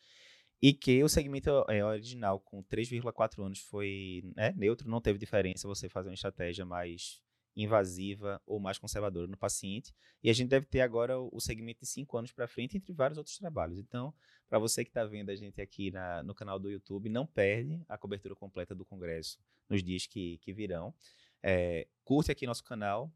E 0.63 0.73
que 0.73 1.03
o 1.03 1.09
segmento 1.09 1.51
é, 1.69 1.85
original 1.85 2.39
com 2.39 2.63
3,4 2.63 3.45
anos 3.45 3.59
foi 3.59 4.23
né, 4.37 4.55
neutro, 4.57 4.89
não 4.89 5.01
teve 5.01 5.19
diferença 5.19 5.67
você 5.67 5.89
fazer 5.89 6.09
uma 6.09 6.15
estratégia 6.15 6.65
mais 6.65 7.21
invasiva 7.57 8.41
ou 8.47 8.59
mais 8.59 8.79
conservadora 8.79 9.27
no 9.27 9.37
paciente. 9.37 9.93
E 10.23 10.31
a 10.31 10.33
gente 10.33 10.49
deve 10.49 10.67
ter 10.67 10.81
agora 10.81 11.19
o, 11.19 11.41
segmento 11.41 11.81
de 11.81 11.87
5 11.87 12.17
anos 12.17 12.33
para 12.33 12.47
frente, 12.47 12.77
entre 12.77 12.93
vários 12.93 13.19
outros 13.19 13.37
trabalhos. 13.37 13.79
Então, 13.79 14.15
para 14.49 14.59
você 14.59 14.85
que 14.85 14.91
está 14.91 15.05
vendo 15.05 15.31
a 15.31 15.35
gente 15.35 15.61
aqui 15.61 15.91
na- 15.91 16.23
no 16.23 16.35
canal 16.35 16.59
do 16.59 16.71
YouTube, 16.71 17.09
não 17.09 17.27
perde 17.27 17.85
a 17.89 17.99
cobertura 17.99 18.35
completa 18.35 18.75
do 18.75 18.85
Congresso 18.85 19.39
nos 19.69 19.83
dias 19.83 20.07
que, 20.07 20.39
que 20.39 20.53
virão. 20.53 20.95
É, 21.43 21.89
curte 22.05 22.31
aqui 22.31 22.47
nosso 22.47 22.63
canal, 22.63 23.13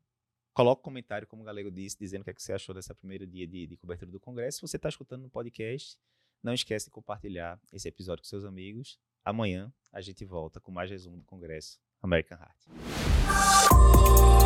coloca 0.52 0.80
um 0.80 0.85
comentário, 0.85 1.26
como 1.28 1.42
o 1.42 1.44
Galego 1.44 1.70
disse, 1.70 1.96
dizendo 1.98 2.22
o 2.22 2.24
que, 2.24 2.30
é 2.30 2.35
que 2.35 2.42
você 2.42 2.52
achou 2.52 2.74
desse 2.74 2.92
primeiro 2.94 3.26
dia 3.26 3.46
de, 3.46 3.66
de 3.66 3.76
cobertura 3.76 4.11
do 4.11 4.18
Congresso. 4.18 4.59
Se 4.59 4.62
você 4.62 4.76
está 4.76 4.88
escutando 4.88 5.22
no 5.22 5.30
podcast, 5.30 5.96
não 6.46 6.54
esquece 6.54 6.87
de 6.87 6.92
compartilhar 6.92 7.61
esse 7.72 7.88
episódio 7.88 8.22
com 8.22 8.28
seus 8.28 8.44
amigos. 8.44 8.98
Amanhã 9.24 9.72
a 9.92 10.00
gente 10.00 10.24
volta 10.24 10.61
com 10.61 10.70
mais 10.70 10.88
resumo 10.88 11.16
do 11.16 11.24
Congresso 11.24 11.80
American 12.00 12.38
Heart. 12.38 14.45